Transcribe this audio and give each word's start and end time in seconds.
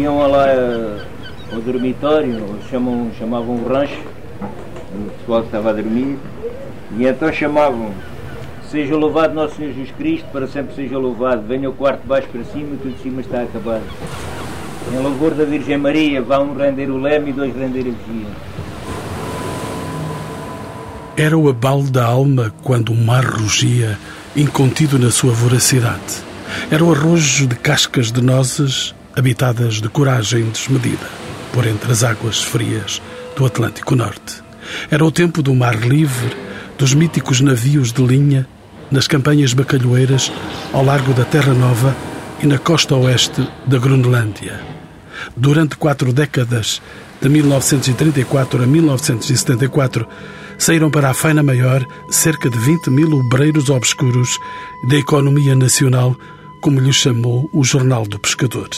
iam 0.00 0.26
lá 0.26 0.48
eh, 0.48 1.04
ao 1.52 1.60
dormitório, 1.60 2.58
chamam, 2.70 3.10
chamavam 3.18 3.56
o 3.56 3.68
rancho, 3.68 4.00
o 4.94 5.10
pessoal 5.18 5.42
estava 5.42 5.70
a 5.70 5.72
dormir, 5.72 6.18
e 6.96 7.06
então 7.06 7.32
chamavam 7.32 7.92
Seja 8.70 8.94
louvado 8.94 9.32
Nosso 9.32 9.56
Senhor 9.56 9.72
Jesus 9.72 9.90
Cristo, 9.96 10.26
para 10.30 10.46
sempre 10.46 10.74
seja 10.74 10.98
louvado. 10.98 11.42
Venha 11.48 11.70
o 11.70 11.72
quarto 11.72 12.02
de 12.02 12.06
baixo 12.06 12.28
para 12.28 12.44
cima, 12.44 12.76
tudo 12.76 12.94
de 12.94 13.02
cima 13.02 13.22
está 13.22 13.40
acabado. 13.40 13.82
Em 14.92 14.98
louvor 14.98 15.30
da 15.30 15.44
Virgem 15.44 15.78
Maria, 15.78 16.20
vá 16.20 16.38
um 16.38 16.54
render 16.54 16.90
o 16.90 16.98
leme 16.98 17.30
e 17.30 17.32
dois 17.32 17.56
render 17.56 17.80
a 17.80 17.82
vigia. 17.84 18.26
Era 21.16 21.38
o 21.38 21.48
abalo 21.48 21.90
da 21.90 22.04
alma 22.04 22.52
quando 22.62 22.92
o 22.92 22.94
mar 22.94 23.24
rugia, 23.24 23.98
incontido 24.36 24.98
na 24.98 25.10
sua 25.10 25.32
voracidade. 25.32 26.22
Era 26.70 26.84
o 26.84 26.92
arrojo 26.92 27.46
de 27.46 27.56
cascas 27.56 28.12
de 28.12 28.20
nozes 28.20 28.94
habitadas 29.16 29.80
de 29.80 29.88
coragem 29.88 30.44
desmedida, 30.50 31.06
por 31.52 31.66
entre 31.66 31.90
as 31.90 32.02
águas 32.04 32.42
frias 32.42 33.00
do 33.36 33.46
Atlântico 33.46 33.94
Norte. 33.94 34.42
Era 34.90 35.04
o 35.04 35.10
tempo 35.10 35.42
do 35.42 35.54
mar 35.54 35.76
livre, 35.80 36.36
dos 36.76 36.94
míticos 36.94 37.40
navios 37.40 37.92
de 37.92 38.02
linha 38.04 38.46
nas 38.90 39.06
campanhas 39.06 39.52
bacalhoeiras 39.52 40.32
ao 40.72 40.84
largo 40.84 41.12
da 41.12 41.24
Terra 41.24 41.52
Nova 41.52 41.94
e 42.42 42.46
na 42.46 42.58
costa 42.58 42.94
oeste 42.94 43.46
da 43.66 43.78
Groenlândia. 43.78 44.60
Durante 45.36 45.76
quatro 45.76 46.12
décadas, 46.12 46.80
de 47.20 47.28
1934 47.28 48.62
a 48.62 48.66
1974, 48.66 50.06
saíram 50.56 50.90
para 50.90 51.10
a 51.10 51.14
faina 51.14 51.42
maior 51.42 51.84
cerca 52.10 52.48
de 52.48 52.58
20 52.58 52.90
mil 52.90 53.12
obreiros 53.12 53.68
obscuros 53.70 54.38
da 54.88 54.96
economia 54.96 55.54
nacional, 55.54 56.16
como 56.60 56.80
lhe 56.80 56.92
chamou 56.92 57.48
o 57.52 57.64
Jornal 57.64 58.06
do 58.06 58.18
Pescador. 58.18 58.68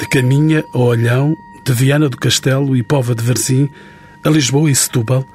De 0.00 0.08
Caminha 0.08 0.64
a 0.72 0.78
Olhão, 0.78 1.36
de 1.62 1.72
Viana 1.74 2.08
do 2.08 2.16
Castelo 2.16 2.74
e 2.74 2.82
Pova 2.82 3.14
de 3.14 3.22
Varzim, 3.22 3.68
a 4.24 4.30
Lisboa 4.30 4.70
e 4.70 4.74
Setúbal, 4.74 5.26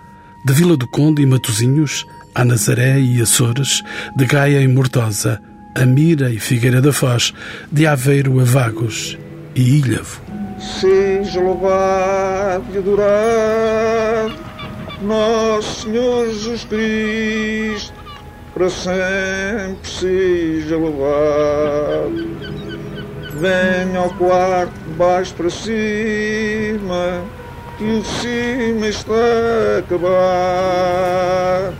de 0.43 0.53
Vila 0.53 0.75
do 0.75 0.87
Conde 0.87 1.21
e 1.21 1.25
Matozinhos, 1.25 2.07
a 2.33 2.43
Nazaré 2.43 2.99
e 2.99 3.21
Açores, 3.21 3.83
de 4.15 4.25
Gaia 4.25 4.59
e 4.61 4.67
Mortosa, 4.67 5.39
a 5.75 5.85
Mira 5.85 6.31
e 6.31 6.39
Figueira 6.39 6.81
da 6.81 6.91
Foz, 6.91 7.31
de 7.71 7.85
Aveiro 7.85 8.39
a 8.39 8.43
Vagos 8.43 9.15
e 9.53 9.77
Ilhavo. 9.77 10.19
Seja 10.59 11.39
louvado 11.39 12.65
e 12.73 12.77
adorado 12.79 14.35
Nosso 15.03 15.83
Senhor 15.83 16.25
Jesus 16.25 16.63
Cristo, 16.63 17.93
para 18.51 18.69
sempre 18.71 19.87
seja 19.87 20.75
louvado. 20.75 22.34
Venha 23.35 23.99
ao 23.99 24.09
quarto 24.11 24.73
baixo 24.97 25.33
para 25.33 25.49
cima, 25.49 27.21
que 27.77 27.83
o 27.83 28.03
cima 28.05 28.87
está 28.87 29.13
a 29.13 29.79
acabar 29.79 31.73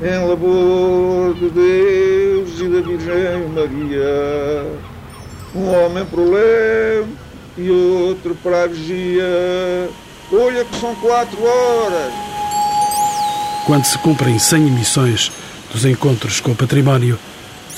em 0.00 0.28
labor 0.28 1.34
de 1.34 1.50
Deus 1.50 2.60
e 2.60 2.68
da 2.68 2.80
Virgem 2.80 3.48
Maria. 3.48 4.66
Um 5.52 5.68
homem 5.68 6.04
para 6.04 6.20
o 6.20 6.30
leme 6.30 7.16
e 7.58 7.68
outro 7.68 8.36
para 8.36 8.62
a 8.62 8.66
vigia. 8.68 9.90
Olha 10.32 10.64
que 10.64 10.76
são 10.76 10.94
quatro 10.94 11.42
horas. 11.42 12.12
Quando 13.66 13.84
se 13.84 13.98
cumprem 13.98 14.38
100 14.38 14.68
emissões 14.68 15.32
dos 15.72 15.84
encontros 15.84 16.40
com 16.40 16.52
o 16.52 16.56
património, 16.56 17.18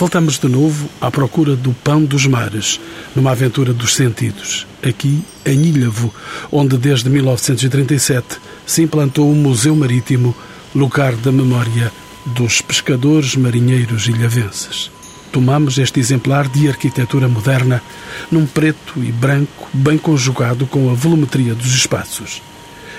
voltamos 0.05 0.39
de 0.39 0.49
novo 0.49 0.87
à 1.01 1.11
procura 1.11 1.57
do 1.57 1.73
pão 1.73 2.05
dos 2.05 2.27
mares, 2.27 2.79
numa 3.17 3.31
aventura 3.31 3.73
dos 3.73 3.95
sentidos, 3.95 4.67
aqui 4.87 5.25
em 5.47 5.63
Ilhavo, 5.63 6.13
onde 6.53 6.77
desde 6.77 7.09
1937 7.09 8.37
se 8.67 8.83
implantou 8.83 9.33
o 9.33 9.35
Museu 9.35 9.75
Marítimo, 9.75 10.37
lugar 10.75 11.17
da 11.17 11.33
memória 11.33 11.91
dos 12.27 12.61
pescadores 12.61 13.35
marinheiros 13.35 14.07
ilhavenses. 14.07 14.91
Tomamos 15.33 15.79
este 15.79 16.01
exemplar 16.01 16.49
de 16.49 16.69
arquitetura 16.69 17.27
moderna 17.27 17.83
num 18.31 18.45
preto 18.45 19.03
e 19.03 19.11
branco 19.11 19.71
bem 19.73 19.97
conjugado 19.97 20.67
com 20.67 20.91
a 20.91 20.93
volumetria 20.93 21.55
dos 21.55 21.75
espaços. 21.75 22.43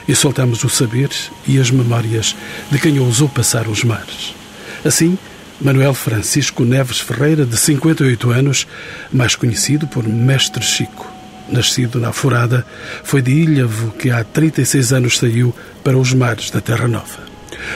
E 0.07 0.16
soltamos 0.16 0.63
o 0.63 0.69
saber 0.69 1.11
e 1.47 1.59
as 1.59 1.69
memórias 1.69 2.35
de 2.72 2.79
quem 2.79 2.99
ousou 2.99 3.29
passar 3.29 3.67
os 3.67 3.83
mares. 3.83 4.33
Assim, 4.83 5.16
Manuel 5.61 5.93
Francisco 5.93 6.66
Neves 6.66 6.99
Ferreira, 6.99 7.45
de 7.45 7.57
58 7.57 8.29
anos, 8.29 8.67
mais 9.11 9.35
conhecido 9.35 9.88
por 9.88 10.07
Mestre 10.07 10.63
Chico. 10.63 11.09
Nascido 11.49 11.99
na 11.99 12.11
Furada, 12.11 12.66
foi 13.03 13.21
de 13.21 13.31
Ilhavo 13.31 13.91
que 13.91 14.09
há 14.09 14.23
36 14.23 14.93
anos 14.93 15.17
saiu 15.17 15.55
para 15.83 15.97
os 15.97 16.13
mares 16.13 16.49
da 16.49 16.59
Terra 16.59 16.88
Nova. 16.88 17.23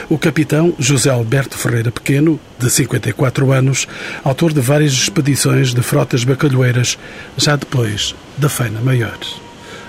O 0.08 0.18
capitão 0.18 0.74
José 0.78 1.10
Alberto 1.10 1.56
Ferreira 1.56 1.90
Pequeno, 1.90 2.38
de 2.58 2.68
54 2.68 3.52
anos, 3.52 3.88
autor 4.22 4.52
de 4.52 4.60
várias 4.60 4.92
expedições 4.92 5.72
de 5.72 5.82
frotas 5.82 6.24
bacalhoeiras, 6.24 6.98
já 7.36 7.56
depois 7.56 8.14
da 8.36 8.48
Feina 8.48 8.80
Maior. 8.80 9.18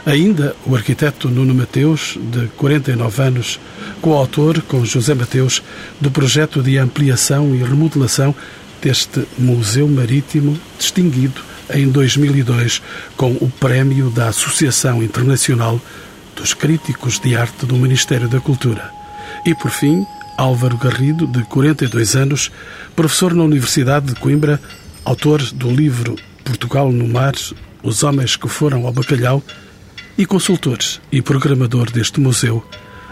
Ainda 0.05 0.55
o 0.65 0.75
arquiteto 0.75 1.29
Nuno 1.29 1.53
Mateus, 1.53 2.17
de 2.31 2.47
49 2.57 3.21
anos, 3.21 3.59
coautor 4.01 4.59
com 4.63 4.83
José 4.83 5.13
Mateus 5.13 5.61
do 5.99 6.09
projeto 6.09 6.63
de 6.63 6.77
ampliação 6.79 7.53
e 7.53 7.59
remodelação 7.59 8.33
deste 8.81 9.27
Museu 9.37 9.87
Marítimo, 9.87 10.59
distinguido 10.79 11.39
em 11.71 11.87
2002 11.87 12.81
com 13.15 13.31
o 13.33 13.51
Prémio 13.59 14.09
da 14.09 14.29
Associação 14.29 15.03
Internacional 15.03 15.79
dos 16.35 16.55
Críticos 16.55 17.19
de 17.19 17.35
Arte 17.35 17.67
do 17.67 17.75
Ministério 17.75 18.27
da 18.27 18.39
Cultura. 18.39 18.89
E, 19.45 19.53
por 19.53 19.69
fim, 19.69 20.03
Álvaro 20.35 20.77
Garrido, 20.77 21.27
de 21.27 21.43
42 21.43 22.15
anos, 22.15 22.51
professor 22.95 23.35
na 23.35 23.43
Universidade 23.43 24.07
de 24.07 24.15
Coimbra, 24.15 24.59
autor 25.05 25.43
do 25.53 25.69
livro 25.69 26.15
Portugal 26.43 26.91
no 26.91 27.07
Mar, 27.07 27.33
Os 27.83 28.01
Homens 28.01 28.35
que 28.35 28.49
Foram 28.49 28.87
ao 28.87 28.91
Bacalhau, 28.91 29.43
e 30.17 30.25
consultor 30.25 30.79
e 31.11 31.21
programador 31.21 31.91
deste 31.91 32.19
museu, 32.19 32.65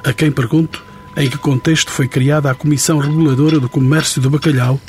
a 0.04 0.12
quem 0.14 0.32
pergunto 0.32 0.84
em 1.16 1.30
que 1.30 1.38
contexto 1.38 1.92
foi 1.92 2.08
criada 2.08 2.50
a 2.50 2.56
Comissão 2.56 2.98
Reguladora 3.00 3.60
do 3.60 3.70
Comércio 3.70 4.20
do 4.22 4.30
Bacalhau 4.30 4.80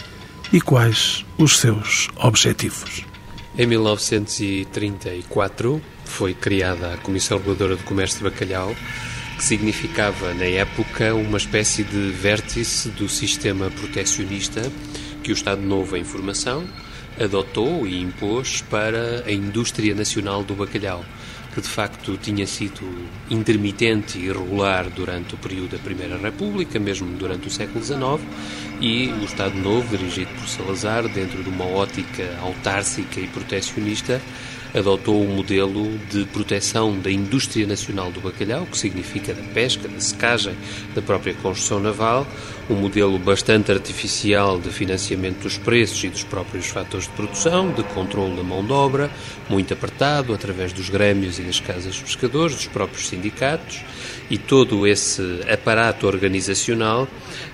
e 0.52 0.60
quais 0.60 1.24
os 1.38 1.58
seus 1.58 2.08
objetivos. 2.16 3.04
Em 3.58 3.66
1934 3.66 5.82
foi 6.04 6.34
criada 6.34 6.94
a 6.94 6.98
Comissão 6.98 7.38
Reguladora 7.38 7.74
do 7.76 7.82
Comércio 7.84 8.18
de 8.18 8.24
Bacalhau 8.24 8.76
que 9.40 9.44
significava, 9.44 10.34
na 10.34 10.44
época, 10.44 11.14
uma 11.14 11.38
espécie 11.38 11.82
de 11.82 12.10
vértice 12.10 12.90
do 12.90 13.08
sistema 13.08 13.70
protecionista 13.70 14.70
que 15.22 15.32
o 15.32 15.32
Estado 15.32 15.62
Novo 15.62 15.96
em 15.96 16.04
formação 16.04 16.62
adotou 17.18 17.86
e 17.86 18.02
impôs 18.02 18.62
para 18.68 19.24
a 19.26 19.32
indústria 19.32 19.94
nacional 19.94 20.44
do 20.44 20.54
bacalhau, 20.54 21.02
que 21.54 21.60
de 21.60 21.68
facto 21.68 22.16
tinha 22.16 22.46
sido 22.46 22.80
intermitente 23.30 24.18
e 24.18 24.26
irregular 24.26 24.88
durante 24.88 25.34
o 25.34 25.38
período 25.38 25.76
da 25.76 25.78
Primeira 25.78 26.16
República, 26.16 26.78
mesmo 26.78 27.10
durante 27.16 27.48
o 27.48 27.50
século 27.50 27.84
XIX, 27.84 28.20
e 28.80 29.08
o 29.08 29.24
Estado 29.24 29.56
Novo, 29.56 29.96
dirigido 29.96 30.30
por 30.38 30.48
Salazar, 30.48 31.08
dentro 31.08 31.42
de 31.42 31.48
uma 31.48 31.66
ótica 31.66 32.38
autárcica 32.40 33.20
e 33.20 33.26
protecionista, 33.26 34.20
adotou 34.74 35.16
o 35.16 35.24
um 35.24 35.34
modelo 35.34 35.98
de 36.10 36.24
proteção 36.26 36.96
da 36.98 37.10
indústria 37.10 37.66
nacional 37.66 38.10
do 38.10 38.20
bacalhau, 38.20 38.66
que 38.66 38.78
significa 38.78 39.34
da 39.34 39.42
pesca, 39.42 39.88
da 39.88 40.00
secagem, 40.00 40.54
da 40.94 41.02
própria 41.02 41.34
construção 41.34 41.80
naval, 41.80 42.26
um 42.68 42.74
modelo 42.74 43.18
bastante 43.18 43.72
artificial 43.72 44.60
de 44.60 44.70
financiamento 44.70 45.42
dos 45.42 45.58
preços 45.58 46.04
e 46.04 46.08
dos 46.08 46.22
próprios 46.22 46.66
fatores 46.66 47.06
de 47.06 47.12
produção, 47.14 47.72
de 47.72 47.82
controle 47.82 48.36
da 48.36 48.42
mão 48.42 48.64
de 48.64 48.72
obra, 48.72 49.10
muito 49.48 49.74
apertado 49.74 50.32
através 50.32 50.72
dos 50.72 50.88
grêmios 50.88 51.39
e 51.40 51.44
das 51.44 51.60
casas 51.60 51.94
de 51.94 52.02
pescadores, 52.02 52.54
dos 52.54 52.66
próprios 52.66 53.08
sindicatos, 53.08 53.80
e 54.30 54.38
todo 54.38 54.86
esse 54.86 55.40
aparato 55.52 56.06
organizacional 56.06 57.08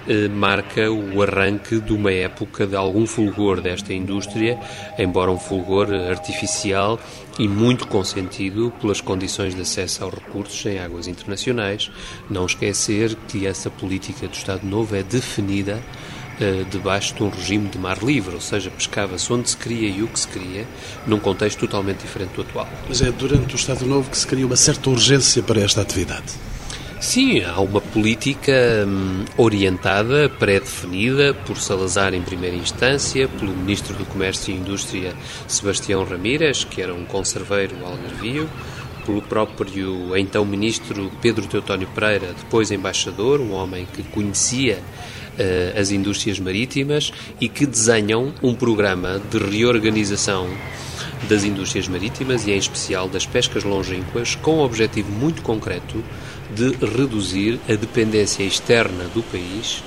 eh, 0.07 0.29
marca 0.29 0.91
o 0.91 1.23
arranque 1.23 1.81
de 1.81 1.93
uma 1.93 2.13
época 2.13 2.67
de 2.67 2.77
algum 2.77 3.07
fulgor 3.07 3.61
desta 3.61 3.95
indústria, 3.95 4.59
embora 4.99 5.31
um 5.31 5.39
fulgor 5.39 5.93
artificial 5.93 7.01
e 7.39 7.49
muito 7.49 7.87
consentido 7.87 8.73
pelas 8.81 9.01
condições 9.01 9.55
de 9.55 9.63
acesso 9.63 10.05
aos 10.05 10.15
recursos 10.15 10.65
em 10.67 10.79
águas 10.79 11.07
internacionais. 11.07 11.91
Não 12.29 12.47
esquecer 12.47 13.17
que 13.29 13.47
essa 13.47 13.71
política 13.71 14.27
do 14.27 14.35
Estado 14.35 14.67
Novo 14.67 14.95
é 14.97 15.03
definida 15.03 15.83
debaixo 16.71 17.15
de 17.15 17.23
um 17.23 17.29
regime 17.29 17.69
de 17.69 17.79
mar 17.79 18.03
livre, 18.03 18.35
ou 18.35 18.41
seja, 18.41 18.71
pescava-se 18.71 19.33
onde 19.33 19.51
se 19.51 19.57
queria 19.57 19.89
e 19.89 20.03
o 20.03 20.09
que 20.09 20.21
se 20.21 20.29
queria, 20.29 20.67
num 21.07 21.19
contexto 21.19 21.61
totalmente 21.61 22.01
diferente 22.01 22.35
do 22.35 22.43
atual. 22.43 22.69
Mas 22.89 23.01
é 23.01 23.11
durante 23.11 23.55
o 23.55 23.57
Estado 23.57 23.87
Novo 23.87 24.11
que 24.11 24.19
se 24.19 24.27
cria 24.27 24.47
uma 24.47 24.57
certa 24.57 24.91
urgência 24.91 25.43
para 25.43 25.61
esta 25.61 25.81
atividade. 25.81 26.35
Sim, 27.01 27.43
há 27.43 27.61
uma 27.61 27.81
política 27.81 28.53
hum, 28.87 29.25
orientada, 29.37 30.31
pré-definida 30.31 31.35
por 31.35 31.59
Salazar 31.59 32.15
em 32.15 32.23
primeira 32.23 32.57
instância, 32.57 33.29
pelo 33.29 33.55
Ministro 33.55 33.95
do 33.95 34.07
Comércio 34.07 34.53
e 34.53 34.57
Indústria 34.57 35.15
Sebastião 35.47 36.05
Ramírez, 36.05 36.65
que 36.65 36.81
era 36.81 36.95
um 36.95 37.05
conserveiro 37.05 37.77
algarvio, 37.85 38.49
pelo 39.05 39.21
próprio 39.21 40.17
então 40.17 40.45
Ministro 40.45 41.13
Pedro 41.21 41.47
Teutónio 41.47 41.87
Pereira, 41.95 42.35
depois 42.37 42.71
embaixador, 42.71 43.41
um 43.41 43.53
homem 43.53 43.87
que 43.93 44.03
conhecia 44.03 44.83
uh, 45.39 45.79
as 45.81 45.91
indústrias 45.91 46.39
marítimas 46.39 47.13
e 47.41 47.49
que 47.49 47.67
desenham 47.67 48.33
um 48.43 48.55
programa 48.55 49.21
de 49.31 49.39
reorganização 49.39 50.49
das 51.29 51.45
indústrias 51.45 51.89
marítimas 51.89 52.47
e, 52.47 52.53
em 52.53 52.59
especial, 52.59 53.09
das 53.09 53.27
pescas 53.27 53.65
longínquas, 53.65 54.35
com 54.35 54.59
o 54.59 54.65
objetivo 54.65 55.11
muito 55.11 55.43
concreto 55.43 56.03
de 56.55 56.71
reduzir 56.85 57.59
a 57.69 57.75
dependência 57.75 58.43
externa 58.43 59.05
do 59.15 59.23
país 59.23 59.83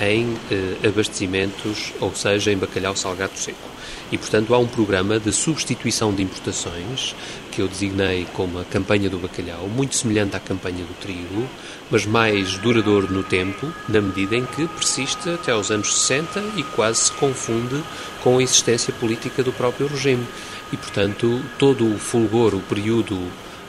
em 0.00 0.36
eh, 0.50 0.88
abastecimentos, 0.88 1.92
ou 2.00 2.14
seja, 2.14 2.52
em 2.52 2.56
bacalhau 2.56 2.96
salgado 2.96 3.36
seco. 3.36 3.74
E, 4.10 4.18
portanto, 4.18 4.54
há 4.54 4.58
um 4.58 4.66
programa 4.66 5.18
de 5.18 5.32
substituição 5.32 6.12
de 6.12 6.22
importações 6.22 7.14
que 7.50 7.62
eu 7.62 7.68
designei 7.68 8.26
como 8.32 8.58
a 8.58 8.64
campanha 8.64 9.08
do 9.08 9.18
bacalhau, 9.18 9.68
muito 9.68 9.94
semelhante 9.94 10.36
à 10.36 10.40
campanha 10.40 10.84
do 10.84 10.94
trigo, 11.00 11.48
mas 11.94 12.06
mais 12.06 12.58
duradouro 12.58 13.06
no 13.08 13.22
tempo, 13.22 13.72
na 13.88 14.00
medida 14.00 14.34
em 14.34 14.44
que 14.44 14.66
persiste 14.66 15.30
até 15.30 15.52
aos 15.52 15.70
anos 15.70 15.94
60 15.94 16.42
e 16.56 16.64
quase 16.64 17.02
se 17.02 17.12
confunde 17.12 17.80
com 18.20 18.36
a 18.36 18.42
existência 18.42 18.92
política 18.94 19.44
do 19.44 19.52
próprio 19.52 19.86
regime. 19.86 20.26
E, 20.72 20.76
portanto, 20.76 21.40
todo 21.56 21.88
o 21.88 21.96
fulgor, 21.96 22.52
o 22.52 22.58
período 22.58 23.16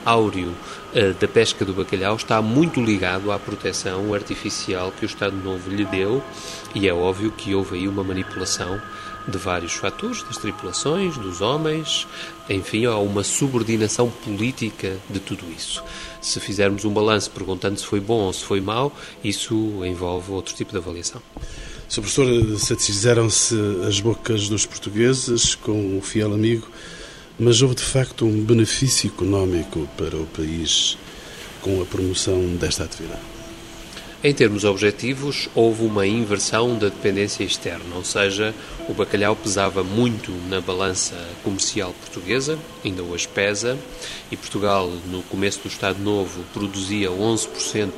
áureo 0.04 0.50
uh, 0.50 1.14
da 1.20 1.28
pesca 1.28 1.64
do 1.64 1.76
bacalhau 1.76 2.16
está 2.16 2.42
muito 2.42 2.82
ligado 2.82 3.32
à 3.32 3.38
proteção 3.38 4.12
artificial 4.12 4.92
que 4.92 5.06
o 5.06 5.08
Estado 5.08 5.36
Novo 5.36 5.70
lhe 5.70 5.86
deu 5.86 6.24
e 6.74 6.88
é 6.88 6.94
óbvio 6.96 7.32
que 7.32 7.54
houve 7.54 7.78
aí 7.78 7.88
uma 7.88 8.04
manipulação 8.04 8.82
de 9.28 9.38
vários 9.38 9.74
fatores, 9.74 10.24
das 10.24 10.38
tripulações, 10.38 11.18
dos 11.18 11.42
homens, 11.42 12.08
enfim, 12.50 12.86
há 12.86 12.98
uma 12.98 13.24
subordinação 13.24 14.10
política 14.10 14.98
de 15.10 15.20
tudo 15.20 15.46
isso. 15.56 15.84
Se 16.26 16.40
fizermos 16.40 16.86
um 16.86 16.92
balanço 16.92 17.30
perguntando 17.32 17.80
se 17.80 17.86
foi 17.86 18.00
bom 18.00 18.22
ou 18.22 18.34
se 18.34 18.44
foi 18.44 18.60
mau, 18.60 18.96
isso 19.24 19.86
envolve 19.86 20.32
outro 20.32 20.56
tipo 20.56 20.72
de 20.72 20.78
avaliação. 20.78 21.22
Sr. 21.88 22.02
Professor, 22.02 22.60
satisfizeram-se 22.60 23.56
as 23.88 24.00
bocas 24.00 24.50
dos 24.50 24.66
portugueses 24.66 25.54
com 25.54 25.98
o 25.98 26.02
fiel 26.02 26.34
amigo 26.34 26.68
mas 27.38 27.62
houve 27.62 27.76
de 27.76 27.84
facto 27.84 28.26
um 28.26 28.44
benefício 28.44 29.10
económico 29.10 29.88
para 29.98 30.16
o 30.16 30.26
país 30.26 30.98
com 31.62 31.82
a 31.82 31.86
promoção 31.86 32.56
desta 32.56 32.86
atividade. 32.86 33.35
Em 34.26 34.34
termos 34.34 34.64
objetivos, 34.64 35.48
houve 35.54 35.86
uma 35.86 36.08
inversão 36.08 36.80
da 36.80 36.90
dependência 36.90 37.44
externa, 37.44 37.96
ou 37.96 38.04
seja, 38.04 38.56
o 38.90 38.94
bacalhau 38.96 39.36
pesava 39.36 39.84
muito 39.84 40.32
na 40.50 40.60
balança 40.60 41.14
comercial 41.44 41.94
portuguesa, 41.94 42.58
ainda 42.84 43.04
hoje 43.04 43.28
pesa, 43.28 43.78
e 44.32 44.36
Portugal, 44.36 44.90
no 45.12 45.22
começo 45.22 45.62
do 45.62 45.68
Estado 45.68 46.02
Novo, 46.02 46.44
produzia 46.56 47.12
11% 47.12 47.92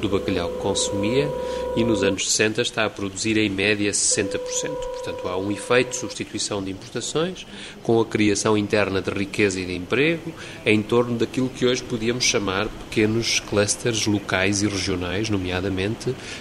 do 0.00 0.08
bacalhau 0.08 0.48
que 0.48 0.58
consumia 0.58 1.30
e 1.76 1.84
nos 1.84 2.02
anos 2.02 2.28
60 2.28 2.60
está 2.60 2.84
a 2.84 2.90
produzir 2.90 3.36
em 3.36 3.48
média 3.48 3.92
60%. 3.92 4.40
Portanto, 4.40 5.28
há 5.28 5.36
um 5.36 5.52
efeito 5.52 5.90
de 5.90 5.96
substituição 5.96 6.60
de 6.60 6.72
importações 6.72 7.46
com 7.84 8.00
a 8.00 8.04
criação 8.04 8.58
interna 8.58 9.00
de 9.00 9.10
riqueza 9.10 9.60
e 9.60 9.64
de 9.64 9.76
emprego 9.76 10.32
em 10.66 10.82
torno 10.82 11.16
daquilo 11.16 11.48
que 11.48 11.64
hoje 11.64 11.84
podíamos 11.84 12.24
chamar 12.24 12.66
pequenos 12.66 13.38
clusters 13.38 14.06
locais 14.06 14.60
e 14.62 14.66
regionais, 14.66 15.30
nomeadamente 15.30 15.67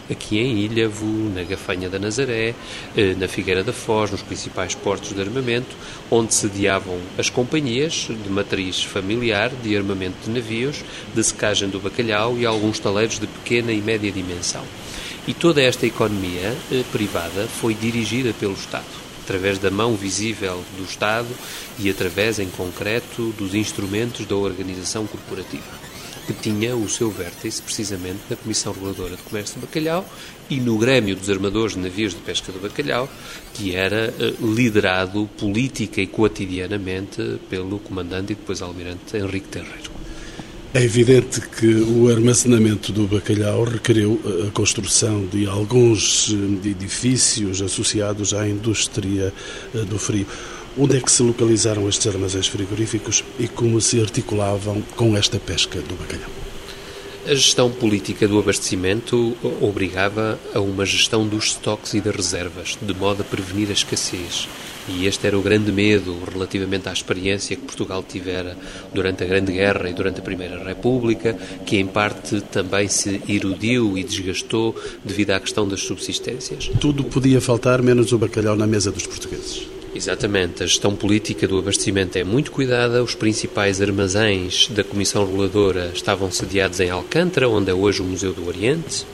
aqui 0.10 0.40
em 0.40 0.60
Ilhavo, 0.60 1.06
na 1.34 1.44
Gafanha 1.44 1.90
da 1.90 2.00
Nazaré, 2.00 2.54
eh, 2.96 3.16
na 3.18 3.28
Figueira 3.28 3.64
da 3.64 3.74
Foz, 3.74 4.12
nos 4.12 4.22
principais 4.22 4.76
portos 4.76 5.14
de 5.14 5.22
armamento, 5.22 5.76
onde 6.10 6.34
sediavam 6.34 7.00
as 7.18 7.30
companhias 7.30 8.08
de 8.10 8.30
matriz 8.30 8.84
familiar 8.84 9.50
de 9.50 9.76
armamento 9.76 10.18
de 10.24 10.30
navios, 10.30 10.84
de 11.14 11.24
secagem 11.24 11.70
do 11.70 11.80
bacalhau 11.80 12.38
e 12.38 12.46
alguns 12.46 12.80
taleiros 12.80 13.20
de 13.20 13.28
pequena 13.28 13.72
e 13.72 13.82
média 13.82 14.12
dimensão. 14.12 14.64
E 15.28 15.34
toda 15.34 15.62
esta 15.62 15.86
economia 15.86 16.56
eh, 16.72 16.84
privada 16.92 17.48
foi 17.48 17.74
dirigida 17.74 18.34
pelo 18.34 18.54
Estado, 18.54 18.86
através 19.24 19.58
da 19.60 19.70
mão 19.70 19.96
visível 19.96 20.64
do 20.78 20.84
Estado 20.84 21.28
e 21.78 21.90
através, 21.90 22.40
em 22.40 22.50
concreto, 22.50 23.34
dos 23.38 23.54
instrumentos 23.54 24.26
da 24.26 24.36
organização 24.36 25.06
corporativa 25.06 25.87
que 26.28 26.34
tinha 26.34 26.76
o 26.76 26.90
seu 26.90 27.10
vértice 27.10 27.62
precisamente 27.62 28.20
na 28.30 28.36
Comissão 28.36 28.74
Reguladora 28.74 29.16
de 29.16 29.22
Comércio 29.24 29.56
de 29.60 29.66
Bacalhau 29.66 30.06
e 30.50 30.58
no 30.60 30.78
Grêmio 30.78 31.16
dos 31.16 31.30
Armadores 31.30 31.76
de 31.76 31.80
Navios 31.80 32.14
de 32.14 32.20
Pesca 32.20 32.52
do 32.52 32.60
Bacalhau, 32.60 33.10
que 33.54 33.74
era 33.74 34.14
uh, 34.14 34.54
liderado 34.54 35.28
política 35.38 36.02
e 36.02 36.08
cotidianamente 36.08 37.40
pelo 37.50 37.80
comandante 37.80 38.34
e 38.34 38.36
depois 38.36 38.62
almirante 38.62 39.16
Henrique 39.16 39.48
Terreiro. 39.48 39.92
É 40.74 40.84
evidente 40.84 41.40
que 41.42 41.66
o 41.66 42.10
armazenamento 42.10 42.92
do 42.92 43.08
bacalhau 43.08 43.64
requeriu 43.64 44.22
eh, 44.24 44.48
a 44.48 44.52
construção 44.52 45.26
de 45.26 45.48
alguns 45.48 46.30
eh, 46.30 46.68
edifícios 46.68 47.62
associados 47.62 48.34
à 48.34 48.48
indústria 48.48 49.34
do 49.74 49.98
frio. 49.98 50.28
Onde 50.80 50.98
é 50.98 51.02
que 51.02 51.12
se 51.12 51.24
localizaram 51.24 51.90
estes 51.90 52.06
armazéns 52.06 52.48
frigoríficos 52.48 53.24
e 53.40 53.48
como 53.48 53.82
se 53.82 54.00
articulavam 54.00 54.80
com 54.96 55.18
esta 55.18 55.40
pesca 55.40 55.80
do 55.82 55.96
bacalhau? 55.96 56.30
A 57.26 57.34
gestão 57.34 57.72
política 57.72 58.28
do 58.28 58.38
abastecimento 58.38 59.36
obrigava 59.60 60.40
a 60.54 60.60
uma 60.60 60.86
gestão 60.86 61.28
dos 61.28 61.46
estoques 61.46 61.96
e 61.96 62.00
das 62.00 62.16
reservas, 62.16 62.78
de 62.80 62.94
modo 62.94 63.24
a 63.24 63.26
prevenir 63.26 63.70
a 63.70 63.74
escassez. 63.74 64.48
E 64.88 65.08
este 65.08 65.26
era 65.26 65.38
o 65.38 65.42
grande 65.42 65.72
medo 65.72 66.16
relativamente 66.32 66.88
à 66.88 66.94
experiência 66.94 67.56
que 67.56 67.64
Portugal 67.64 68.04
tivera 68.08 68.56
durante 68.94 69.24
a 69.24 69.28
Grande 69.28 69.52
Guerra 69.52 69.90
e 69.90 69.94
durante 69.94 70.20
a 70.20 70.24
Primeira 70.24 70.64
República, 70.64 71.34
que 71.66 71.78
em 71.78 71.88
parte 71.88 72.40
também 72.40 72.88
se 72.88 73.20
erudiu 73.28 73.98
e 73.98 74.04
desgastou 74.04 74.76
devido 75.04 75.32
à 75.32 75.40
questão 75.40 75.68
das 75.68 75.82
subsistências. 75.82 76.70
Tudo 76.80 77.04
podia 77.04 77.42
faltar, 77.42 77.82
menos 77.82 78.14
o 78.14 78.18
bacalhau 78.20 78.56
na 78.56 78.68
mesa 78.68 78.92
dos 78.92 79.08
portugueses. 79.08 79.77
Exatamente. 79.98 80.62
A 80.62 80.68
gestão 80.68 80.96
política 80.96 81.48
do 81.48 81.58
abastecimento 81.58 82.20
é 82.20 82.24
muito 82.24 82.52
cuidada. 82.52 83.04
Os 83.04 83.16
principais 83.16 83.82
armazéns 83.82 84.68
da 84.68 84.84
Comissão 84.84 85.26
Reguladora 85.26 85.92
estavam 85.92 86.30
sediados 86.30 86.80
em 86.80 86.92
Alcântara, 86.92 87.50
onde 87.50 87.72
é 87.72 87.74
hoje 87.74 88.04
o 88.04 88.06
Museu 88.06 88.32
do 88.32 88.48
Oriente. 88.48 89.08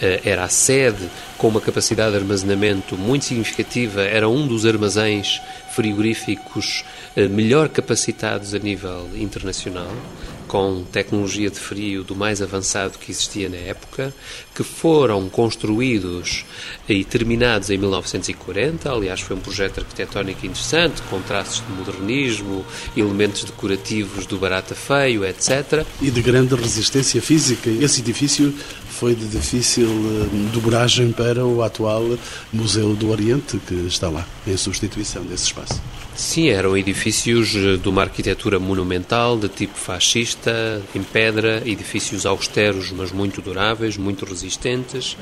Eh, 0.00 0.20
era 0.24 0.44
a 0.44 0.48
sede 0.48 1.10
com 1.36 1.48
uma 1.48 1.60
capacidade 1.60 2.12
de 2.12 2.18
armazenamento 2.18 2.96
muito 2.96 3.24
significativa. 3.24 4.02
Era 4.02 4.28
um 4.28 4.46
dos 4.46 4.64
armazéns 4.64 5.40
frigoríficos 5.74 6.84
eh, 7.16 7.26
melhor 7.26 7.68
capacitados 7.68 8.54
a 8.54 8.60
nível 8.60 9.08
internacional 9.16 9.90
com 10.48 10.82
tecnologia 10.90 11.50
de 11.50 11.60
frio 11.60 12.02
do 12.02 12.16
mais 12.16 12.40
avançado 12.40 12.98
que 12.98 13.12
existia 13.12 13.48
na 13.48 13.56
época, 13.56 14.12
que 14.54 14.64
foram 14.64 15.28
construídos 15.28 16.44
e 16.88 17.04
terminados 17.04 17.70
em 17.70 17.76
1940. 17.76 18.90
Aliás, 18.90 19.20
foi 19.20 19.36
um 19.36 19.40
projeto 19.40 19.80
arquitetónico 19.80 20.46
interessante, 20.46 21.02
com 21.02 21.20
traços 21.20 21.62
de 21.64 21.72
modernismo, 21.72 22.64
elementos 22.96 23.44
decorativos 23.44 24.26
do 24.26 24.38
barata 24.38 24.74
feio, 24.74 25.24
etc. 25.24 25.84
E 26.00 26.10
de 26.10 26.22
grande 26.22 26.54
resistência 26.54 27.20
física. 27.20 27.68
Esse 27.68 28.00
edifício 28.00 28.52
foi 28.88 29.14
de 29.14 29.28
difícil 29.28 29.86
eh, 29.86 30.52
dobragem 30.52 31.12
para 31.12 31.44
o 31.44 31.62
atual 31.62 32.18
Museu 32.52 32.96
do 32.96 33.10
Oriente, 33.10 33.60
que 33.66 33.74
está 33.86 34.08
lá, 34.08 34.26
em 34.46 34.56
substituição 34.56 35.22
desse 35.24 35.44
espaço. 35.44 35.80
Sim, 36.18 36.48
eram 36.48 36.76
edifícios 36.76 37.54
eh, 37.54 37.76
de 37.76 37.88
uma 37.88 38.02
arquitetura 38.02 38.58
monumental, 38.58 39.38
de 39.38 39.48
tipo 39.48 39.78
fascista, 39.78 40.82
em 40.92 41.00
pedra, 41.00 41.62
edifícios 41.64 42.26
austeros, 42.26 42.90
mas 42.90 43.12
muito 43.12 43.40
duráveis, 43.40 43.96
muito 43.96 44.24
resistentes. 44.24 45.16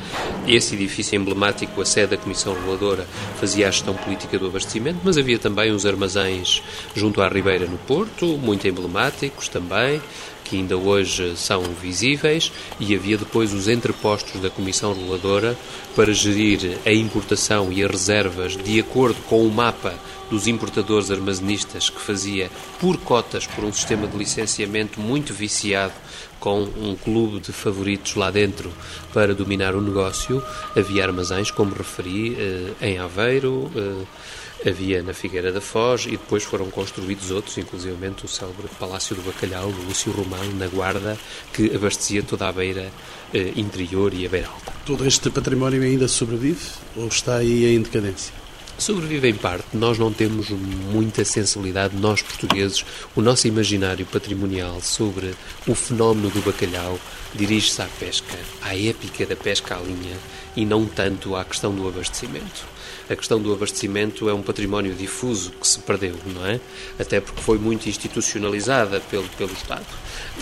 Esse 0.48 0.74
edifício 0.74 1.14
emblemático, 1.14 1.82
a 1.82 1.84
sede 1.84 2.12
da 2.12 2.16
Comissão 2.16 2.54
Reguladora, 2.54 3.06
fazia 3.38 3.68
a 3.68 3.70
gestão 3.70 3.92
política 3.92 4.38
do 4.38 4.46
abastecimento, 4.46 5.00
mas 5.04 5.18
havia 5.18 5.38
também 5.38 5.70
uns 5.70 5.84
armazéns 5.84 6.62
junto 6.94 7.20
à 7.20 7.28
Ribeira, 7.28 7.66
no 7.66 7.76
Porto, 7.76 8.38
muito 8.38 8.66
emblemáticos 8.66 9.48
também, 9.48 10.00
que 10.44 10.56
ainda 10.56 10.78
hoje 10.78 11.36
são 11.36 11.62
visíveis, 11.62 12.50
e 12.80 12.94
havia 12.94 13.18
depois 13.18 13.52
os 13.52 13.68
entrepostos 13.68 14.40
da 14.40 14.48
Comissão 14.48 14.94
Reguladora 14.94 15.58
para 15.94 16.14
gerir 16.14 16.78
a 16.86 16.92
importação 16.92 17.70
e 17.70 17.84
as 17.84 17.90
reservas 17.90 18.56
de 18.56 18.80
acordo 18.80 19.20
com 19.28 19.46
o 19.46 19.52
mapa 19.52 19.94
dos 20.30 20.46
importadores 20.46 21.10
armazenistas 21.10 21.90
que 21.90 22.00
fazia 22.00 22.50
por 22.80 22.98
cotas, 22.98 23.46
por 23.46 23.64
um 23.64 23.72
sistema 23.72 24.06
de 24.06 24.16
licenciamento 24.16 25.00
muito 25.00 25.32
viciado, 25.32 25.94
com 26.38 26.62
um 26.62 26.94
clube 26.94 27.40
de 27.40 27.52
favoritos 27.52 28.14
lá 28.14 28.30
dentro 28.30 28.72
para 29.12 29.34
dominar 29.34 29.74
o 29.74 29.80
negócio. 29.80 30.42
Havia 30.76 31.04
armazéns, 31.04 31.50
como 31.50 31.74
referi, 31.74 32.36
eh, 32.38 32.72
em 32.80 32.98
Aveiro, 32.98 33.70
eh, 33.74 34.68
havia 34.68 35.02
na 35.02 35.12
Figueira 35.12 35.52
da 35.52 35.60
Foz 35.60 36.06
e 36.06 36.12
depois 36.12 36.42
foram 36.42 36.70
construídos 36.70 37.30
outros, 37.30 37.56
inclusive 37.58 37.94
o 38.22 38.28
célebre 38.28 38.68
Palácio 38.78 39.14
do 39.14 39.22
Bacalhau, 39.22 39.70
do 39.70 39.82
Lúcio 39.82 40.12
Romão, 40.12 40.44
na 40.54 40.66
Guarda, 40.66 41.18
que 41.52 41.74
abastecia 41.74 42.22
toda 42.22 42.48
a 42.48 42.52
beira 42.52 42.90
eh, 43.34 43.52
interior 43.56 44.12
e 44.14 44.26
a 44.26 44.28
beira 44.28 44.48
alta. 44.48 44.72
Todo 44.84 45.06
este 45.06 45.30
património 45.30 45.82
ainda 45.82 46.08
sobrevive 46.08 46.70
ou 46.96 47.08
está 47.08 47.36
aí 47.36 47.74
em 47.74 47.82
decadência? 47.82 48.45
Sobrevive 48.78 49.30
em 49.30 49.34
parte. 49.34 49.64
Nós 49.72 49.98
não 49.98 50.12
temos 50.12 50.50
muita 50.50 51.24
sensibilidade, 51.24 51.96
nós 51.96 52.20
portugueses. 52.20 52.84
O 53.14 53.22
nosso 53.22 53.48
imaginário 53.48 54.04
patrimonial 54.04 54.82
sobre 54.82 55.34
o 55.66 55.74
fenómeno 55.74 56.28
do 56.28 56.42
bacalhau 56.42 56.98
dirige-se 57.34 57.80
à 57.80 57.86
pesca, 57.98 58.36
à 58.60 58.76
épica 58.76 59.24
da 59.24 59.34
pesca 59.34 59.76
à 59.76 59.80
linha 59.80 60.16
e 60.54 60.66
não 60.66 60.84
tanto 60.84 61.34
à 61.34 61.44
questão 61.44 61.74
do 61.74 61.88
abastecimento. 61.88 62.66
A 63.08 63.16
questão 63.16 63.40
do 63.40 63.52
abastecimento 63.52 64.28
é 64.28 64.34
um 64.34 64.42
património 64.42 64.94
difuso 64.94 65.52
que 65.52 65.66
se 65.66 65.78
perdeu, 65.78 66.14
não 66.26 66.46
é? 66.46 66.60
Até 66.98 67.18
porque 67.18 67.40
foi 67.40 67.56
muito 67.56 67.88
institucionalizada 67.88 69.00
pelo, 69.00 69.28
pelo 69.38 69.52
Estado. 69.52 69.86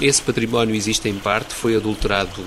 Esse 0.02 0.20
património 0.20 0.74
existe 0.74 1.08
em 1.08 1.18
parte, 1.18 1.54
foi 1.54 1.76
adulterado 1.76 2.44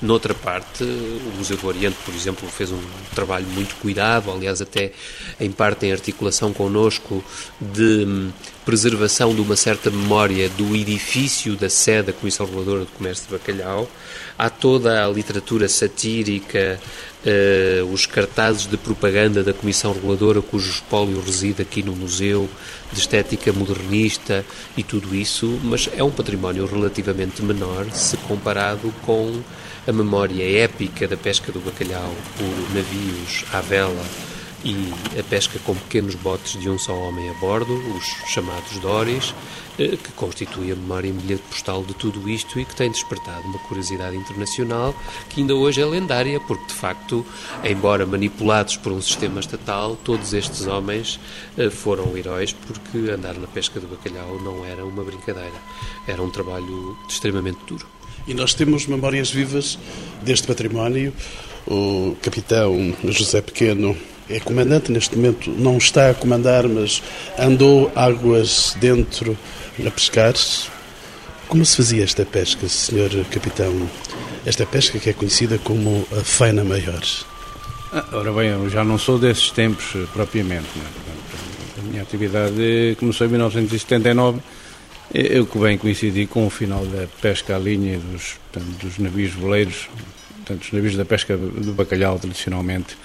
Noutra 0.00 0.34
parte, 0.34 0.84
o 0.84 1.32
Museu 1.38 1.56
do 1.56 1.66
Oriente, 1.66 1.96
por 2.04 2.14
exemplo, 2.14 2.46
fez 2.50 2.70
um 2.70 2.80
trabalho 3.14 3.46
muito 3.46 3.74
cuidado, 3.76 4.30
aliás, 4.30 4.60
até 4.60 4.92
em 5.40 5.50
parte 5.50 5.86
em 5.86 5.92
articulação 5.92 6.52
connosco, 6.52 7.24
de 7.58 8.04
hum, 8.04 8.30
preservação 8.66 9.34
de 9.34 9.40
uma 9.40 9.56
certa 9.56 9.90
memória 9.90 10.50
do 10.50 10.76
edifício 10.76 11.56
da 11.56 11.70
sede 11.70 12.08
da 12.08 12.12
Comissão 12.12 12.44
Reguladora 12.44 12.80
do 12.80 12.90
Comércio 12.92 13.24
de 13.26 13.32
Bacalhau. 13.32 13.88
Há 14.38 14.50
toda 14.50 15.02
a 15.02 15.08
literatura 15.08 15.66
satírica, 15.66 16.78
uh, 17.24 17.90
os 17.90 18.04
cartazes 18.04 18.66
de 18.66 18.76
propaganda 18.76 19.42
da 19.42 19.54
Comissão 19.54 19.94
Reguladora, 19.94 20.42
cujo 20.42 20.68
espólio 20.68 21.22
reside 21.22 21.62
aqui 21.62 21.82
no 21.82 21.96
museu, 21.96 22.50
de 22.92 23.00
estética 23.00 23.50
modernista 23.50 24.44
e 24.76 24.82
tudo 24.82 25.14
isso, 25.14 25.58
mas 25.64 25.88
é 25.96 26.04
um 26.04 26.10
património 26.10 26.66
relativamente 26.66 27.42
menor 27.42 27.90
se 27.92 28.18
comparado 28.18 28.92
com 29.06 29.42
a 29.86 29.92
memória 29.92 30.64
épica 30.64 31.06
da 31.06 31.16
pesca 31.16 31.52
do 31.52 31.60
bacalhau 31.60 32.12
por 32.36 32.74
navios 32.74 33.44
à 33.52 33.60
vela 33.60 34.04
e 34.64 34.92
a 35.16 35.22
pesca 35.22 35.60
com 35.60 35.76
pequenos 35.76 36.16
botes 36.16 36.60
de 36.60 36.68
um 36.68 36.76
só 36.76 36.92
homem 36.92 37.30
a 37.30 37.34
bordo, 37.34 37.72
os 37.94 38.04
chamados 38.26 38.78
Doris, 38.78 39.32
eh, 39.78 39.96
que 39.96 40.10
constitui 40.16 40.72
a 40.72 40.74
memória 40.74 41.08
em 41.08 41.12
bilhete 41.12 41.44
postal 41.48 41.84
de 41.84 41.94
tudo 41.94 42.28
isto 42.28 42.58
e 42.58 42.64
que 42.64 42.74
tem 42.74 42.90
despertado 42.90 43.46
uma 43.46 43.60
curiosidade 43.60 44.16
internacional 44.16 44.92
que 45.28 45.40
ainda 45.40 45.54
hoje 45.54 45.80
é 45.80 45.86
lendária, 45.86 46.40
porque 46.40 46.66
de 46.66 46.74
facto, 46.74 47.24
embora 47.62 48.04
manipulados 48.04 48.76
por 48.76 48.90
um 48.90 49.00
sistema 49.00 49.38
estatal, 49.38 49.96
todos 50.02 50.34
estes 50.34 50.66
homens 50.66 51.20
eh, 51.56 51.70
foram 51.70 52.16
heróis 52.16 52.52
porque 52.52 53.08
andar 53.08 53.34
na 53.34 53.46
pesca 53.46 53.78
do 53.78 53.86
bacalhau 53.86 54.40
não 54.40 54.64
era 54.64 54.84
uma 54.84 55.04
brincadeira, 55.04 55.62
era 56.08 56.20
um 56.20 56.30
trabalho 56.30 56.98
extremamente 57.08 57.60
duro. 57.68 57.95
E 58.26 58.34
nós 58.34 58.54
temos 58.54 58.86
memórias 58.86 59.30
vivas 59.30 59.78
deste 60.22 60.46
património. 60.46 61.12
O 61.66 62.16
capitão 62.22 62.94
José 63.04 63.40
Pequeno 63.40 63.96
é 64.28 64.40
comandante 64.40 64.90
neste 64.90 65.14
momento, 65.16 65.50
não 65.50 65.78
está 65.78 66.10
a 66.10 66.14
comandar, 66.14 66.68
mas 66.68 67.02
andou 67.38 67.90
águas 67.94 68.76
dentro 68.80 69.38
a 69.84 69.90
pescar. 69.90 70.34
Como 71.48 71.64
se 71.64 71.76
fazia 71.76 72.02
esta 72.02 72.24
pesca, 72.24 72.68
senhor 72.68 73.10
capitão? 73.30 73.88
Esta 74.44 74.66
pesca 74.66 74.98
que 74.98 75.10
é 75.10 75.12
conhecida 75.12 75.58
como 75.58 76.06
a 76.12 76.24
faina 76.24 76.64
maior. 76.64 77.02
Ah, 77.92 78.04
ora 78.12 78.32
bem, 78.32 78.48
eu 78.48 78.68
já 78.68 78.84
não 78.84 78.98
sou 78.98 79.18
desses 79.18 79.50
tempos 79.50 79.94
eh, 79.94 80.06
propriamente. 80.12 80.66
Né? 80.76 80.84
A 81.78 81.82
minha 81.82 82.02
atividade 82.02 82.96
começou 82.98 83.26
em 83.26 83.30
1979 83.30 84.40
eu 85.12 85.46
que 85.46 85.58
bem 85.58 85.78
coincidi 85.78 86.26
com 86.26 86.46
o 86.46 86.50
final 86.50 86.84
da 86.86 87.06
pesca 87.20 87.56
à 87.56 87.58
linha 87.58 87.98
dos, 87.98 88.34
portanto, 88.52 88.78
dos 88.82 88.98
navios 88.98 89.32
veleiros, 89.32 89.88
portanto, 90.36 90.62
os 90.62 90.72
navios 90.72 90.96
da 90.96 91.04
pesca 91.04 91.36
do 91.36 91.72
bacalhau 91.72 92.18
tradicionalmente, 92.18 92.96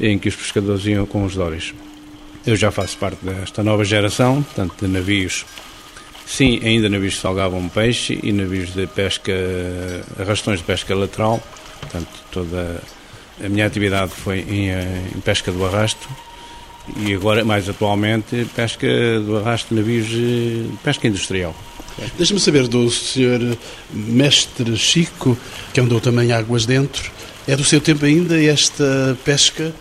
em 0.00 0.18
que 0.18 0.28
os 0.28 0.36
pescadores 0.36 0.84
iam 0.86 1.06
com 1.06 1.24
os 1.24 1.34
dóris. 1.34 1.74
Eu 2.46 2.56
já 2.56 2.70
faço 2.70 2.96
parte 2.98 3.24
desta 3.24 3.62
nova 3.62 3.84
geração, 3.84 4.44
tanto 4.54 4.86
de 4.86 4.92
navios, 4.92 5.44
sim, 6.26 6.60
ainda 6.62 6.88
navios 6.88 7.14
que 7.14 7.20
salgavam 7.20 7.68
peixe 7.68 8.18
e 8.22 8.32
navios 8.32 8.72
de 8.74 8.86
pesca, 8.86 9.32
arrastões 10.18 10.60
de 10.60 10.64
pesca 10.64 10.94
lateral, 10.94 11.42
portanto, 11.80 12.08
toda 12.30 12.82
a 13.44 13.48
minha 13.48 13.66
atividade 13.66 14.12
foi 14.12 14.40
em, 14.40 14.70
em 14.70 15.20
pesca 15.20 15.52
do 15.52 15.64
arrasto, 15.64 16.08
e 16.96 17.14
agora, 17.14 17.44
mais 17.44 17.68
atualmente, 17.68 18.46
pesca 18.54 18.86
do 19.20 19.38
arrasto 19.38 19.74
de 19.74 19.80
navios 19.80 20.06
de 20.08 20.66
pesca 20.82 21.06
industrial. 21.06 21.54
Deixa-me 22.16 22.38
saber 22.38 22.68
do 22.68 22.88
senhor 22.90 23.40
mestre 23.92 24.76
Chico, 24.76 25.36
que 25.72 25.80
andou 25.80 26.00
também 26.00 26.32
águas 26.32 26.64
dentro. 26.64 27.10
É 27.46 27.56
do 27.56 27.64
seu 27.64 27.80
tempo 27.80 28.04
ainda 28.04 28.40
esta 28.40 29.18
pesca? 29.24 29.72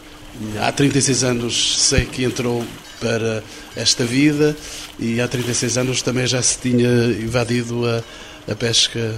Há 0.59 0.71
36 0.71 1.23
anos 1.23 1.79
sei 1.79 2.05
que 2.05 2.23
entrou 2.23 2.65
para 2.99 3.43
esta 3.75 4.03
vida 4.03 4.55
e 4.99 5.21
há 5.21 5.27
36 5.27 5.77
anos 5.77 6.01
também 6.01 6.25
já 6.25 6.41
se 6.41 6.57
tinha 6.59 6.87
invadido 6.87 7.85
a, 7.85 8.03
a 8.51 8.55
pesca, 8.55 9.15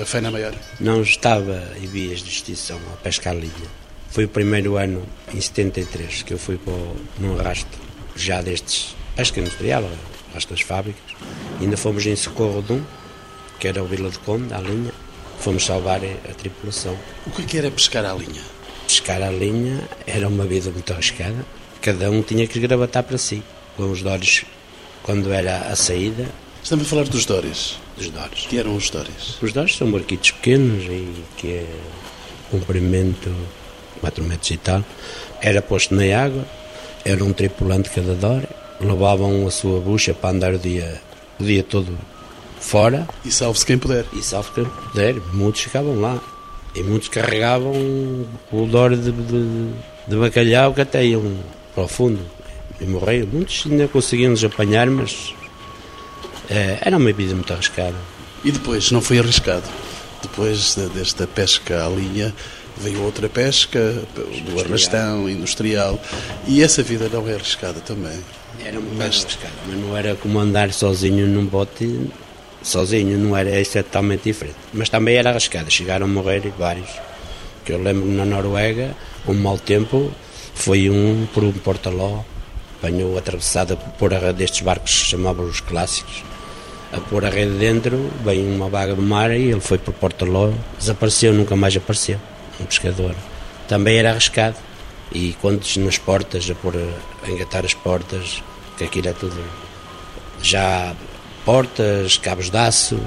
a 0.00 0.04
feina 0.04 0.30
maior. 0.30 0.54
Não 0.78 1.02
estava 1.02 1.62
em 1.82 1.86
vias 1.86 2.20
de 2.20 2.30
extinção 2.30 2.78
a 2.92 2.96
pesca 2.96 3.30
à 3.30 3.34
linha 3.34 3.79
foi 4.10 4.24
o 4.24 4.28
primeiro 4.28 4.76
ano, 4.76 5.02
em 5.32 5.40
73, 5.40 6.22
que 6.22 6.34
eu 6.34 6.38
fui 6.38 6.58
para 6.58 6.72
o, 6.72 6.96
num 7.18 7.38
arrasto, 7.38 7.78
já 8.16 8.42
destes, 8.42 8.96
pesca 9.14 9.40
industrial, 9.40 9.88
arrasto 10.30 10.52
das 10.52 10.62
fábricas. 10.62 11.14
Ainda 11.60 11.76
fomos 11.76 12.04
em 12.06 12.16
socorro 12.16 12.60
de 12.60 12.72
um, 12.72 12.82
que 13.60 13.68
era 13.68 13.82
o 13.82 13.86
Vila 13.86 14.10
de 14.10 14.18
Conde, 14.18 14.52
à 14.52 14.58
linha. 14.58 14.92
Fomos 15.38 15.64
salvar 15.64 16.00
a 16.04 16.34
tripulação. 16.34 16.96
O 17.26 17.30
que, 17.30 17.42
é 17.42 17.44
que 17.46 17.58
era 17.58 17.70
pescar 17.70 18.04
à 18.04 18.12
linha? 18.12 18.42
Pescar 18.86 19.22
à 19.22 19.30
linha 19.30 19.80
era 20.06 20.28
uma 20.28 20.44
vida 20.44 20.70
muito 20.70 20.92
arriscada. 20.92 21.46
Cada 21.80 22.10
um 22.10 22.20
tinha 22.20 22.46
que 22.46 22.58
gravatar 22.58 23.04
para 23.04 23.16
si. 23.16 23.42
Com 23.76 23.90
os 23.90 24.02
dores, 24.02 24.44
quando 25.02 25.32
era 25.32 25.68
a 25.68 25.76
saída. 25.76 26.26
Estamos 26.62 26.84
a 26.84 26.88
falar 26.90 27.04
dos 27.04 27.24
dores? 27.24 27.78
Dos 27.96 28.10
dores. 28.10 28.46
Que 28.46 28.58
eram 28.58 28.76
os 28.76 28.90
dores? 28.90 29.40
Os 29.40 29.52
dores 29.52 29.76
são 29.76 29.90
barquitos 29.90 30.32
pequenos 30.32 30.84
e 30.84 31.24
que 31.38 31.48
é 31.52 31.66
comprimento 32.50 33.34
4 34.00 34.24
metros 34.24 34.50
e 34.50 34.56
tal, 34.56 34.84
era 35.40 35.60
posto 35.60 35.94
na 35.94 36.04
água, 36.16 36.44
era 37.04 37.24
um 37.24 37.32
tripulante 37.32 37.90
cada 37.90 38.28
hora, 38.28 38.48
levavam 38.80 39.46
a 39.46 39.50
sua 39.50 39.80
bucha 39.80 40.14
para 40.14 40.30
andar 40.30 40.54
o 40.54 40.58
dia, 40.58 41.00
o 41.38 41.44
dia 41.44 41.62
todo 41.62 41.96
fora. 42.60 43.08
E 43.24 43.30
salve-se 43.30 43.66
quem 43.66 43.78
puder. 43.78 44.04
E 44.12 44.22
salve-se 44.22 44.54
quem 44.54 44.64
puder. 44.64 45.16
Muitos 45.32 45.62
ficavam 45.62 46.00
lá. 46.00 46.20
E 46.74 46.82
muitos 46.82 47.08
carregavam 47.08 47.72
o 48.52 48.66
dor 48.66 48.96
de, 48.96 49.10
de, 49.10 49.70
de 50.06 50.16
bacalhau 50.16 50.72
que 50.72 50.82
até 50.82 51.04
iam 51.04 51.38
para 51.74 51.84
o 51.84 51.88
fundo 51.88 52.20
e 52.80 52.84
morreram. 52.84 53.26
Muitos 53.32 53.64
ainda 53.68 53.88
conseguiam-nos 53.88 54.44
apanhar, 54.44 54.88
mas 54.88 55.34
é, 56.48 56.78
era 56.82 56.96
uma 56.96 57.12
vida 57.12 57.34
muito 57.34 57.52
arriscada. 57.52 57.96
E 58.44 58.52
depois, 58.52 58.90
não 58.92 59.02
foi 59.02 59.18
arriscado? 59.18 59.64
Depois 60.22 60.76
desta 60.94 61.26
pesca 61.26 61.84
à 61.84 61.88
linha, 61.88 62.32
veio 62.80 63.02
outra 63.02 63.28
pesca, 63.28 64.02
do 64.14 64.60
arrastão, 64.60 65.28
industrial, 65.28 66.00
e 66.46 66.62
essa 66.62 66.82
vida 66.82 67.08
não 67.08 67.28
é 67.28 67.34
arriscada 67.34 67.80
também. 67.80 68.18
Era 68.64 68.80
muito 68.80 68.96
mas... 68.96 69.22
arriscada, 69.22 69.54
mas 69.66 69.78
não 69.78 69.96
era 69.96 70.14
como 70.16 70.38
andar 70.38 70.72
sozinho 70.72 71.26
num 71.26 71.44
bote, 71.44 72.08
sozinho, 72.62 73.18
não 73.18 73.36
era, 73.36 73.60
isso 73.60 73.78
é 73.78 73.82
totalmente 73.82 74.24
diferente. 74.24 74.56
Mas 74.72 74.88
também 74.88 75.16
era 75.16 75.30
arriscada, 75.30 75.70
chegaram 75.70 76.06
a 76.06 76.08
morrer 76.08 76.52
vários. 76.58 76.88
Que 77.64 77.72
eu 77.72 77.82
lembro 77.82 78.08
na 78.08 78.24
Noruega, 78.24 78.96
um 79.28 79.34
mau 79.34 79.58
tempo, 79.58 80.10
foi 80.54 80.88
um 80.90 81.26
por 81.32 81.44
um 81.44 81.52
portaló, 81.52 82.20
apanhou 82.78 83.16
atravessada 83.18 83.76
por 83.76 84.12
a 84.14 84.32
destes 84.32 84.62
barcos 84.62 85.02
que 85.02 85.06
chamavam 85.10 85.44
os 85.44 85.60
clássicos, 85.60 86.24
a 86.92 86.98
pôr 86.98 87.24
a 87.24 87.30
rede 87.30 87.52
dentro, 87.52 88.10
veio 88.24 88.44
uma 88.46 88.68
vaga 88.68 88.94
do 88.94 89.02
mar 89.02 89.30
e 89.30 89.50
ele 89.50 89.60
foi 89.60 89.78
por 89.78 89.94
Portaló, 89.94 90.50
desapareceu, 90.78 91.32
nunca 91.32 91.54
mais 91.54 91.76
apareceu 91.76 92.18
um 92.60 92.66
pescador. 92.66 93.14
Também 93.68 93.98
era 93.98 94.10
arriscado. 94.10 94.56
E 95.12 95.34
quando 95.40 95.64
nas 95.78 95.98
portas, 95.98 96.48
a, 96.50 96.54
pôr, 96.54 96.74
a 96.76 97.30
engatar 97.30 97.64
as 97.64 97.74
portas, 97.74 98.42
que 98.76 98.84
aquilo 98.84 99.08
é 99.08 99.12
tudo 99.12 99.42
já 100.42 100.94
portas, 101.44 102.16
cabos 102.16 102.50
de 102.50 102.56
aço. 102.56 103.00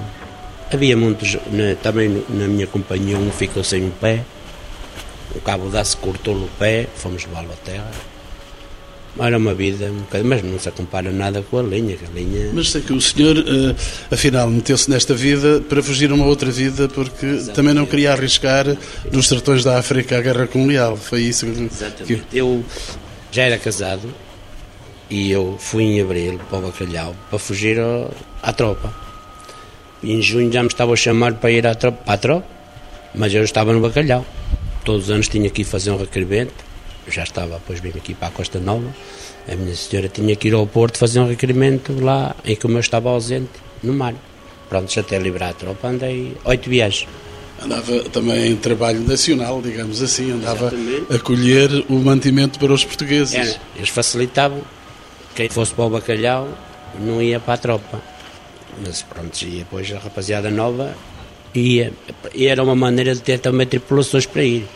Havia 0.72 0.98
muitos, 0.98 1.38
também 1.82 2.24
na 2.30 2.48
minha 2.48 2.68
companhia, 2.68 3.18
um 3.18 3.32
ficou 3.32 3.64
sem 3.64 3.84
um 3.84 3.92
pé, 3.92 4.24
o 5.36 5.40
cabo 5.40 5.70
de 5.70 5.78
aço 5.78 5.98
cortou-lhe 5.98 6.46
o 6.46 6.50
pé, 6.60 6.88
fomos 6.96 7.26
levá-lo 7.26 7.52
à 7.52 7.56
terra. 7.56 7.92
Era 9.20 9.38
uma 9.38 9.54
vida, 9.54 9.86
um 9.86 10.00
bocadinho, 10.00 10.30
mas 10.30 10.44
não 10.44 10.60
se 10.60 10.72
compara 10.72 11.12
nada 11.12 11.44
com 11.44 11.60
a 11.60 11.62
linha, 11.62 11.96
a 11.96 12.16
linha... 12.16 12.50
Mas 12.52 12.72
sei 12.72 12.82
que 12.82 12.94
o 12.94 13.00
senhor, 13.00 13.38
uh, 13.38 13.76
afinal, 14.12 14.50
meteu-se 14.50 14.90
nesta 14.90 15.14
vida 15.14 15.62
para 15.70 15.84
fugir 15.84 16.10
a 16.10 16.16
uma 16.16 16.26
outra 16.26 16.50
vida, 16.50 16.88
porque 16.88 17.26
Exatamente. 17.26 17.56
também 17.56 17.74
não 17.76 17.86
queria 17.86 18.14
arriscar 18.14 18.66
nos 19.12 19.28
sertões 19.28 19.64
da 19.64 19.78
África 19.78 20.18
a 20.18 20.22
guerra 20.22 20.48
colonial. 20.48 20.98
Foi 20.98 21.22
isso 21.22 21.46
que... 21.46 21.64
Exatamente. 21.64 22.26
Eu 22.34 22.64
já 23.32 23.44
era 23.44 23.58
casado 23.60 24.10
e 25.10 25.30
eu 25.30 25.58
fui 25.60 25.84
em 25.84 26.02
abril 26.02 26.40
para 26.50 26.60
o 26.60 26.62
Bacalhau 26.64 27.16
para 27.30 27.38
fugir 27.38 27.80
ao, 27.80 28.12
à 28.42 28.52
tropa. 28.52 28.92
E 30.02 30.12
em 30.12 30.22
junho 30.24 30.52
já 30.52 30.64
me 30.64 30.70
estava 30.70 30.92
a 30.94 30.96
chamar 30.96 31.36
para 31.36 31.52
ir 31.52 31.68
à 31.68 31.76
tropa, 31.76 32.00
à 32.12 32.18
tropa, 32.18 32.48
mas 33.14 33.32
eu 33.32 33.44
estava 33.44 33.72
no 33.74 33.80
Bacalhau. 33.80 34.26
Todos 34.84 35.04
os 35.04 35.12
anos 35.12 35.28
tinha 35.28 35.50
que 35.52 35.62
ir 35.62 35.66
fazer 35.66 35.92
um 35.92 35.98
requerimento 35.98 36.73
já 37.08 37.24
estava, 37.24 37.56
depois 37.56 37.80
vim 37.80 37.90
aqui 37.90 38.14
para 38.14 38.30
a 38.30 38.32
Costa 38.32 38.60
Nova, 38.60 38.94
a 39.52 39.56
minha 39.56 39.76
senhora 39.76 40.08
tinha 40.08 40.36
que 40.36 40.48
ir 40.48 40.54
ao 40.54 40.66
Porto 40.66 40.98
fazer 40.98 41.20
um 41.20 41.28
requerimento 41.28 41.94
lá 42.04 42.36
em 42.46 42.56
que 42.56 42.66
o 42.66 42.70
meu 42.70 42.80
estava 42.80 43.10
ausente, 43.10 43.52
no 43.82 43.94
mar. 43.94 44.14
Pronto, 44.70 45.00
até 45.00 45.20
liberar 45.20 45.50
a 45.50 45.54
tropa, 45.54 45.88
andei 45.88 46.36
oito 46.46 46.70
viagens. 46.70 47.08
Andava 47.62 48.00
também 48.10 48.52
em 48.52 48.56
trabalho 48.56 49.02
nacional, 49.02 49.62
digamos 49.62 50.02
assim, 50.02 50.32
andava 50.32 50.68
Exatamente. 50.68 51.16
a 51.16 51.20
colher 51.20 51.70
o 51.90 51.94
mantimento 51.94 52.60
para 52.60 52.74
os 52.74 52.84
portugueses. 52.84 53.34
Era, 53.34 53.56
eles 53.76 53.90
facilitavam. 53.90 54.62
Quem 55.36 55.50
fosse 55.50 55.74
para 55.74 55.86
o 55.86 55.90
bacalhau 55.90 56.50
não 57.00 57.22
ia 57.22 57.40
para 57.40 57.54
a 57.54 57.58
tropa. 57.58 58.02
Mas 58.86 59.02
pronto, 59.04 59.42
e 59.44 59.60
depois 59.60 59.92
a 59.94 60.00
rapaziada 60.00 60.50
nova 60.50 60.96
ia. 61.54 61.94
E 62.34 62.48
era 62.48 62.64
uma 62.64 62.76
maneira 62.76 63.14
de 63.14 63.22
ter 63.22 63.40
também 63.40 63.68
tripulações 63.68 64.26
para 64.26 64.44
ir 64.44 64.68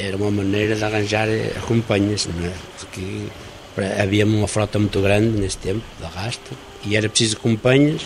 era 0.00 0.16
uma 0.16 0.30
maneira 0.30 0.74
de 0.74 0.84
arranjar 0.84 1.28
companhias, 1.66 2.26
não 2.26 2.46
é? 2.46 2.52
Porque 2.78 3.26
havia 4.00 4.24
uma 4.24 4.46
frota 4.46 4.78
muito 4.78 5.00
grande 5.00 5.40
nesse 5.40 5.58
tempo, 5.58 5.82
de 5.98 6.04
arrasto, 6.04 6.52
e 6.84 6.96
era 6.96 7.08
preciso 7.08 7.38
companhias, 7.38 8.02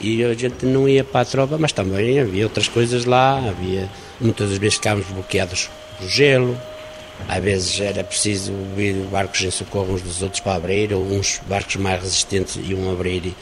e 0.00 0.24
a 0.24 0.34
gente 0.34 0.64
não 0.64 0.88
ia 0.88 1.04
para 1.04 1.20
a 1.20 1.24
tropa, 1.24 1.58
mas 1.58 1.72
também 1.72 2.18
havia 2.18 2.44
outras 2.44 2.68
coisas 2.68 3.04
lá, 3.04 3.36
havia, 3.38 3.88
muitas 4.20 4.56
vezes 4.56 4.74
ficávamos 4.74 5.06
bloqueados 5.08 5.68
por 5.98 6.08
gelo, 6.08 6.58
às 7.28 7.42
vezes 7.42 7.80
era 7.80 8.04
preciso 8.04 8.52
vir 8.74 8.94
barcos 9.10 9.42
em 9.42 9.50
socorro 9.50 9.94
uns 9.94 10.02
dos 10.02 10.22
outros 10.22 10.40
para 10.40 10.54
abrir, 10.54 10.92
ou 10.92 11.02
uns 11.02 11.40
barcos 11.48 11.76
mais 11.76 12.02
resistentes 12.02 12.58
iam 12.62 12.90
abrir 12.90 13.34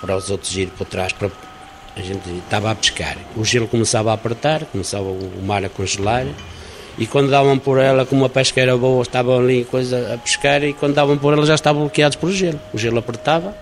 para 0.00 0.16
os 0.16 0.30
outros 0.30 0.56
ir 0.56 0.68
para 0.68 0.86
trás, 0.86 1.12
para 1.12 1.30
a 1.96 2.00
gente 2.00 2.28
estava 2.44 2.70
a 2.70 2.74
pescar. 2.74 3.16
O 3.36 3.44
gelo 3.44 3.68
começava 3.68 4.10
a 4.10 4.14
apertar, 4.14 4.64
começava 4.66 5.04
o 5.04 5.42
mar 5.42 5.64
a 5.64 5.68
congelar, 5.68 6.26
e 7.00 7.06
quando 7.06 7.30
davam 7.30 7.58
por 7.58 7.78
ela, 7.78 8.04
como 8.04 8.26
a 8.26 8.28
pesca 8.28 8.60
era 8.60 8.76
boa, 8.76 9.00
estavam 9.00 9.38
ali 9.38 9.64
coisa 9.64 10.14
a 10.14 10.18
pescar 10.18 10.62
e 10.62 10.74
quando 10.74 10.94
davam 10.94 11.16
por 11.16 11.32
ela 11.32 11.46
já 11.46 11.54
estavam 11.54 11.80
bloqueados 11.80 12.14
por 12.14 12.30
gelo. 12.30 12.60
O 12.74 12.78
gelo 12.78 12.98
apertava 12.98 13.56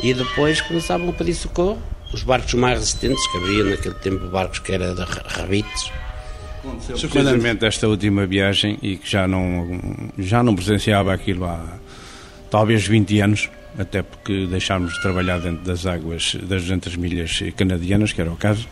e 0.00 0.14
depois 0.14 0.60
começavam 0.60 1.08
a 1.08 1.12
pedir 1.12 1.34
socorro. 1.34 1.82
Os 2.14 2.22
barcos 2.22 2.54
mais 2.54 2.78
resistentes, 2.78 3.26
que 3.32 3.38
havia 3.38 3.64
naquele 3.64 3.94
tempo 3.96 4.28
barcos 4.28 4.60
que 4.60 4.70
eram 4.70 4.94
de 4.94 5.02
rabites. 5.02 5.90
Precisamente 6.86 7.66
esta 7.66 7.88
última 7.88 8.26
viagem 8.26 8.78
e 8.80 8.96
que 8.96 9.10
já 9.10 9.26
não, 9.26 9.80
já 10.16 10.40
não 10.40 10.54
presenciava 10.54 11.12
aquilo 11.12 11.44
há 11.44 11.66
talvez 12.48 12.86
20 12.86 13.20
anos, 13.20 13.50
até 13.76 14.02
porque 14.02 14.46
deixámos 14.46 14.92
de 14.92 15.02
trabalhar 15.02 15.40
dentro 15.40 15.64
das 15.64 15.84
águas 15.84 16.36
das 16.42 16.62
200 16.62 16.94
milhas 16.94 17.42
canadianas, 17.56 18.12
que 18.12 18.20
era 18.20 18.30
o 18.30 18.36
caso. 18.36 18.68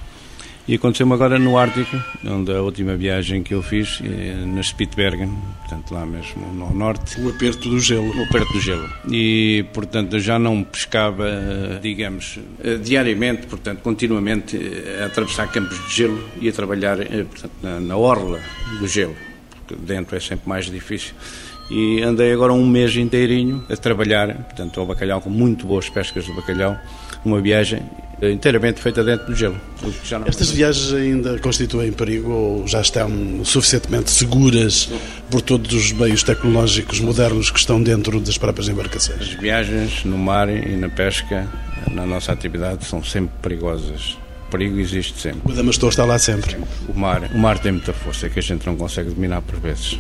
E 0.68 0.74
aconteceu-me 0.74 1.12
agora 1.14 1.38
no 1.38 1.58
Ártico, 1.58 1.96
onde 2.24 2.52
a 2.52 2.62
última 2.62 2.96
viagem 2.96 3.42
que 3.42 3.54
eu 3.54 3.62
fiz, 3.62 4.00
eh, 4.04 4.44
na 4.46 4.62
Spitsbergen, 4.62 5.30
portanto 5.60 5.92
lá 5.92 6.06
mesmo 6.06 6.46
no 6.52 6.72
norte. 6.72 7.20
O 7.20 7.30
aperto 7.30 7.68
do 7.68 7.80
gelo. 7.80 8.08
O 8.16 8.22
aperto 8.24 8.52
do 8.52 8.60
gelo. 8.60 8.88
E, 9.10 9.64
portanto, 9.72 10.14
eu 10.16 10.20
já 10.20 10.38
não 10.38 10.62
pescava, 10.62 11.26
digamos, 11.82 12.38
eh, 12.62 12.76
diariamente, 12.76 13.46
portanto, 13.46 13.80
continuamente 13.80 14.56
eh, 14.56 15.02
a 15.02 15.06
atravessar 15.06 15.50
campos 15.50 15.76
de 15.88 15.94
gelo 15.94 16.22
e 16.40 16.48
a 16.48 16.52
trabalhar 16.52 16.98
portanto, 16.98 17.52
na, 17.62 17.80
na 17.80 17.96
orla 17.96 18.38
do 18.78 18.86
gelo, 18.86 19.16
porque 19.50 19.74
dentro 19.74 20.16
é 20.16 20.20
sempre 20.20 20.48
mais 20.48 20.66
difícil 20.66 21.14
e 21.70 22.02
andei 22.02 22.32
agora 22.32 22.52
um 22.52 22.66
mês 22.66 22.96
inteirinho 22.96 23.64
a 23.70 23.76
trabalhar, 23.76 24.34
portanto, 24.34 24.80
ao 24.80 24.86
bacalhau, 24.86 25.20
com 25.20 25.30
muito 25.30 25.66
boas 25.66 25.88
pescas 25.88 26.26
do 26.26 26.34
bacalhau, 26.34 26.76
uma 27.24 27.40
viagem 27.40 27.82
inteiramente 28.22 28.80
feita 28.80 29.02
dentro 29.02 29.26
do 29.26 29.34
gelo. 29.34 29.58
Estas 30.26 30.50
viagens 30.50 30.92
ainda 30.92 31.38
constituem 31.38 31.90
perigo 31.92 32.30
ou 32.30 32.68
já 32.68 32.80
estão 32.80 33.10
suficientemente 33.44 34.10
seguras 34.10 34.90
por 35.30 35.40
todos 35.40 35.72
os 35.72 35.92
meios 35.92 36.22
tecnológicos 36.22 37.00
modernos 37.00 37.50
que 37.50 37.58
estão 37.58 37.82
dentro 37.82 38.20
das 38.20 38.36
próprias 38.36 38.68
embarcações? 38.68 39.20
As 39.20 39.28
viagens 39.28 40.04
no 40.04 40.18
mar 40.18 40.48
e 40.50 40.76
na 40.76 40.90
pesca, 40.90 41.48
na 41.90 42.04
nossa 42.04 42.32
atividade, 42.32 42.84
são 42.84 43.02
sempre 43.02 43.32
perigosas. 43.40 44.18
O 44.48 44.50
perigo 44.50 44.78
existe 44.78 45.18
sempre. 45.18 45.40
O 45.44 45.54
Damastor 45.54 45.88
está 45.88 46.04
lá 46.04 46.18
sempre. 46.18 46.56
O 46.88 46.98
mar, 46.98 47.22
o 47.32 47.38
mar 47.38 47.58
tem 47.58 47.72
muita 47.72 47.92
força 47.92 48.28
que 48.28 48.38
a 48.38 48.42
gente 48.42 48.66
não 48.66 48.76
consegue 48.76 49.10
dominar 49.10 49.40
por 49.42 49.58
vezes. 49.60 49.98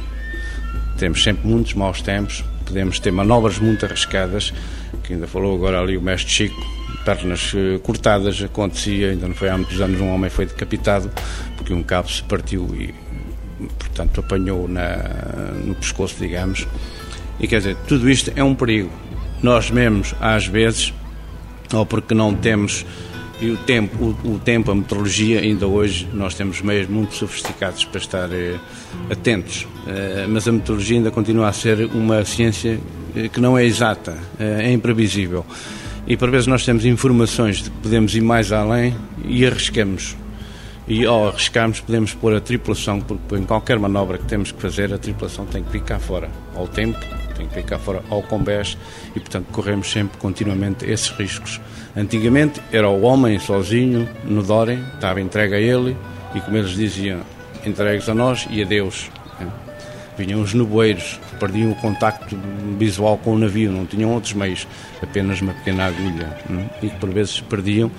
Temos 0.98 1.22
sempre 1.22 1.48
muitos 1.48 1.72
maus 1.72 2.02
tempos, 2.02 2.44
podemos 2.66 2.98
ter 2.98 3.10
manobras 3.10 3.58
muito 3.58 3.86
arriscadas, 3.86 4.52
que 5.04 5.14
ainda 5.14 5.26
falou 5.26 5.54
agora 5.54 5.80
ali 5.80 5.96
o 5.96 6.02
mestre 6.02 6.30
Chico, 6.30 6.79
pernas 7.10 7.52
eh, 7.56 7.78
cortadas, 7.82 8.40
acontecia, 8.40 9.10
ainda 9.10 9.26
não 9.26 9.34
foi 9.34 9.48
há 9.48 9.56
muitos 9.56 9.80
anos, 9.80 10.00
um 10.00 10.08
homem 10.10 10.30
foi 10.30 10.46
decapitado 10.46 11.10
porque 11.56 11.72
um 11.74 11.82
cabo 11.82 12.08
se 12.08 12.22
partiu 12.22 12.68
e, 12.72 12.94
portanto, 13.78 14.20
apanhou 14.20 14.68
na, 14.68 14.96
no 15.64 15.74
pescoço, 15.74 16.14
digamos. 16.20 16.68
E 17.40 17.48
quer 17.48 17.58
dizer, 17.58 17.76
tudo 17.88 18.08
isto 18.08 18.32
é 18.36 18.44
um 18.44 18.54
perigo. 18.54 18.90
Nós 19.42 19.72
mesmos, 19.72 20.14
às 20.20 20.46
vezes, 20.46 20.94
ou 21.72 21.84
porque 21.84 22.14
não 22.14 22.32
temos 22.32 22.86
e 23.40 23.50
o 23.50 23.56
tempo, 23.56 24.16
o, 24.24 24.34
o, 24.34 24.38
tempo, 24.38 24.70
a 24.70 24.74
meteorologia, 24.74 25.40
ainda 25.40 25.66
hoje 25.66 26.06
nós 26.12 26.34
temos 26.34 26.60
meios 26.60 26.88
muito 26.88 27.14
sofisticados 27.14 27.86
para 27.86 27.98
estar 27.98 28.30
eh, 28.30 28.56
atentos, 29.10 29.66
eh, 29.88 30.26
mas 30.28 30.46
a 30.46 30.52
meteorologia 30.52 30.98
ainda 30.98 31.10
continua 31.10 31.48
a 31.48 31.52
ser 31.52 31.86
uma 31.86 32.22
ciência 32.22 32.78
eh, 33.16 33.28
que 33.28 33.40
não 33.40 33.56
é 33.56 33.64
exata, 33.64 34.18
eh, 34.38 34.66
é 34.66 34.72
imprevisível 34.72 35.44
e 36.06 36.16
por 36.16 36.30
vezes 36.30 36.46
nós 36.46 36.64
temos 36.64 36.84
informações 36.84 37.58
de 37.58 37.70
que 37.70 37.76
podemos 37.78 38.14
ir 38.14 38.20
mais 38.20 38.52
além 38.52 38.96
e 39.24 39.46
arriscamos. 39.46 40.16
E 40.88 41.04
ao 41.06 41.28
arriscarmos 41.28 41.80
podemos 41.80 42.14
pôr 42.14 42.34
a 42.34 42.40
tripulação, 42.40 43.00
porque 43.00 43.36
em 43.36 43.44
qualquer 43.44 43.78
manobra 43.78 44.18
que 44.18 44.24
temos 44.24 44.50
que 44.50 44.60
fazer, 44.60 44.92
a 44.92 44.98
tripulação 44.98 45.46
tem 45.46 45.62
que 45.62 45.70
ficar 45.70 46.00
fora 46.00 46.28
ao 46.56 46.66
tempo, 46.66 46.98
tem 47.36 47.46
que 47.46 47.54
ficar 47.54 47.78
fora 47.78 48.02
ao 48.10 48.22
combés 48.22 48.76
e, 49.14 49.20
portanto, 49.20 49.46
corremos 49.52 49.90
sempre 49.90 50.18
continuamente 50.18 50.84
esses 50.84 51.10
riscos. 51.10 51.60
Antigamente 51.96 52.60
era 52.72 52.88
o 52.88 53.02
homem 53.02 53.38
sozinho 53.38 54.08
no 54.24 54.42
Dorem, 54.42 54.82
estava 54.94 55.20
entregue 55.20 55.54
a 55.54 55.60
ele 55.60 55.96
e, 56.34 56.40
como 56.40 56.56
eles 56.56 56.72
diziam, 56.72 57.20
entregues 57.64 58.08
a 58.08 58.14
nós 58.14 58.46
e 58.50 58.62
a 58.62 58.66
Deus. 58.66 59.10
Vinham 60.18 60.42
os 60.42 60.52
nevoeiros, 60.52 61.18
perdiam 61.38 61.70
o 61.70 61.74
contacto 61.76 62.36
visual 62.78 63.16
com 63.16 63.32
o 63.32 63.38
navio, 63.38 63.72
não 63.72 63.86
tinham 63.86 64.12
outros 64.12 64.34
meios, 64.34 64.66
apenas 65.04 65.40
uma 65.40 65.52
pequena 65.52 65.86
agulha? 65.86 66.36
É? 66.50 66.86
e 66.86 66.90
que 66.90 66.96
por 66.96 67.10
vezes 67.10 67.40
perdiam 67.40 67.90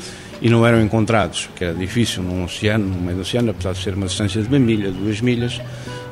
e 0.42 0.50
não 0.50 0.66
eram 0.66 0.82
encontrados, 0.82 1.50
que 1.56 1.64
era 1.64 1.74
difícil 1.74 2.24
num 2.24 2.44
oceano, 2.44 2.86
no 2.86 3.00
meio 3.00 3.18
do 3.18 3.22
oceano, 3.22 3.52
apesar 3.52 3.74
de 3.74 3.84
ser 3.84 3.94
uma 3.94 4.08
distância 4.08 4.42
de 4.42 4.48
uma 4.48 4.58
milha, 4.58 4.92
duas 4.92 5.22
milhas, 5.22 5.62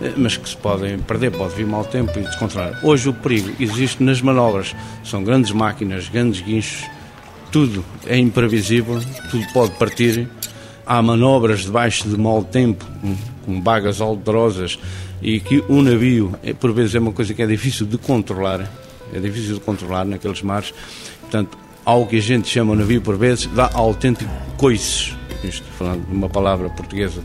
eh, 0.01 0.13
mas 0.15 0.37
que 0.37 0.47
se 0.47 0.55
podem 0.55 0.99
perder, 0.99 1.31
pode 1.31 1.55
vir 1.55 1.65
mau 1.65 1.83
tempo 1.83 2.17
e 2.19 2.21
descontrolar. 2.21 2.79
Hoje 2.83 3.09
o 3.09 3.13
perigo 3.13 3.51
existe 3.59 4.03
nas 4.03 4.21
manobras, 4.21 4.75
são 5.03 5.23
grandes 5.23 5.51
máquinas, 5.51 6.07
grandes 6.09 6.41
guinchos, 6.41 6.85
tudo 7.51 7.83
é 8.05 8.17
imprevisível, 8.17 9.01
tudo 9.31 9.45
pode 9.51 9.71
partir. 9.77 10.29
Há 10.85 11.01
manobras 11.01 11.61
debaixo 11.61 12.07
de 12.07 12.17
mau 12.17 12.43
tempo, 12.43 12.85
com 13.45 13.61
vagas 13.61 13.99
alterosas, 13.99 14.79
e 15.21 15.39
que 15.39 15.63
o 15.67 15.81
navio, 15.81 16.35
é, 16.43 16.53
por 16.53 16.71
vezes, 16.71 16.95
é 16.95 16.99
uma 16.99 17.11
coisa 17.11 17.33
que 17.33 17.41
é 17.41 17.47
difícil 17.47 17.85
de 17.85 17.97
controlar, 17.97 18.69
é 19.13 19.19
difícil 19.19 19.55
de 19.55 19.61
controlar 19.61 20.05
naqueles 20.05 20.41
mares, 20.41 20.73
portanto, 21.21 21.57
algo 21.85 22.07
que 22.07 22.17
a 22.17 22.21
gente 22.21 22.47
chama 22.47 22.75
navio, 22.75 23.01
por 23.01 23.17
vezes, 23.17 23.47
dá 23.47 23.69
autêntico 23.73 24.31
coices, 24.57 25.15
isto 25.43 25.65
falando 25.77 26.05
de 26.05 26.13
uma 26.13 26.29
palavra 26.29 26.69
portuguesa, 26.69 27.21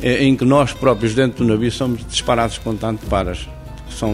é, 0.00 0.24
em 0.24 0.36
que 0.36 0.44
nós 0.44 0.72
próprios, 0.72 1.14
dentro 1.14 1.44
do 1.44 1.52
navio, 1.52 1.70
somos 1.70 2.04
disparados 2.06 2.58
com 2.58 2.74
tanto 2.74 3.06
paras, 3.06 3.48
são 3.90 4.12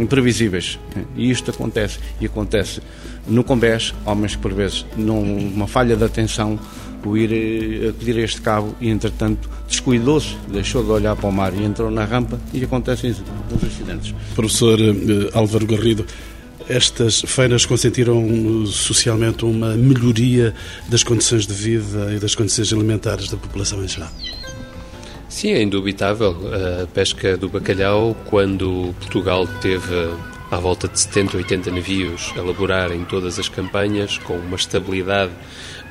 imprevisíveis, 0.00 0.78
e 1.16 1.30
isto 1.30 1.50
acontece, 1.50 1.98
e 2.20 2.26
acontece 2.26 2.80
no 3.26 3.44
combés, 3.44 3.94
homens 4.06 4.36
que, 4.36 4.42
por 4.42 4.52
vezes, 4.52 4.86
numa 4.96 5.66
falha 5.66 5.96
de 5.96 6.04
atenção, 6.04 6.58
o 7.04 7.16
ir 7.16 7.32
eh, 7.32 7.88
acudir 7.88 8.16
a 8.18 8.20
este 8.20 8.40
cabo 8.40 8.74
e, 8.80 8.88
entretanto, 8.88 9.48
descuidou-se, 9.68 10.36
deixou 10.48 10.82
de 10.82 10.90
olhar 10.90 11.16
para 11.16 11.28
o 11.28 11.32
mar 11.32 11.54
e 11.54 11.64
entrou 11.64 11.90
na 11.90 12.04
rampa 12.04 12.38
e 12.52 12.62
acontecem 12.62 13.10
os 13.10 13.64
acidentes. 13.64 14.14
Professor 14.34 14.78
eh, 14.78 15.30
Álvaro 15.32 15.66
Garrido, 15.66 16.04
estas 16.70 17.20
feiras 17.22 17.66
consentiram 17.66 18.64
socialmente 18.66 19.44
uma 19.44 19.74
melhoria 19.76 20.54
das 20.88 21.02
condições 21.02 21.46
de 21.46 21.52
vida 21.52 22.14
e 22.14 22.18
das 22.18 22.34
condições 22.34 22.72
alimentares 22.72 23.28
da 23.28 23.36
população 23.36 23.82
em 23.84 23.88
geral? 23.88 24.10
Sim, 25.28 25.50
é 25.50 25.62
indubitável. 25.62 26.36
A 26.82 26.86
pesca 26.86 27.36
do 27.36 27.48
bacalhau, 27.48 28.16
quando 28.26 28.94
Portugal 29.00 29.46
teve 29.60 29.94
à 30.50 30.58
volta 30.58 30.88
de 30.88 30.98
70, 30.98 31.36
80 31.36 31.70
navios 31.70 32.32
a 32.36 32.42
laborar 32.42 32.90
em 32.92 33.04
todas 33.04 33.38
as 33.38 33.48
campanhas, 33.48 34.18
com 34.18 34.36
uma 34.36 34.56
estabilidade 34.56 35.32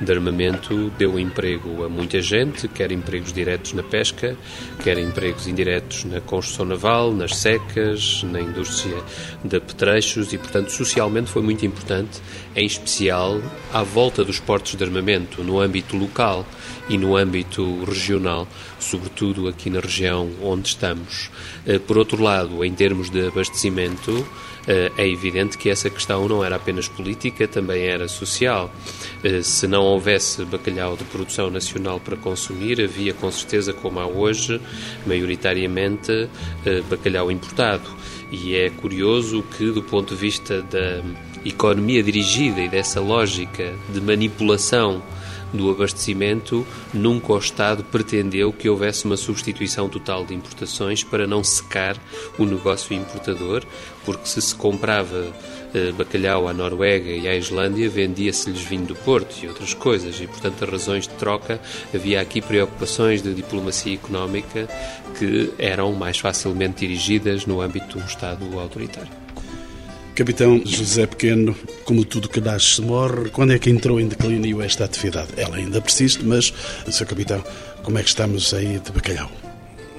de 0.00 0.12
armamento, 0.12 0.90
deu 0.98 1.18
emprego 1.18 1.84
a 1.84 1.88
muita 1.88 2.22
gente, 2.22 2.66
quer 2.68 2.90
empregos 2.90 3.32
diretos 3.32 3.74
na 3.74 3.82
pesca, 3.82 4.36
quer 4.82 4.96
empregos 4.98 5.46
indiretos 5.46 6.04
na 6.04 6.20
construção 6.20 6.64
naval, 6.64 7.12
nas 7.12 7.36
secas, 7.36 8.22
na 8.24 8.40
indústria 8.40 8.96
de 9.44 9.56
apetrechos 9.56 10.32
e, 10.32 10.38
portanto, 10.38 10.70
socialmente 10.70 11.30
foi 11.30 11.42
muito 11.42 11.66
importante, 11.66 12.20
em 12.54 12.66
especial 12.66 13.40
à 13.72 13.82
volta 13.82 14.24
dos 14.24 14.40
portos 14.40 14.74
de 14.74 14.82
armamento, 14.82 15.42
no 15.42 15.60
âmbito 15.60 15.96
local 15.96 16.44
e 16.88 16.98
no 16.98 17.16
âmbito 17.16 17.84
regional, 17.84 18.48
sobretudo 18.78 19.46
aqui 19.46 19.70
na 19.70 19.78
região 19.78 20.28
onde 20.42 20.68
estamos. 20.68 21.30
Eh, 21.64 21.78
por 21.78 21.96
outro 21.96 22.20
lado, 22.20 22.64
em 22.64 22.74
termos 22.74 23.08
de 23.08 23.28
abastecimento, 23.28 24.26
eh, 24.66 24.90
é 24.96 25.08
evidente 25.08 25.56
que 25.56 25.70
essa 25.70 25.88
questão 25.88 26.28
não 26.28 26.44
era 26.44 26.56
apenas 26.56 26.88
política, 26.88 27.46
também 27.46 27.84
era 27.84 28.08
social. 28.08 28.74
Eh, 29.22 29.42
se 29.42 29.68
não 29.68 29.84
houvesse 29.84 30.44
bacalhau 30.44 30.96
de 30.96 31.04
produção 31.04 31.48
nacional 31.48 32.00
para 32.00 32.16
consumir, 32.16 32.80
havia 32.82 33.14
com 33.14 33.30
certeza, 33.30 33.72
como 33.72 34.00
há 34.00 34.06
hoje, 34.06 34.60
maioritariamente 35.06 36.28
bacalhau 36.88 37.30
importado. 37.30 37.88
E 38.32 38.54
é 38.54 38.70
curioso 38.70 39.44
que, 39.56 39.70
do 39.70 39.82
ponto 39.82 40.14
de 40.14 40.20
vista 40.20 40.62
da 40.62 41.02
economia 41.44 42.02
dirigida 42.02 42.60
e 42.60 42.68
dessa 42.68 43.00
lógica 43.00 43.74
de 43.92 44.00
manipulação 44.00 45.02
do 45.52 45.70
abastecimento, 45.70 46.66
nunca 46.94 47.32
o 47.32 47.38
Estado 47.38 47.84
pretendeu 47.84 48.52
que 48.52 48.68
houvesse 48.68 49.04
uma 49.04 49.16
substituição 49.16 49.88
total 49.88 50.24
de 50.24 50.34
importações 50.34 51.02
para 51.02 51.26
não 51.26 51.42
secar 51.42 51.96
o 52.38 52.44
negócio 52.44 52.94
importador, 52.94 53.64
porque 54.04 54.26
se 54.26 54.40
se 54.40 54.54
comprava 54.54 55.32
eh, 55.74 55.92
bacalhau 55.92 56.48
à 56.48 56.52
Noruega 56.52 57.10
e 57.10 57.28
à 57.28 57.36
Islândia, 57.36 57.88
vendia-se-lhes 57.88 58.62
vinho 58.62 58.86
do 58.86 58.94
Porto 58.94 59.36
e 59.42 59.48
outras 59.48 59.74
coisas, 59.74 60.20
e 60.20 60.26
portanto, 60.26 60.64
as 60.64 60.70
razões 60.70 61.08
de 61.08 61.14
troca, 61.14 61.60
havia 61.94 62.20
aqui 62.20 62.40
preocupações 62.40 63.22
de 63.22 63.34
diplomacia 63.34 63.94
económica 63.94 64.68
que 65.18 65.52
eram 65.58 65.92
mais 65.92 66.18
facilmente 66.18 66.86
dirigidas 66.86 67.44
no 67.44 67.60
âmbito 67.60 67.98
de 67.98 68.04
um 68.04 68.06
Estado 68.06 68.58
autoritário. 68.58 69.19
Capitão 70.14 70.60
José 70.64 71.06
Pequeno, 71.06 71.56
como 71.84 72.04
tudo 72.04 72.28
que 72.28 72.40
nasce 72.40 72.82
morre, 72.82 73.30
quando 73.30 73.52
é 73.52 73.58
que 73.58 73.70
entrou 73.70 73.98
em 74.00 74.08
declínio 74.08 74.60
esta 74.60 74.84
atividade? 74.84 75.28
Ela 75.36 75.56
ainda 75.56 75.80
persiste, 75.80 76.24
mas, 76.24 76.52
Sr. 76.88 77.06
Capitão, 77.06 77.44
como 77.82 77.98
é 77.98 78.02
que 78.02 78.08
estamos 78.08 78.52
aí 78.52 78.78
de 78.78 78.92
bacalhau? 78.92 79.30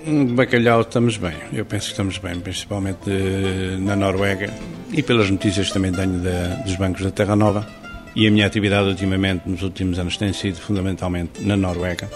De 0.05 0.33
bacalhau 0.33 0.81
estamos 0.81 1.17
bem, 1.17 1.35
eu 1.53 1.65
penso 1.65 1.85
que 1.85 1.91
estamos 1.91 2.17
bem, 2.17 2.39
principalmente 2.39 3.09
eh, 3.09 3.77
na 3.79 3.95
Noruega 3.95 4.51
e 4.91 5.01
pelas 5.01 5.29
notícias 5.29 5.67
que 5.67 5.73
também 5.73 5.91
tenho 5.91 6.21
dos 6.65 6.75
bancos 6.75 7.03
da 7.03 7.11
Terra 7.11 7.35
Nova. 7.35 7.67
E 8.15 8.27
a 8.27 8.31
minha 8.31 8.45
atividade 8.45 8.89
ultimamente, 8.89 9.47
nos 9.47 9.61
últimos 9.61 9.97
anos, 9.97 10.17
tem 10.17 10.33
sido 10.33 10.59
fundamentalmente 10.59 11.41
na 11.41 11.55
Noruega. 11.55 12.09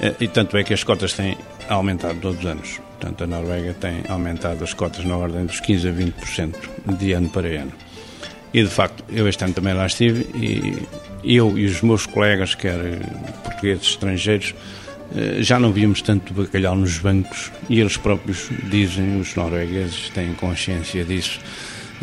Eh, 0.00 0.14
e 0.20 0.28
tanto 0.28 0.56
é 0.56 0.64
que 0.64 0.74
as 0.74 0.84
cotas 0.84 1.12
têm 1.12 1.36
aumentado 1.68 2.18
todos 2.20 2.40
os 2.40 2.46
anos. 2.46 2.80
Portanto, 2.98 3.24
a 3.24 3.26
Noruega 3.26 3.74
tem 3.74 4.02
aumentado 4.08 4.64
as 4.64 4.72
cotas 4.72 5.04
na 5.04 5.16
ordem 5.16 5.46
dos 5.46 5.60
15% 5.60 5.88
a 5.88 5.92
20% 5.92 6.96
de 6.98 7.12
ano 7.12 7.28
para 7.28 7.48
ano. 7.48 7.72
E, 8.52 8.62
de 8.62 8.70
facto, 8.70 9.04
eu 9.10 9.28
este 9.28 9.44
ano 9.44 9.52
também 9.52 9.74
lá 9.74 9.86
estive 9.86 10.26
e 10.34 11.36
eu 11.36 11.58
e 11.58 11.66
os 11.66 11.82
meus 11.82 12.06
colegas, 12.06 12.54
quer 12.54 12.78
portugueses, 13.42 13.88
estrangeiros, 13.88 14.54
eh, 15.14 15.42
já 15.42 15.58
não 15.58 15.72
víamos 15.72 16.00
tanto 16.02 16.32
bacalhau 16.32 16.74
nos 16.74 16.98
bancos 16.98 17.52
e 17.68 17.80
eles 17.80 17.96
próprios 17.96 18.48
dizem, 18.70 19.20
os 19.20 19.34
noruegueses 19.34 20.08
têm 20.10 20.32
consciência 20.34 21.04
disso, 21.04 21.40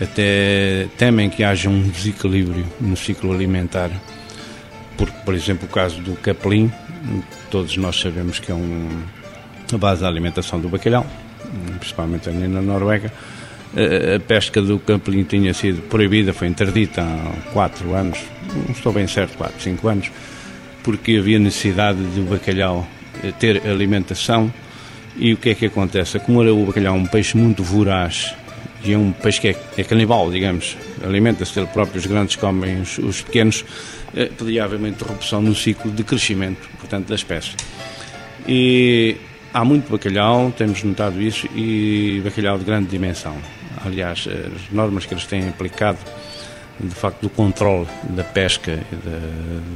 até 0.02 0.88
temem 0.98 1.30
que 1.30 1.44
haja 1.44 1.70
um 1.70 1.90
desequilíbrio 1.90 2.66
no 2.80 2.96
ciclo 2.96 3.34
alimentar. 3.34 3.90
Porque, 5.04 5.18
por 5.26 5.34
exemplo, 5.34 5.68
o 5.70 5.70
caso 5.70 6.00
do 6.00 6.16
capelim, 6.16 6.72
todos 7.52 7.76
nós 7.76 8.00
sabemos 8.00 8.40
que 8.40 8.50
é 8.50 8.56
um, 8.56 8.88
a 9.74 9.78
base 9.78 10.02
da 10.02 10.08
alimentação 10.08 10.62
do 10.62 10.70
bacalhau, 10.70 11.06
principalmente 11.78 12.30
ali 12.30 12.48
na 12.48 12.62
Noruega. 12.62 13.12
A 13.74 14.20
pesca 14.22 14.62
do 14.62 14.80
campelim 14.80 15.24
tinha 15.24 15.54
sido 15.54 15.82
proibida, 15.90 16.32
foi 16.32 16.48
interdita 16.48 17.02
há 17.02 17.52
4 17.52 17.94
anos, 17.94 18.20
não 18.56 18.72
estou 18.72 18.94
bem 18.94 19.06
certo, 19.06 19.36
4, 19.38 19.62
5 19.62 19.88
anos, 19.90 20.12
porque 20.84 21.18
havia 21.18 21.38
necessidade 21.38 21.98
do 21.98 22.24
bacalhau 22.30 22.88
ter 23.40 23.68
alimentação. 23.68 24.54
E 25.18 25.34
o 25.34 25.38
que 25.38 25.50
é 25.50 25.56
que 25.56 25.66
acontece? 25.66 26.18
Como 26.20 26.42
o 26.42 26.66
bacalhau 26.68 26.96
é 26.96 26.98
um 26.98 27.06
peixe 27.06 27.38
muito 27.38 27.62
voraz 27.62 28.34
e 28.86 28.94
é 28.94 28.98
um 28.98 29.12
peixe 29.12 29.42
que 29.42 29.48
é, 29.50 29.56
é 29.78 29.84
canibal, 29.84 30.32
digamos, 30.32 30.78
alimenta-se 31.04 31.60
ele 31.60 31.68
próprio, 31.68 32.00
os 32.00 32.06
grandes 32.06 32.36
comem 32.36 32.82
os, 32.82 32.98
os 33.00 33.22
pequenos, 33.22 33.66
eh, 34.16 34.30
podia 34.38 34.64
haver 34.64 34.78
uma 34.78 34.90
interrupção 34.90 35.42
no 35.42 35.56
ciclo 35.56 35.92
de 35.92 36.04
crescimento, 36.04 36.70
portanto, 36.80 37.08
da 37.08 37.16
espécie. 37.16 37.56
E 38.48 39.18
Há 39.54 39.64
muito 39.64 39.92
bacalhau, 39.92 40.52
temos 40.58 40.82
notado 40.82 41.22
isso, 41.22 41.48
e 41.56 42.20
bacalhau 42.24 42.58
de 42.58 42.66
grande 42.66 42.88
dimensão. 42.88 43.38
Aliás, 43.86 44.28
as 44.28 44.74
normas 44.74 45.06
que 45.06 45.14
eles 45.14 45.28
têm 45.28 45.48
aplicado, 45.48 46.00
de 46.80 46.96
facto, 46.96 47.22
do 47.22 47.30
controle 47.30 47.88
da 48.10 48.24
pesca, 48.24 48.80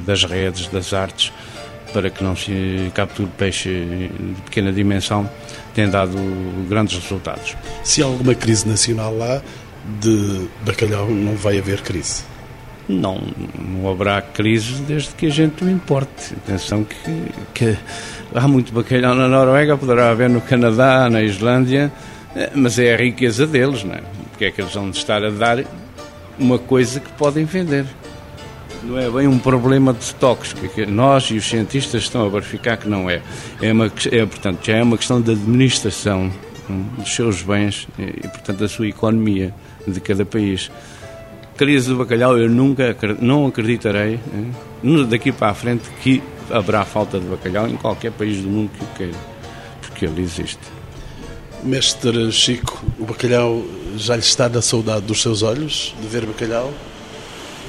das 0.03 0.23
redes, 0.23 0.67
das 0.69 0.93
artes, 0.93 1.31
para 1.93 2.09
que 2.09 2.23
não 2.23 2.35
se 2.35 2.91
capture 2.95 3.29
peixe 3.37 3.69
de 3.69 4.41
pequena 4.45 4.73
dimensão, 4.73 5.29
têm 5.75 5.87
dado 5.87 6.17
grandes 6.67 6.97
resultados. 6.97 7.55
Se 7.83 8.01
há 8.01 8.05
alguma 8.07 8.33
crise 8.33 8.67
nacional 8.67 9.15
lá, 9.15 9.43
de 10.01 10.47
bacalhau 10.65 11.07
não 11.07 11.35
vai 11.35 11.59
haver 11.59 11.81
crise? 11.81 12.23
Não, 12.87 13.21
não 13.59 13.89
haverá 13.89 14.21
crise 14.21 14.81
desde 14.83 15.09
que 15.09 15.25
a 15.25 15.29
gente 15.29 15.63
o 15.63 15.69
importe. 15.69 16.33
Atenção 16.35 16.85
que, 16.85 17.31
que 17.53 17.77
há 18.33 18.47
muito 18.47 18.71
bacalhau 18.71 19.13
na 19.13 19.27
Noruega, 19.27 19.77
poderá 19.77 20.11
haver 20.11 20.29
no 20.29 20.39
Canadá, 20.39 21.09
na 21.09 21.21
Islândia, 21.21 21.91
eh, 22.35 22.51
mas 22.55 22.79
é 22.79 22.93
a 22.93 22.97
riqueza 22.97 23.45
deles, 23.45 23.83
não 23.83 23.93
é? 23.93 24.01
Porque 24.29 24.45
é 24.45 24.51
que 24.51 24.61
eles 24.61 24.73
vão 24.73 24.89
estar 24.89 25.23
a 25.23 25.29
dar 25.29 25.63
uma 26.39 26.57
coisa 26.57 26.99
que 26.99 27.11
podem 27.13 27.43
vender. 27.43 27.85
Não 28.83 28.97
é 28.97 29.09
bem 29.09 29.27
um 29.27 29.39
problema 29.39 29.91
de 29.91 30.03
estoques, 30.03 30.53
que 30.53 30.85
nós 30.85 31.25
e 31.25 31.35
os 31.35 31.45
cientistas 31.45 32.03
estão 32.03 32.25
a 32.25 32.29
verificar 32.29 32.77
que 32.77 32.87
não 32.87 33.09
é. 33.09 33.21
É, 33.61 33.73
uma, 33.73 33.91
é 34.11 34.25
portanto, 34.25 34.65
já 34.65 34.77
é 34.77 34.83
uma 34.83 34.97
questão 34.97 35.19
de 35.19 35.31
administração 35.31 36.31
hum, 36.69 36.85
dos 36.97 37.13
seus 37.13 37.41
bens 37.41 37.87
e, 37.97 38.27
portanto, 38.27 38.59
da 38.59 38.67
sua 38.67 38.87
economia 38.87 39.53
de 39.87 39.99
cada 39.99 40.23
país 40.23 40.69
crise 41.57 41.89
do 41.89 41.97
bacalhau 41.97 42.37
eu 42.37 42.47
nunca 42.47 42.95
não 43.19 43.47
acreditarei 43.47 44.19
daqui 45.09 45.31
para 45.31 45.49
a 45.49 45.53
frente 45.53 45.89
que 46.01 46.21
haverá 46.49 46.85
falta 46.85 47.19
de 47.19 47.25
bacalhau 47.25 47.67
em 47.67 47.75
qualquer 47.75 48.11
país 48.11 48.41
do 48.41 48.47
mundo 48.47 48.69
que 48.77 48.83
o 48.83 48.87
queira, 48.95 49.17
porque 49.81 50.05
ele 50.05 50.21
existe. 50.21 50.59
Mestre 51.63 52.31
Chico, 52.31 52.81
o 52.99 53.05
bacalhau 53.05 53.65
já 53.97 54.15
lhe 54.15 54.21
está 54.21 54.47
na 54.47 54.61
saudade 54.61 55.05
dos 55.05 55.21
seus 55.21 55.41
olhos, 55.41 55.95
de 55.99 56.07
ver 56.07 56.25
bacalhau, 56.25 56.71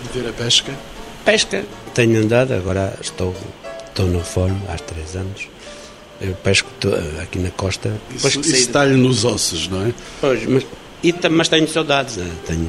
de 0.04 0.20
ver 0.20 0.28
a 0.28 0.32
pesca? 0.32 0.72
Pesca, 1.24 1.64
tenho 1.94 2.20
andado, 2.22 2.52
agora 2.52 2.96
estou, 3.00 3.34
estou 3.86 4.06
no 4.06 4.20
forno 4.20 4.60
há 4.68 4.76
três 4.76 5.16
anos. 5.16 5.48
Eu 6.20 6.34
pesco 6.34 6.68
aqui 7.22 7.38
na 7.38 7.50
costa. 7.50 7.96
Isso, 8.14 8.40
isso 8.40 8.54
está-lhe 8.54 8.96
nos 8.96 9.24
ossos, 9.24 9.68
não 9.68 9.86
é? 9.86 9.94
Pois, 10.20 10.46
mas, 10.46 10.66
e, 11.02 11.14
mas 11.30 11.48
tenho 11.48 11.68
saudades, 11.68 12.16
né? 12.16 12.30
tenho 12.44 12.68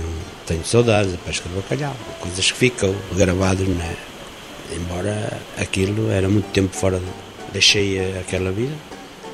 tenho 0.50 0.66
saudades 0.66 1.12
da 1.12 1.18
pesca 1.20 1.48
do 1.48 1.56
bacalhau, 1.58 1.96
coisas 2.20 2.52
que 2.52 2.58
ficam 2.58 2.94
gravadas, 3.16 3.68
né? 3.68 3.96
embora 4.76 5.40
aquilo 5.58 6.10
era 6.10 6.28
muito 6.28 6.48
tempo 6.48 6.76
fora, 6.76 7.00
deixei 7.54 8.18
aquela 8.20 8.52
vida, 8.52 8.74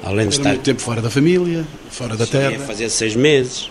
além 0.04 0.28
de 0.28 0.36
era 0.36 0.42
estar... 0.42 0.50
muito 0.50 0.64
tempo 0.64 0.82
fora 0.82 1.02
da 1.02 1.10
família, 1.10 1.66
fora 1.90 2.18
da 2.18 2.28
terra. 2.28 2.60
fazer 2.60 2.90
seis 2.90 3.16
meses, 3.16 3.70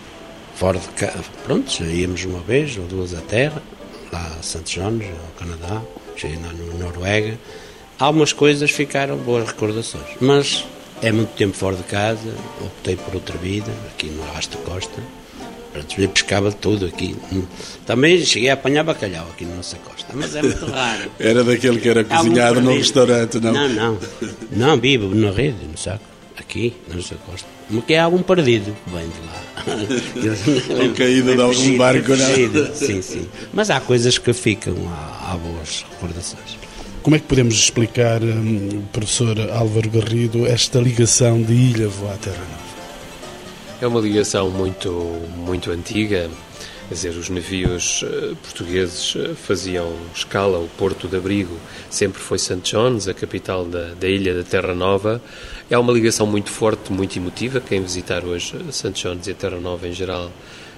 fora 0.56 0.78
de 0.78 0.88
casa, 0.88 1.22
pronto, 1.44 1.84
íamos 1.84 2.24
uma 2.24 2.40
vez 2.40 2.78
ou 2.78 2.84
duas 2.86 3.12
à 3.12 3.20
terra, 3.20 3.62
lá 4.10 4.36
a 4.40 4.42
Santos 4.42 4.72
Jones, 4.72 5.06
ao 5.06 5.46
Canadá, 5.46 5.82
cheguei 6.16 6.38
na 6.38 6.50
Noruega, 6.78 7.38
algumas 7.98 8.32
coisas 8.32 8.70
ficaram 8.70 9.18
boas 9.18 9.46
recordações, 9.46 10.16
mas 10.18 10.64
é 11.02 11.12
muito 11.12 11.34
tempo 11.34 11.54
fora 11.54 11.76
de 11.76 11.82
casa, 11.82 12.34
optei 12.62 12.96
por 12.96 13.14
outra 13.14 13.36
vida, 13.36 13.70
aqui 13.92 14.06
no 14.06 14.22
Arrasto 14.22 14.56
Costa, 14.58 15.02
Eu 15.98 16.08
pescava 16.08 16.52
tudo 16.52 16.86
aqui. 16.86 17.16
Também 17.86 18.24
cheguei 18.24 18.50
a 18.50 18.54
apanhar 18.54 18.84
bacalhau 18.84 19.26
aqui 19.30 19.44
na 19.44 19.56
nossa 19.56 19.76
costa, 19.78 20.06
mas 20.14 20.34
é 20.34 20.42
muito 20.42 20.66
raro. 20.70 21.10
era 21.18 21.42
daquele 21.42 21.80
que 21.80 21.88
era 21.88 22.04
cozinhado 22.04 22.60
no 22.60 22.72
restaurante, 22.72 23.40
não? 23.40 23.52
Não, 23.52 23.68
não. 23.68 23.98
Não, 24.52 24.80
vivo 24.80 25.14
na 25.14 25.30
rede, 25.30 25.66
no 25.70 25.76
saco, 25.76 26.04
aqui 26.36 26.74
na 26.88 26.96
nossa 26.96 27.16
costa. 27.16 27.48
Que 27.86 27.94
é 27.94 28.00
algum 28.00 28.22
perdido 28.22 28.76
que 28.84 28.90
vem 28.90 29.08
de 29.08 29.20
lá. 29.26 30.82
Ou 30.84 30.94
caído 30.94 31.34
de 31.34 31.40
algum 31.42 31.76
barco, 31.76 32.10
não? 32.10 32.74
Sim, 32.74 33.02
sim. 33.02 33.28
Mas 33.52 33.70
há 33.70 33.80
coisas 33.80 34.18
que 34.18 34.32
ficam, 34.32 34.74
há, 34.88 35.32
há 35.32 35.36
boas 35.36 35.84
recordações. 35.90 36.58
Como 37.02 37.16
é 37.16 37.18
que 37.18 37.26
podemos 37.26 37.54
explicar, 37.54 38.22
hum, 38.22 38.82
professor 38.92 39.38
Álvaro 39.50 39.90
Garrido, 39.90 40.46
esta 40.46 40.78
ligação 40.78 41.42
de 41.42 41.52
Ilha 41.52 41.86
à 41.88 42.16
Terra 42.16 42.38
Nova? 42.38 42.63
É 43.80 43.86
uma 43.86 44.00
ligação 44.00 44.50
muito, 44.50 44.90
muito 45.36 45.70
antiga. 45.70 46.30
Quer 46.88 46.94
dizer, 46.94 47.10
os 47.10 47.28
navios 47.28 48.02
uh, 48.02 48.36
portugueses 48.36 49.14
uh, 49.16 49.34
faziam 49.34 49.92
escala, 50.14 50.58
o 50.58 50.68
porto 50.78 51.08
de 51.08 51.16
abrigo 51.16 51.56
sempre 51.90 52.20
foi 52.20 52.38
St. 52.38 52.60
John's, 52.62 53.08
a 53.08 53.14
capital 53.14 53.64
da, 53.64 53.94
da 53.94 54.08
ilha 54.08 54.32
da 54.34 54.44
Terra 54.44 54.74
Nova. 54.74 55.20
É 55.68 55.76
uma 55.76 55.92
ligação 55.92 56.26
muito 56.26 56.50
forte, 56.50 56.92
muito 56.92 57.18
emotiva. 57.18 57.60
Quem 57.60 57.82
visitar 57.82 58.24
hoje 58.24 58.54
St. 58.70 58.92
John's 58.92 59.26
e 59.26 59.32
a 59.32 59.34
Terra 59.34 59.58
Nova 59.58 59.88
em 59.88 59.92
geral 59.92 60.30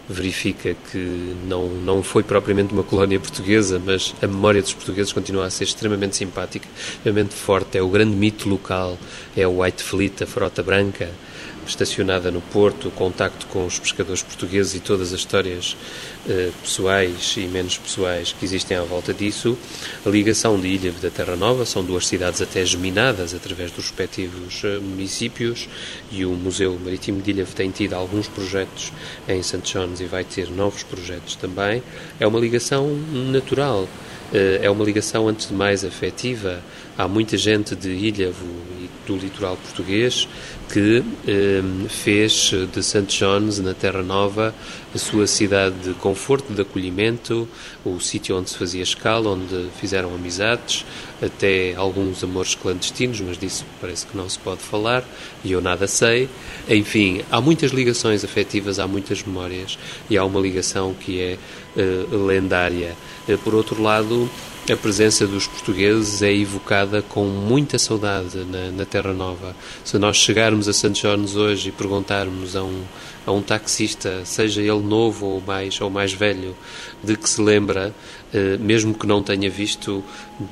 verifica 0.08 0.74
que 0.90 1.34
não, 1.46 1.68
não 1.68 2.02
foi 2.02 2.22
propriamente 2.22 2.72
uma 2.72 2.84
colónia 2.84 3.18
portuguesa, 3.18 3.80
mas 3.84 4.14
a 4.22 4.26
memória 4.26 4.62
dos 4.62 4.72
portugueses 4.72 5.12
continua 5.12 5.46
a 5.46 5.50
ser 5.50 5.64
extremamente 5.64 6.16
simpática, 6.16 6.66
extremamente 6.78 7.34
forte. 7.34 7.76
É 7.76 7.82
o 7.82 7.88
grande 7.88 8.16
mito 8.16 8.48
local, 8.48 8.96
é 9.36 9.46
o 9.46 9.60
White 9.60 9.82
Fleet, 9.82 10.22
a 10.22 10.26
frota 10.26 10.62
branca, 10.62 11.10
estacionada 11.68 12.30
no 12.30 12.40
Porto, 12.40 12.88
o 12.88 12.90
contacto 12.90 13.46
com 13.46 13.66
os 13.66 13.78
pescadores 13.78 14.22
portugueses 14.22 14.74
e 14.74 14.80
todas 14.80 15.12
as 15.12 15.20
histórias 15.20 15.76
eh, 16.28 16.50
pessoais 16.62 17.34
e 17.36 17.46
menos 17.46 17.76
pessoais 17.78 18.32
que 18.32 18.44
existem 18.44 18.76
à 18.76 18.82
volta 18.82 19.12
disso, 19.12 19.56
a 20.04 20.08
ligação 20.08 20.58
de 20.58 20.68
Ilha 20.68 20.92
da 20.92 21.10
Terra 21.10 21.36
Nova, 21.36 21.64
são 21.64 21.84
duas 21.84 22.06
cidades 22.06 22.40
até 22.40 22.64
geminadas 22.64 23.34
através 23.34 23.70
dos 23.70 23.86
respectivos 23.86 24.62
eh, 24.64 24.78
municípios 24.78 25.68
e 26.10 26.24
o 26.24 26.30
Museu 26.30 26.78
Marítimo 26.82 27.20
de 27.20 27.30
Ilha 27.30 27.46
tem 27.46 27.70
tido 27.70 27.94
alguns 27.94 28.28
projetos 28.28 28.92
em 29.28 29.42
St. 29.42 29.60
John's 29.62 30.00
e 30.00 30.04
vai 30.04 30.24
ter 30.24 30.50
novos 30.50 30.82
projetos 30.82 31.36
também, 31.36 31.82
é 32.20 32.26
uma 32.26 32.38
ligação 32.38 32.88
natural. 33.30 33.88
Eh, 34.32 34.60
é 34.62 34.70
uma 34.70 34.84
ligação, 34.84 35.28
antes 35.28 35.48
de 35.48 35.54
mais, 35.54 35.84
afetiva. 35.84 36.60
Há 36.98 37.06
muita 37.06 37.36
gente 37.36 37.76
de 37.76 37.90
Ilhavo 37.90 38.46
do 39.06 39.16
litoral 39.16 39.56
português 39.56 40.28
que 40.72 41.02
eh, 41.26 41.62
fez 41.88 42.52
de 42.72 42.82
St. 42.82 43.06
John's, 43.06 43.58
na 43.60 43.72
Terra 43.72 44.02
Nova, 44.02 44.54
a 44.94 44.98
sua 44.98 45.26
cidade 45.26 45.76
de 45.76 45.94
conforto, 45.94 46.52
de 46.52 46.60
acolhimento, 46.60 47.48
o 47.84 48.00
sítio 48.00 48.36
onde 48.36 48.50
se 48.50 48.58
fazia 48.58 48.82
escala, 48.82 49.30
onde 49.30 49.68
fizeram 49.78 50.14
amizades, 50.14 50.84
até 51.22 51.74
alguns 51.74 52.22
amores 52.24 52.54
clandestinos, 52.54 53.20
mas 53.20 53.38
disso 53.38 53.64
parece 53.80 54.06
que 54.06 54.16
não 54.16 54.28
se 54.28 54.38
pode 54.38 54.60
falar 54.60 55.04
e 55.44 55.52
eu 55.52 55.60
nada 55.60 55.86
sei. 55.86 56.28
Enfim, 56.68 57.22
há 57.30 57.40
muitas 57.40 57.70
ligações 57.70 58.24
afetivas, 58.24 58.78
há 58.78 58.86
muitas 58.86 59.22
memórias 59.22 59.78
e 60.10 60.16
há 60.16 60.24
uma 60.24 60.40
ligação 60.40 60.94
que 60.94 61.20
é 61.20 61.38
uh, 61.76 62.26
lendária. 62.26 62.96
Uh, 63.28 63.38
por 63.38 63.54
outro 63.54 63.80
lado, 63.80 64.28
a 64.72 64.76
presença 64.76 65.26
dos 65.26 65.46
portugueses 65.46 66.22
é 66.22 66.34
evocada 66.34 67.00
com 67.00 67.24
muita 67.24 67.78
saudade 67.78 68.38
na, 68.44 68.70
na, 68.72 68.84
Terra 68.84 69.12
Nova. 69.12 69.54
Se 69.84 69.96
nós 69.98 70.16
chegarmos 70.16 70.68
a 70.68 70.72
St. 70.72 70.90
John's 70.90 71.36
hoje 71.36 71.68
e 71.68 71.72
perguntarmos 71.72 72.56
a 72.56 72.64
um, 72.64 72.82
a 73.24 73.32
um 73.32 73.40
taxista, 73.40 74.24
seja 74.24 74.60
ele 74.60 74.80
novo 74.80 75.26
ou 75.26 75.40
mais, 75.40 75.80
ou 75.80 75.88
mais 75.88 76.12
velho, 76.12 76.56
de 77.02 77.16
que 77.16 77.28
se 77.28 77.40
lembra, 77.40 77.94
eh, 78.34 78.56
mesmo 78.58 78.92
que 78.92 79.06
não 79.06 79.22
tenha 79.22 79.48
visto, 79.48 80.02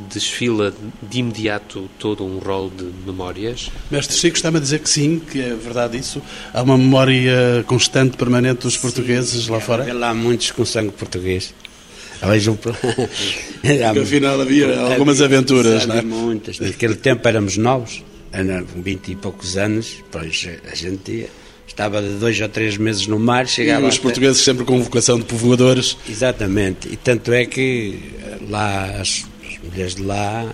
desfila 0.08 0.72
de 1.02 1.18
imediato 1.18 1.90
todo 1.98 2.24
um 2.24 2.38
rol 2.38 2.70
de 2.70 2.84
memórias? 3.06 3.70
Mestre 3.90 4.16
Chico 4.16 4.36
está-me 4.36 4.58
a 4.58 4.60
dizer 4.60 4.78
que 4.78 4.88
sim, 4.88 5.18
que 5.18 5.40
é 5.40 5.54
verdade 5.54 5.98
isso. 5.98 6.22
Há 6.52 6.62
uma 6.62 6.78
memória 6.78 7.64
constante, 7.66 8.16
permanente 8.16 8.62
dos 8.62 8.76
portugueses 8.76 9.44
sim, 9.44 9.50
lá 9.50 9.60
fora? 9.60 9.86
Há 10.06 10.14
muitos 10.14 10.50
com 10.52 10.64
sangue 10.64 10.92
português. 10.92 11.52
Vejam. 12.22 12.56
Porque 12.56 14.00
afinal 14.00 14.40
havia 14.40 14.78
algumas 14.78 15.20
aventuras, 15.20 15.86
não 15.86 15.96
é? 15.96 16.02
Muitas. 16.02 16.58
Naquele 16.58 16.94
tempo 16.94 17.26
éramos 17.26 17.56
novos, 17.56 18.02
com 18.72 18.82
20 18.82 19.12
e 19.12 19.16
poucos 19.16 19.56
anos, 19.56 20.02
pois 20.10 20.48
a 20.70 20.74
gente 20.74 21.28
estava 21.66 22.00
de 22.00 22.10
dois 22.14 22.40
ou 22.40 22.48
três 22.48 22.76
meses 22.76 23.06
no 23.06 23.18
mar, 23.18 23.46
chegava. 23.46 23.86
E 23.86 23.88
os 23.88 23.98
portugueses 23.98 24.42
sempre 24.42 24.64
com 24.64 24.80
vocação 24.82 25.18
de 25.18 25.24
povoadores. 25.24 25.96
Exatamente. 26.08 26.88
E 26.88 26.96
tanto 26.96 27.32
é 27.32 27.44
que 27.44 27.98
lá, 28.48 28.84
as, 29.00 29.24
as 29.44 29.58
mulheres 29.62 29.94
de 29.94 30.02
lá, 30.02 30.46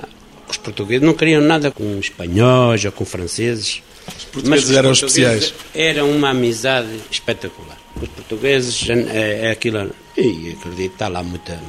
os 0.49 0.57
portugueses 0.57 1.07
não 1.07 1.15
queriam 1.15 1.41
nada 1.41 1.71
com 1.71 1.99
espanhóis 1.99 2.85
ou 2.85 2.93
com 2.93 3.05
franceses. 3.05 3.83
Os 4.07 4.25
portugueses 4.25 4.69
mas 4.69 4.77
eram 4.77 4.93
especiais. 4.93 5.55
Era 5.75 6.05
uma 6.05 6.31
amizade 6.31 6.89
espetacular. 7.11 7.79
Os 8.01 8.09
portugueses, 8.09 8.89
é, 8.89 9.47
é 9.47 9.51
aquilo. 9.51 9.91
E 10.17 10.57
acredito, 10.59 10.93
está 10.93 11.09
lá 11.09 11.23
muita, 11.23 11.61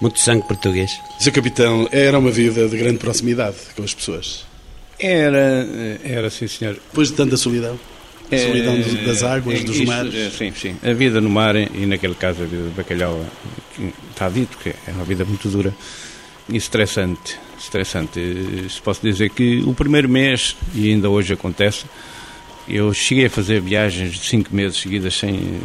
muito 0.00 0.18
sangue 0.18 0.46
português. 0.46 0.90
Seu 1.18 1.32
capitão, 1.32 1.88
era 1.90 2.18
uma 2.18 2.30
vida 2.30 2.68
de 2.68 2.76
grande 2.76 2.98
proximidade 2.98 3.56
com 3.74 3.82
as 3.82 3.94
pessoas? 3.94 4.44
Era, 4.98 5.66
era 6.04 6.30
sim, 6.30 6.46
senhor. 6.46 6.74
Depois 6.74 7.08
de 7.08 7.14
tanta 7.14 7.36
solidão? 7.36 7.78
A 8.30 8.38
solidão 8.38 8.74
é, 8.74 9.04
das 9.04 9.22
águas, 9.22 9.62
dos 9.62 9.76
isso, 9.76 9.86
mares? 9.86 10.14
É, 10.14 10.30
sim, 10.30 10.52
sim. 10.52 10.76
A 10.82 10.92
vida 10.92 11.20
no 11.20 11.30
mar, 11.30 11.54
e 11.54 11.86
naquele 11.86 12.14
caso 12.14 12.42
a 12.42 12.46
vida 12.46 12.64
de 12.64 12.70
bacalhau, 12.70 13.24
está 14.10 14.28
dito 14.28 14.58
que 14.58 14.70
é 14.70 14.90
uma 14.92 15.04
vida 15.04 15.24
muito 15.24 15.48
dura 15.48 15.72
e 16.48 16.56
estressante. 16.56 17.38
estressante. 17.58 18.20
Se 18.68 18.80
posso 18.82 19.00
dizer 19.02 19.30
que 19.30 19.62
o 19.64 19.74
primeiro 19.74 20.08
mês, 20.08 20.56
e 20.74 20.90
ainda 20.90 21.08
hoje 21.08 21.32
acontece, 21.32 21.84
eu 22.68 22.92
cheguei 22.92 23.26
a 23.26 23.30
fazer 23.30 23.60
viagens 23.60 24.14
de 24.14 24.26
cinco 24.26 24.54
meses 24.54 24.78
seguidas 24.78 25.14
sem, 25.14 25.60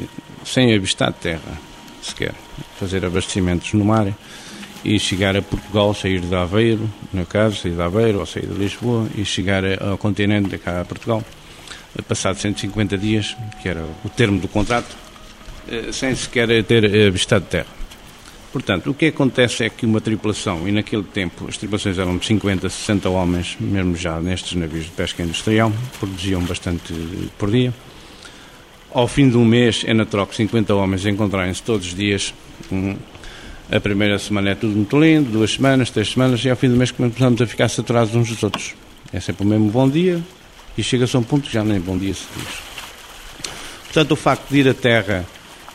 sem 0.45 0.75
avistar 0.75 1.11
terra, 1.13 1.59
sequer. 2.01 2.33
Fazer 2.79 3.05
abastecimentos 3.05 3.73
no 3.73 3.85
mar 3.85 4.13
e 4.83 4.99
chegar 4.99 5.35
a 5.35 5.41
Portugal, 5.41 5.93
sair 5.93 6.21
de 6.21 6.35
Aveiro, 6.35 6.89
no 7.13 7.25
caso, 7.25 7.55
sair 7.55 7.75
de 7.75 7.81
Aveiro 7.81 8.19
ou 8.19 8.25
sair 8.25 8.47
de 8.47 8.53
Lisboa 8.53 9.07
e 9.15 9.23
chegar 9.23 9.63
ao 9.81 9.97
continente, 9.97 10.57
cá 10.57 10.81
a 10.81 10.85
Portugal, 10.85 11.23
passado 12.07 12.37
150 12.37 12.97
dias, 12.97 13.35
que 13.61 13.69
era 13.69 13.85
o 14.03 14.09
termo 14.09 14.39
do 14.39 14.47
contrato, 14.47 14.95
eh, 15.69 15.91
sem 15.91 16.15
sequer 16.15 16.63
ter 16.63 17.07
avistado 17.07 17.45
terra. 17.45 17.81
Portanto, 18.51 18.89
o 18.89 18.93
que 18.93 19.05
acontece 19.05 19.63
é 19.63 19.69
que 19.69 19.85
uma 19.85 20.01
tripulação, 20.01 20.67
e 20.67 20.71
naquele 20.71 21.03
tempo 21.03 21.47
as 21.47 21.57
tripulações 21.57 21.97
eram 21.97 22.17
de 22.17 22.25
50, 22.25 22.69
60 22.69 23.09
homens, 23.09 23.55
mesmo 23.59 23.95
já 23.95 24.19
nestes 24.19 24.57
navios 24.57 24.85
de 24.85 24.91
pesca 24.91 25.23
industrial, 25.23 25.71
produziam 25.99 26.41
bastante 26.41 26.93
por 27.37 27.49
dia. 27.49 27.73
Ao 28.93 29.07
fim 29.07 29.29
de 29.29 29.37
um 29.37 29.45
mês 29.45 29.83
é 29.87 29.93
na 29.93 30.05
troca 30.05 30.33
50 30.33 30.75
homens 30.75 31.05
encontrarem-se 31.05 31.63
todos 31.63 31.87
os 31.87 31.95
dias. 31.95 32.33
a 33.71 33.79
primeira 33.79 34.19
semana 34.19 34.49
é 34.49 34.55
tudo 34.55 34.75
muito 34.75 34.99
lindo, 34.99 35.31
duas 35.31 35.53
semanas, 35.53 35.89
três 35.89 36.11
semanas, 36.11 36.43
e 36.43 36.49
ao 36.49 36.57
fim 36.57 36.67
do 36.67 36.75
mês 36.75 36.91
começamos 36.91 37.41
a 37.41 37.47
ficar 37.47 37.69
saturados 37.69 38.13
uns 38.15 38.27
dos 38.27 38.43
outros. 38.43 38.73
É 39.13 39.19
sempre 39.21 39.45
o 39.45 39.47
mesmo 39.47 39.71
bom 39.71 39.89
dia, 39.89 40.21
e 40.77 40.83
chega-se 40.83 41.15
a 41.15 41.19
um 41.19 41.23
ponto 41.23 41.47
que 41.47 41.53
já 41.53 41.63
nem 41.63 41.79
bom 41.79 41.97
dia 41.97 42.13
se 42.13 42.25
diz. 42.35 42.49
Portanto, 43.85 44.11
o 44.11 44.15
facto 44.17 44.49
de 44.49 44.59
ir 44.59 44.67
à 44.67 44.73
terra 44.73 45.25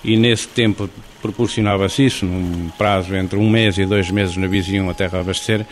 e 0.05 0.14
nesse 0.18 0.48
tempo 0.48 0.90
proporcionava-se 1.22 2.05
isso, 2.05 2.26
num 2.26 2.68
prazo 2.76 3.16
entre 3.16 3.38
um 3.38 3.48
mês 3.48 3.79
e 3.79 3.87
dois 3.87 4.11
meses 4.11 4.37
navios 4.37 4.68
iam 4.68 4.90
a 4.90 4.94
terra 4.94 5.20
abastecer, 5.20 5.64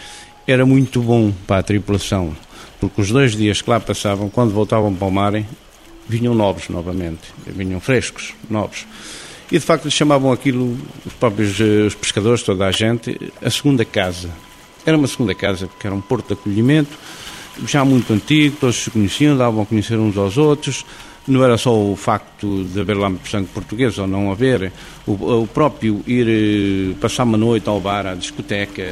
era 0.46 0.64
muito 0.64 1.02
bom 1.02 1.30
para 1.46 1.58
a 1.58 1.62
tripulação, 1.62 2.34
porque 2.80 3.02
os 3.02 3.10
dois 3.10 3.36
dias 3.36 3.60
que 3.60 3.68
lá 3.68 3.78
passavam, 3.78 4.30
quando 4.30 4.52
voltavam 4.52 4.94
para 4.94 5.06
o 5.06 5.10
mar, 5.10 5.34
vinham 6.08 6.34
novos 6.34 6.68
novamente, 6.68 7.22
vinham 7.46 7.80
frescos, 7.80 8.34
novos. 8.50 8.86
E 9.50 9.58
de 9.58 9.64
facto 9.64 9.90
chamavam 9.90 10.32
aquilo, 10.32 10.76
os 11.04 11.12
próprios 11.14 11.60
eh, 11.60 11.86
os 11.86 11.94
pescadores, 11.94 12.42
toda 12.42 12.66
a 12.66 12.72
gente, 12.72 13.18
a 13.42 13.50
segunda 13.50 13.84
casa. 13.84 14.30
Era 14.86 14.96
uma 14.96 15.06
segunda 15.06 15.34
casa, 15.34 15.66
porque 15.66 15.86
era 15.86 15.94
um 15.94 16.00
porto 16.00 16.28
de 16.28 16.32
acolhimento, 16.34 16.90
já 17.66 17.84
muito 17.84 18.12
antigo, 18.12 18.56
todos 18.60 18.76
se 18.76 18.90
conheciam, 18.90 19.36
davam 19.36 19.62
a 19.62 19.66
conhecer 19.66 19.98
uns 19.98 20.16
aos 20.16 20.36
outros, 20.36 20.84
não 21.26 21.42
era 21.42 21.56
só 21.56 21.74
o 21.74 21.96
facto 21.96 22.64
de 22.64 22.80
haver 22.80 22.96
lá 22.96 23.10
sangue 23.30 23.48
português 23.48 23.96
ou 23.98 24.06
não 24.06 24.30
haver, 24.30 24.72
o, 25.06 25.42
o, 25.42 25.46
próprio 25.46 26.02
ir 26.06 26.26
eh, 26.28 26.94
passar 27.00 27.24
uma 27.24 27.38
noite 27.38 27.68
ao 27.68 27.80
bar, 27.80 28.06
à 28.06 28.14
discoteca, 28.14 28.82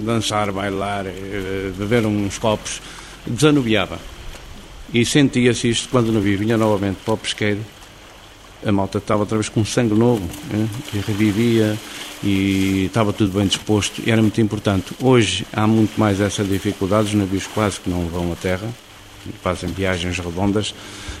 dançar, 0.00 0.52
bailar, 0.52 1.06
eh, 1.06 1.72
beber 1.76 2.06
uns 2.06 2.38
copos, 2.38 2.80
desanuviava. 3.26 3.98
E 4.92 5.04
sentia-se 5.04 5.68
isto 5.68 5.88
quando 5.88 6.08
o 6.08 6.12
navio 6.12 6.38
vinha 6.38 6.56
novamente 6.56 6.98
para 7.04 7.14
o 7.14 7.16
pesqueiro, 7.16 7.60
a 8.64 8.72
malta 8.72 8.98
estava 8.98 9.20
outra 9.20 9.36
vez 9.36 9.48
com 9.48 9.64
sangue 9.64 9.94
novo, 9.94 10.28
né? 10.50 10.68
e 10.94 10.98
revivia, 10.98 11.76
e 12.22 12.86
estava 12.86 13.12
tudo 13.12 13.36
bem 13.38 13.46
disposto, 13.46 14.02
e 14.04 14.10
era 14.10 14.22
muito 14.22 14.40
importante. 14.40 14.92
Hoje 15.00 15.46
há 15.52 15.66
muito 15.66 15.98
mais 15.98 16.20
essa 16.20 16.42
dificuldade, 16.42 17.08
os 17.08 17.14
navios 17.14 17.46
quase 17.46 17.80
que 17.80 17.90
não 17.90 18.06
vão 18.06 18.32
à 18.32 18.36
terra, 18.36 18.68
fazem 19.42 19.70
viagens 19.70 20.18
redondas, 20.18 20.74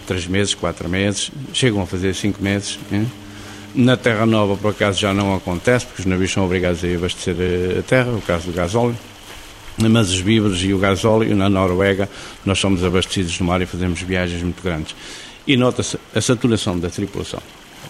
três 0.06 0.26
meses, 0.26 0.54
quatro 0.54 0.88
meses, 0.88 1.30
chegam 1.52 1.82
a 1.82 1.86
fazer 1.86 2.14
cinco 2.14 2.42
meses. 2.42 2.78
Hein? 2.90 3.10
Na 3.74 3.96
Terra 3.96 4.24
Nova, 4.24 4.56
por 4.56 4.70
acaso, 4.70 4.98
já 4.98 5.12
não 5.12 5.34
acontece, 5.34 5.84
porque 5.84 6.00
os 6.00 6.06
navios 6.06 6.32
são 6.32 6.44
obrigados 6.44 6.82
a 6.82 6.86
abastecer 6.86 7.36
a 7.78 7.82
terra, 7.82 8.10
o 8.12 8.22
caso 8.22 8.46
do 8.46 8.52
gasóleo. 8.52 8.96
Mas 9.78 10.10
os 10.10 10.20
víveres 10.20 10.62
e 10.62 10.72
o 10.72 10.78
gasóleo, 10.78 11.36
na 11.36 11.48
Noruega, 11.48 12.08
nós 12.44 12.58
somos 12.58 12.82
abastecidos 12.82 13.38
no 13.38 13.46
mar 13.46 13.60
e 13.60 13.66
fazemos 13.66 14.00
viagens 14.00 14.42
muito 14.42 14.62
grandes. 14.62 14.94
E 15.46 15.56
nota-se 15.56 15.98
a 16.14 16.20
saturação 16.20 16.78
da 16.78 16.88
tripulação. 16.88 17.40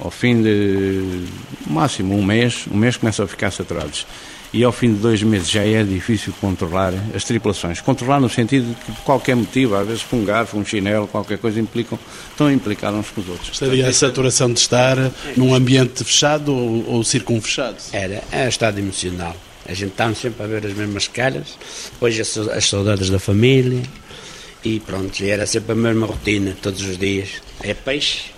Ao 0.01 0.11
fim 0.11 0.43
de, 0.43 1.25
máximo, 1.67 2.15
um 2.17 2.23
mês, 2.23 2.67
um 2.71 2.77
mês 2.77 2.97
começam 2.97 3.25
a 3.25 3.29
ficar 3.29 3.51
saturados. 3.51 4.07
e 4.53 4.65
ao 4.65 4.73
fim 4.73 4.93
de 4.93 5.01
dois 5.01 5.23
meses 5.23 5.51
já 5.51 5.65
é 5.65 5.83
difícil 5.83 6.33
controlar 6.41 6.93
as 7.15 7.25
tripulações. 7.25 7.81
Controlar 7.81 8.21
no 8.21 8.29
sentido 8.29 8.69
de 8.69 8.75
que 8.75 8.93
por 8.93 9.03
qualquer 9.03 9.37
motivo, 9.37 9.75
às 9.75 9.87
vezes 9.87 10.03
com 10.03 10.17
um 10.17 10.25
garfo, 10.25 10.59
um 10.59 10.65
chinelo, 10.65 11.07
qualquer 11.07 11.39
coisa, 11.39 11.61
implicam, 11.61 11.99
estão 12.31 12.47
a 12.47 12.53
implicar 12.53 12.93
uns 12.93 13.11
com 13.11 13.21
os 13.21 13.29
outros. 13.29 13.51
Estaria 13.53 13.87
a 13.89 13.93
saturação 13.93 14.53
de 14.53 14.61
estar 14.61 14.97
num 15.37 15.55
ambiente 15.55 16.05
fechado 16.05 16.55
ou, 16.55 16.95
ou 16.95 17.05
circunfechado? 17.05 17.77
Era, 17.93 18.23
é 18.33 18.49
estado 18.49 18.79
emocional. 18.79 19.37
A 19.69 19.75
gente 19.75 19.93
estava 19.93 20.15
sempre 20.15 20.45
a 20.45 20.47
ver 20.47 20.67
as 20.67 20.75
mesmas 20.75 21.09
caras, 21.09 21.59
depois 21.93 22.19
as, 22.19 22.65
saudades 22.65 23.11
da 23.11 23.19
família 23.19 23.83
e 24.65 24.81
pronto, 24.81 25.23
era 25.25 25.47
sempre 25.47 25.73
a 25.73 25.75
mesma 25.75 26.07
rotina, 26.07 26.57
todos 26.61 26.83
os 26.83 26.97
dias. 26.99 27.43
É 27.63 27.75
peixe, 27.75 28.31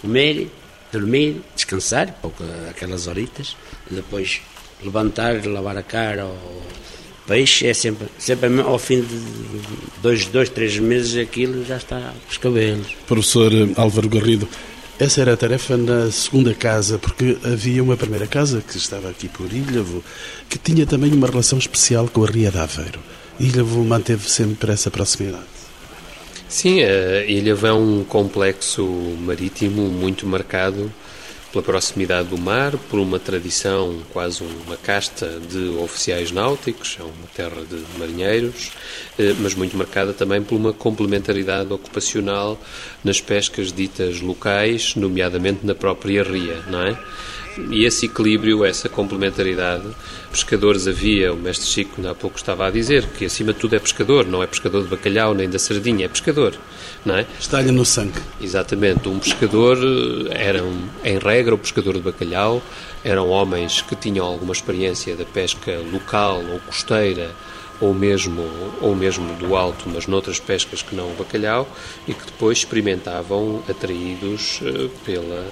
comer, 0.00 0.48
dormir, 0.92 1.42
descansar, 1.54 2.12
pouco, 2.20 2.42
aquelas 2.70 3.06
horitas, 3.06 3.56
depois 3.90 4.40
levantar, 4.82 5.44
lavar 5.46 5.76
a 5.76 5.82
cara, 5.82 6.24
ou 6.24 6.62
peixe, 7.26 7.66
é 7.66 7.74
sempre, 7.74 8.06
sempre 8.18 8.60
ao 8.60 8.78
fim 8.78 9.00
de 9.00 9.20
dois, 10.00 10.26
dois, 10.26 10.48
três 10.48 10.78
meses 10.78 11.16
aquilo 11.16 11.64
já 11.64 11.76
está 11.76 12.14
os 12.30 12.38
cabelos. 12.38 12.86
Professor 13.06 13.52
Álvaro 13.76 14.08
Garrido, 14.08 14.48
essa 14.98 15.20
era 15.20 15.34
a 15.34 15.36
tarefa 15.36 15.76
na 15.76 16.10
segunda 16.10 16.54
casa, 16.54 16.98
porque 16.98 17.36
havia 17.44 17.82
uma 17.82 17.96
primeira 17.96 18.26
casa 18.26 18.62
que 18.66 18.76
estava 18.76 19.10
aqui 19.10 19.28
por 19.28 19.52
Ilhavo, 19.52 20.02
que 20.48 20.58
tinha 20.58 20.86
também 20.86 21.12
uma 21.12 21.26
relação 21.26 21.58
especial 21.58 22.08
com 22.08 22.24
a 22.24 22.26
Ria 22.26 22.50
de 22.50 22.58
Aveiro. 22.58 23.00
Ilhavo 23.38 23.84
manteve 23.84 24.28
sempre 24.28 24.72
essa 24.72 24.90
proximidade. 24.90 25.44
Sim, 26.48 26.82
a 26.82 27.24
Ilhavo 27.24 27.66
é 27.66 27.72
um 27.74 28.04
complexo 28.04 28.84
marítimo 29.20 29.82
muito 29.88 30.26
marcado 30.26 30.90
pela 31.56 31.62
proximidade 31.62 32.28
do 32.28 32.36
mar, 32.36 32.76
por 32.90 33.00
uma 33.00 33.18
tradição, 33.18 34.02
quase 34.12 34.42
uma 34.42 34.76
casta 34.76 35.40
de 35.40 35.70
oficiais 35.78 36.30
náuticos, 36.30 36.98
é 37.00 37.02
uma 37.02 37.26
terra 37.34 37.62
de 37.64 37.82
marinheiros, 37.98 38.72
eh, 39.18 39.34
mas 39.38 39.54
muito 39.54 39.74
marcada 39.74 40.12
também 40.12 40.42
por 40.42 40.54
uma 40.56 40.74
complementaridade 40.74 41.72
ocupacional 41.72 42.60
nas 43.02 43.22
pescas 43.22 43.72
ditas 43.72 44.20
locais, 44.20 44.94
nomeadamente 44.96 45.64
na 45.64 45.74
própria 45.74 46.22
ria, 46.22 46.62
não 46.68 46.82
é? 46.82 46.98
E 47.70 47.84
esse 47.84 48.06
equilíbrio, 48.06 48.64
essa 48.64 48.88
complementaridade, 48.88 49.84
pescadores 50.30 50.86
havia, 50.86 51.32
o 51.32 51.36
mestre 51.36 51.66
Chico 51.66 52.06
há 52.06 52.14
pouco 52.14 52.36
estava 52.36 52.66
a 52.66 52.70
dizer, 52.70 53.06
que 53.16 53.24
acima 53.24 53.52
de 53.52 53.58
tudo 53.58 53.74
é 53.74 53.78
pescador, 53.78 54.26
não 54.26 54.42
é 54.42 54.46
pescador 54.46 54.82
de 54.82 54.88
bacalhau 54.88 55.34
nem 55.34 55.48
da 55.48 55.58
sardinha, 55.58 56.04
é 56.04 56.08
pescador, 56.08 56.54
não 57.04 57.16
é? 57.16 57.26
Está-lhe 57.40 57.70
no 57.70 57.84
sangue. 57.84 58.20
Exatamente, 58.40 59.08
um 59.08 59.18
pescador, 59.18 59.78
era 60.30 60.62
em 61.04 61.18
regra 61.18 61.54
o 61.54 61.58
pescador 61.58 61.94
de 61.94 62.00
bacalhau, 62.00 62.62
eram 63.02 63.28
homens 63.30 63.80
que 63.80 63.96
tinham 63.96 64.26
alguma 64.26 64.52
experiência 64.52 65.16
da 65.16 65.24
pesca 65.24 65.80
local 65.92 66.42
ou 66.52 66.60
costeira, 66.60 67.30
ou 67.80 67.92
mesmo, 67.92 68.42
ou 68.80 68.94
mesmo 68.94 69.34
do 69.36 69.56
alto, 69.56 69.88
mas 69.88 70.06
noutras 70.06 70.40
pescas 70.40 70.82
que 70.82 70.94
não 70.94 71.10
o 71.10 71.14
bacalhau, 71.14 71.68
e 72.06 72.14
que 72.14 72.24
depois 72.24 72.58
experimentavam, 72.58 73.62
atraídos 73.68 74.60
uh, 74.62 74.88
pela 75.04 75.46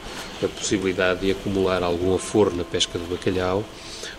possibilidade 0.59 1.21
de 1.21 1.31
acumular 1.33 1.83
algum 1.83 2.15
aforo 2.15 2.55
na 2.55 2.65
pesca 2.65 2.99
do 2.99 3.05
bacalhau, 3.07 3.65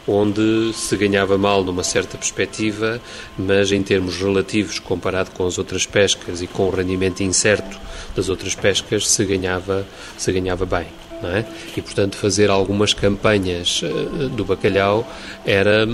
onde 0.07 0.71
se 0.73 0.95
ganhava 0.97 1.37
mal 1.37 1.63
numa 1.63 1.83
certa 1.83 2.17
perspectiva, 2.17 3.01
mas 3.37 3.71
em 3.71 3.81
termos 3.81 4.17
relativos, 4.17 4.79
comparado 4.79 5.31
com 5.31 5.45
as 5.45 5.57
outras 5.57 5.85
pescas 5.85 6.41
e 6.41 6.47
com 6.47 6.67
o 6.67 6.69
rendimento 6.69 7.21
incerto 7.21 7.79
das 8.15 8.29
outras 8.29 8.55
pescas, 8.55 9.07
se 9.07 9.25
ganhava, 9.25 9.85
se 10.17 10.31
ganhava 10.31 10.65
bem. 10.65 10.87
É? 11.23 11.45
E, 11.75 11.81
portanto, 11.81 12.17
fazer 12.17 12.49
algumas 12.49 12.93
campanhas 12.93 13.81
uh, 13.81 14.29
do 14.29 14.43
bacalhau 14.43 15.09
era 15.45 15.87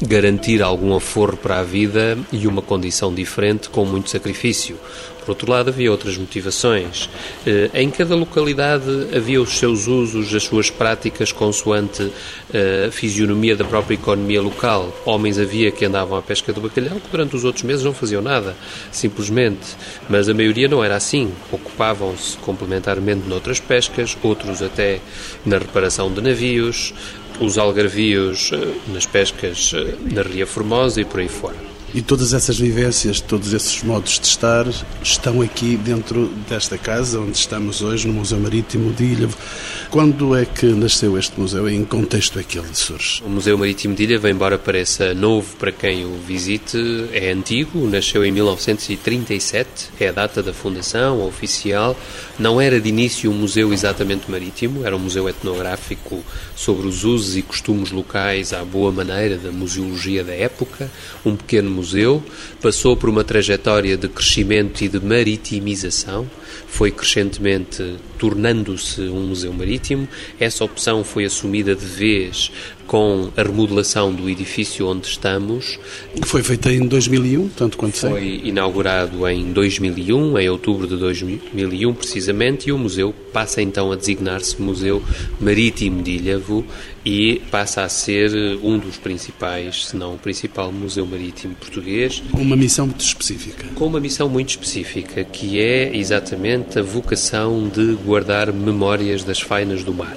garantir 0.00 0.62
algum 0.62 0.94
aforro 0.94 1.36
para 1.36 1.60
a 1.60 1.62
vida 1.62 2.18
e 2.32 2.46
uma 2.46 2.62
condição 2.62 3.12
diferente 3.12 3.68
com 3.68 3.84
muito 3.84 4.10
sacrifício. 4.10 4.78
Por 5.24 5.30
outro 5.30 5.48
lado, 5.48 5.68
havia 5.68 5.88
outras 5.88 6.16
motivações. 6.16 7.08
Eh, 7.46 7.70
em 7.74 7.88
cada 7.90 8.16
localidade 8.16 8.84
havia 9.16 9.40
os 9.40 9.56
seus 9.56 9.86
usos, 9.86 10.34
as 10.34 10.42
suas 10.42 10.68
práticas 10.68 11.30
consoante 11.30 12.12
eh, 12.52 12.86
a 12.88 12.90
fisionomia 12.90 13.54
da 13.54 13.64
própria 13.64 13.94
economia 13.94 14.42
local. 14.42 14.92
Homens 15.04 15.38
havia 15.38 15.70
que 15.70 15.84
andavam 15.84 16.18
à 16.18 16.22
pesca 16.22 16.52
do 16.52 16.60
bacalhau 16.60 16.96
que 16.96 17.08
durante 17.08 17.36
os 17.36 17.44
outros 17.44 17.62
meses 17.62 17.84
não 17.84 17.94
faziam 17.94 18.20
nada, 18.20 18.56
simplesmente. 18.90 19.76
Mas 20.08 20.28
a 20.28 20.34
maioria 20.34 20.66
não 20.66 20.82
era 20.82 20.96
assim. 20.96 21.32
Ocupavam-se 21.52 22.36
complementarmente 22.38 23.28
noutras 23.28 23.60
pescas, 23.60 24.18
outros 24.24 24.60
até 24.60 24.98
na 25.46 25.58
reparação 25.58 26.12
de 26.12 26.20
navios, 26.20 26.92
os 27.40 27.58
algarvios 27.58 28.50
eh, 28.52 28.74
nas 28.92 29.06
pescas 29.06 29.72
na 30.12 30.22
Ria 30.22 30.46
Formosa 30.46 31.00
e 31.00 31.04
por 31.04 31.20
aí 31.20 31.28
fora. 31.28 31.71
E 31.94 32.00
todas 32.00 32.32
essas 32.32 32.58
vivências, 32.58 33.20
todos 33.20 33.52
esses 33.52 33.82
modos 33.82 34.18
de 34.18 34.26
estar, 34.26 34.66
estão 35.02 35.42
aqui 35.42 35.76
dentro 35.76 36.28
desta 36.48 36.78
casa 36.78 37.20
onde 37.20 37.36
estamos 37.36 37.82
hoje, 37.82 38.08
no 38.08 38.14
Museu 38.14 38.40
Marítimo 38.40 38.94
de 38.94 39.04
Ilha. 39.04 39.28
Quando 39.90 40.34
é 40.34 40.46
que 40.46 40.64
nasceu 40.64 41.18
este 41.18 41.38
museu 41.38 41.68
e 41.68 41.74
em 41.74 41.84
contexto 41.84 42.38
é 42.38 42.42
que 42.42 42.58
ele 42.58 42.74
surge? 42.74 43.22
O 43.22 43.28
Museu 43.28 43.58
Marítimo 43.58 43.94
de 43.94 44.04
Ilha, 44.04 44.30
embora 44.30 44.56
pareça 44.56 45.12
novo 45.12 45.54
para 45.56 45.70
quem 45.70 46.06
o 46.06 46.16
visite, 46.26 46.78
é 47.12 47.30
antigo, 47.30 47.86
nasceu 47.86 48.24
em 48.24 48.32
1937, 48.32 49.90
é 50.00 50.08
a 50.08 50.12
data 50.12 50.42
da 50.42 50.54
fundação 50.54 51.22
oficial. 51.26 51.94
Não 52.38 52.58
era 52.58 52.80
de 52.80 52.88
início 52.88 53.30
um 53.30 53.34
museu 53.34 53.70
exatamente 53.70 54.30
marítimo, 54.30 54.86
era 54.86 54.96
um 54.96 54.98
museu 54.98 55.28
etnográfico 55.28 56.24
sobre 56.56 56.86
os 56.86 57.04
usos 57.04 57.36
e 57.36 57.42
costumes 57.42 57.90
locais 57.90 58.54
à 58.54 58.64
boa 58.64 58.90
maneira 58.90 59.36
da 59.36 59.52
museologia 59.52 60.24
da 60.24 60.32
época, 60.32 60.90
um 61.22 61.36
pequeno 61.36 61.70
museu, 61.70 61.81
passou 62.60 62.96
por 62.96 63.08
uma 63.08 63.24
trajetória 63.24 63.96
de 63.96 64.08
crescimento 64.08 64.82
e 64.82 64.88
de 64.88 65.00
maritimização, 65.00 66.28
foi 66.66 66.90
crescentemente 66.90 67.96
tornando-se 68.18 69.02
um 69.02 69.26
museu 69.26 69.52
marítimo. 69.52 70.08
Essa 70.40 70.64
opção 70.64 71.04
foi 71.04 71.24
assumida 71.24 71.74
de 71.74 71.84
vez 71.84 72.50
com 72.86 73.30
a 73.36 73.42
remodelação 73.42 74.12
do 74.12 74.28
edifício 74.28 74.86
onde 74.86 75.06
estamos. 75.06 75.78
Foi 76.24 76.42
feita 76.42 76.72
em 76.72 76.86
2001, 76.86 77.48
tanto 77.50 77.76
quanto 77.76 77.96
sei. 77.96 78.10
Foi 78.10 78.40
inaugurado 78.44 79.26
em 79.28 79.52
2001, 79.52 80.38
em 80.38 80.48
outubro 80.48 80.86
de 80.86 80.96
2001 80.96 81.94
precisamente, 81.94 82.68
e 82.68 82.72
o 82.72 82.78
museu 82.78 83.14
passa 83.32 83.62
então 83.62 83.90
a 83.92 83.96
designar-se 83.96 84.60
Museu 84.60 85.02
Marítimo 85.40 86.02
de 86.02 86.12
Ilhavo 86.12 86.64
e 87.04 87.42
passa 87.50 87.82
a 87.82 87.88
ser 87.88 88.30
um 88.62 88.78
dos 88.78 88.96
principais, 88.96 89.86
se 89.86 89.96
não 89.96 90.14
o 90.14 90.18
principal 90.18 90.70
museu 90.70 91.04
marítimo 91.04 91.54
português. 91.54 92.22
Com 92.30 92.42
uma 92.42 92.56
missão 92.56 92.86
muito 92.86 93.00
específica. 93.00 93.66
Com 93.74 93.86
uma 93.86 93.98
missão 93.98 94.28
muito 94.28 94.50
específica, 94.50 95.24
que 95.24 95.60
é 95.60 95.96
exatamente 95.96 96.78
a 96.78 96.82
vocação 96.82 97.68
de 97.68 97.94
guardar 98.04 98.52
memórias 98.52 99.24
das 99.24 99.40
fainas 99.40 99.82
do 99.82 99.92
mar. 99.92 100.16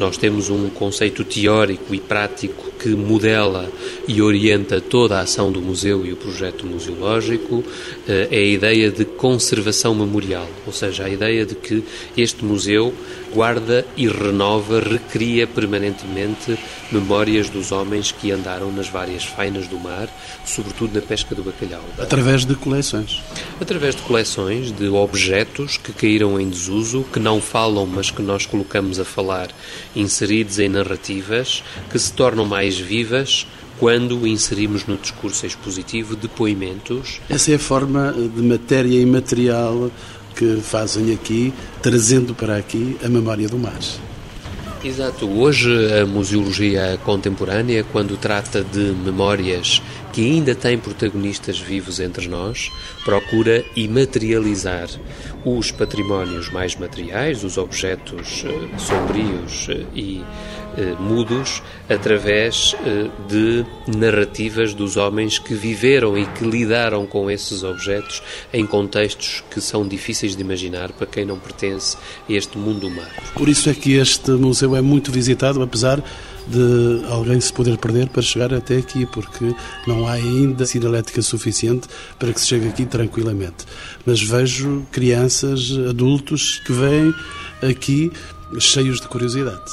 Nós 0.00 0.16
temos 0.16 0.50
um 0.50 0.68
conceito 0.70 1.24
teórico 1.24 1.94
e 1.94 2.00
prático 2.08 2.73
que 2.84 2.90
modela 2.90 3.72
e 4.06 4.20
orienta 4.20 4.78
toda 4.78 5.16
a 5.16 5.22
ação 5.22 5.50
do 5.50 5.62
museu 5.62 6.04
e 6.04 6.12
o 6.12 6.16
projeto 6.16 6.66
museológico, 6.66 7.64
eh, 8.06 8.28
é 8.30 8.36
a 8.36 8.44
ideia 8.44 8.90
de 8.90 9.06
conservação 9.06 9.94
memorial, 9.94 10.46
ou 10.66 10.72
seja, 10.72 11.04
a 11.04 11.08
ideia 11.08 11.46
de 11.46 11.54
que 11.54 11.82
este 12.14 12.44
museu 12.44 12.92
guarda 13.34 13.84
e 13.96 14.06
renova, 14.06 14.80
recria 14.80 15.46
permanentemente 15.46 16.56
memórias 16.92 17.48
dos 17.50 17.72
homens 17.72 18.12
que 18.12 18.30
andaram 18.30 18.70
nas 18.70 18.88
várias 18.88 19.24
fainas 19.24 19.66
do 19.66 19.78
mar, 19.78 20.08
sobretudo 20.46 20.94
na 20.94 21.02
pesca 21.02 21.34
do 21.34 21.42
bacalhau. 21.42 21.82
Através 21.98 22.44
de 22.44 22.54
coleções? 22.54 23.20
Através 23.60 23.96
de 23.96 24.02
coleções, 24.02 24.70
de 24.70 24.86
objetos 24.88 25.76
que 25.76 25.92
caíram 25.92 26.38
em 26.38 26.48
desuso, 26.48 27.04
que 27.12 27.18
não 27.18 27.40
falam, 27.40 27.86
mas 27.86 28.10
que 28.10 28.22
nós 28.22 28.46
colocamos 28.46 29.00
a 29.00 29.04
falar, 29.04 29.48
inseridos 29.96 30.60
em 30.60 30.68
narrativas, 30.68 31.64
que 31.90 31.98
se 31.98 32.12
tornam 32.12 32.44
mais 32.44 32.73
vivas 32.78 33.46
quando 33.78 34.26
inserimos 34.26 34.86
no 34.86 34.96
discurso 34.96 35.46
expositivo 35.46 36.14
depoimentos. 36.14 37.20
Essa 37.28 37.52
é 37.52 37.54
a 37.56 37.58
forma 37.58 38.12
de 38.12 38.42
matéria 38.42 39.00
imaterial 39.00 39.90
que 40.34 40.60
fazem 40.60 41.12
aqui, 41.12 41.52
trazendo 41.82 42.34
para 42.34 42.56
aqui 42.56 42.96
a 43.04 43.08
memória 43.08 43.48
do 43.48 43.58
mar. 43.58 43.78
Exato. 44.84 45.26
Hoje 45.26 45.70
a 45.98 46.04
museologia 46.04 46.98
contemporânea, 47.02 47.82
quando 47.90 48.18
trata 48.18 48.62
de 48.62 48.78
memórias 48.78 49.80
que 50.12 50.20
ainda 50.20 50.54
têm 50.54 50.76
protagonistas 50.76 51.58
vivos 51.58 52.00
entre 52.00 52.28
nós, 52.28 52.70
procura 53.02 53.64
imaterializar 53.74 54.88
os 55.42 55.70
patrimónios 55.70 56.52
mais 56.52 56.76
materiais, 56.76 57.42
os 57.44 57.56
objetos 57.56 58.44
uh, 58.44 58.78
sombrios 58.78 59.68
uh, 59.68 59.86
e 59.94 60.22
mudos, 60.98 61.62
através 61.88 62.74
de 63.28 63.64
narrativas 63.96 64.74
dos 64.74 64.96
homens 64.96 65.38
que 65.38 65.54
viveram 65.54 66.16
e 66.18 66.26
que 66.26 66.44
lidaram 66.44 67.06
com 67.06 67.30
esses 67.30 67.62
objetos 67.62 68.22
em 68.52 68.66
contextos 68.66 69.42
que 69.50 69.60
são 69.60 69.86
difíceis 69.86 70.34
de 70.34 70.42
imaginar 70.42 70.92
para 70.92 71.06
quem 71.06 71.24
não 71.24 71.38
pertence 71.38 71.96
a 72.28 72.32
este 72.32 72.58
mundo 72.58 72.88
humano. 72.88 73.10
Por 73.34 73.48
isso 73.48 73.68
é 73.70 73.74
que 73.74 73.92
este 73.94 74.30
museu 74.32 74.74
é 74.74 74.80
muito 74.80 75.12
visitado, 75.12 75.62
apesar 75.62 76.02
de 76.46 77.04
alguém 77.08 77.40
se 77.40 77.52
poder 77.52 77.78
perder 77.78 78.08
para 78.08 78.20
chegar 78.20 78.52
até 78.52 78.76
aqui, 78.76 79.06
porque 79.06 79.54
não 79.86 80.06
há 80.06 80.12
ainda 80.12 80.66
sinalética 80.66 81.22
suficiente 81.22 81.88
para 82.18 82.32
que 82.32 82.40
se 82.40 82.48
chegue 82.48 82.68
aqui 82.68 82.84
tranquilamente. 82.84 83.64
Mas 84.04 84.20
vejo 84.20 84.86
crianças, 84.92 85.70
adultos 85.88 86.60
que 86.66 86.72
vêm 86.72 87.14
aqui 87.62 88.12
cheios 88.58 89.00
de 89.00 89.08
curiosidade. 89.08 89.72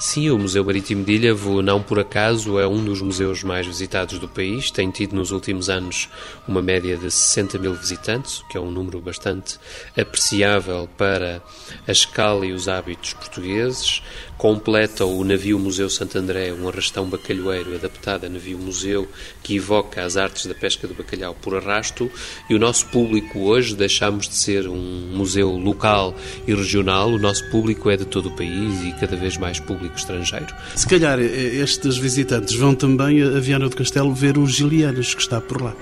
Sim, 0.00 0.30
o 0.30 0.38
Museu 0.38 0.64
Marítimo 0.64 1.04
de 1.04 1.14
Ilhavo, 1.14 1.60
não 1.60 1.82
por 1.82 1.98
acaso, 1.98 2.60
é 2.60 2.68
um 2.68 2.84
dos 2.84 3.02
museus 3.02 3.42
mais 3.42 3.66
visitados 3.66 4.20
do 4.20 4.28
país. 4.28 4.70
Tem 4.70 4.88
tido 4.92 5.16
nos 5.16 5.32
últimos 5.32 5.68
anos 5.68 6.08
uma 6.46 6.62
média 6.62 6.96
de 6.96 7.10
60 7.10 7.58
mil 7.58 7.74
visitantes, 7.74 8.44
que 8.48 8.56
é 8.56 8.60
um 8.60 8.70
número 8.70 9.00
bastante 9.00 9.58
apreciável 9.98 10.88
para 10.96 11.42
a 11.84 11.90
escala 11.90 12.46
e 12.46 12.52
os 12.52 12.68
hábitos 12.68 13.12
portugueses. 13.12 14.00
Completa 14.36 15.04
o 15.04 15.24
navio 15.24 15.58
Museu 15.58 15.90
Santo 15.90 16.16
André, 16.16 16.52
um 16.52 16.68
arrastão 16.68 17.06
bacalhoeiro 17.06 17.74
adaptado 17.74 18.24
a 18.24 18.28
navio 18.28 18.56
museu 18.56 19.08
que 19.42 19.56
evoca 19.56 20.04
as 20.04 20.16
artes 20.16 20.46
da 20.46 20.54
pesca 20.54 20.86
do 20.86 20.94
bacalhau 20.94 21.34
por 21.34 21.56
arrasto. 21.56 22.08
E 22.48 22.54
o 22.54 22.58
nosso 22.58 22.86
público 22.86 23.40
hoje 23.40 23.74
deixamos 23.74 24.28
de 24.28 24.36
ser 24.36 24.68
um 24.68 25.10
museu 25.12 25.50
local 25.50 26.14
e 26.46 26.54
regional, 26.54 27.10
o 27.10 27.18
nosso 27.18 27.50
público 27.50 27.90
é 27.90 27.96
de 27.96 28.04
todo 28.04 28.28
o 28.28 28.36
país 28.36 28.84
e 28.84 28.92
cada 28.92 29.16
vez 29.16 29.36
mais 29.36 29.58
público 29.58 29.87
estrangeiro. 29.96 30.54
Se 30.74 30.86
calhar 30.86 31.18
eh, 31.18 31.24
estes 31.24 31.96
visitantes 31.96 32.54
vão 32.54 32.74
também 32.74 33.22
a 33.22 33.40
Viana 33.40 33.68
do 33.68 33.76
Castelo 33.76 34.12
ver 34.12 34.36
os 34.38 34.52
Gilianos 34.52 35.14
que 35.14 35.22
está 35.22 35.40
por 35.40 35.62
lá. 35.62 35.74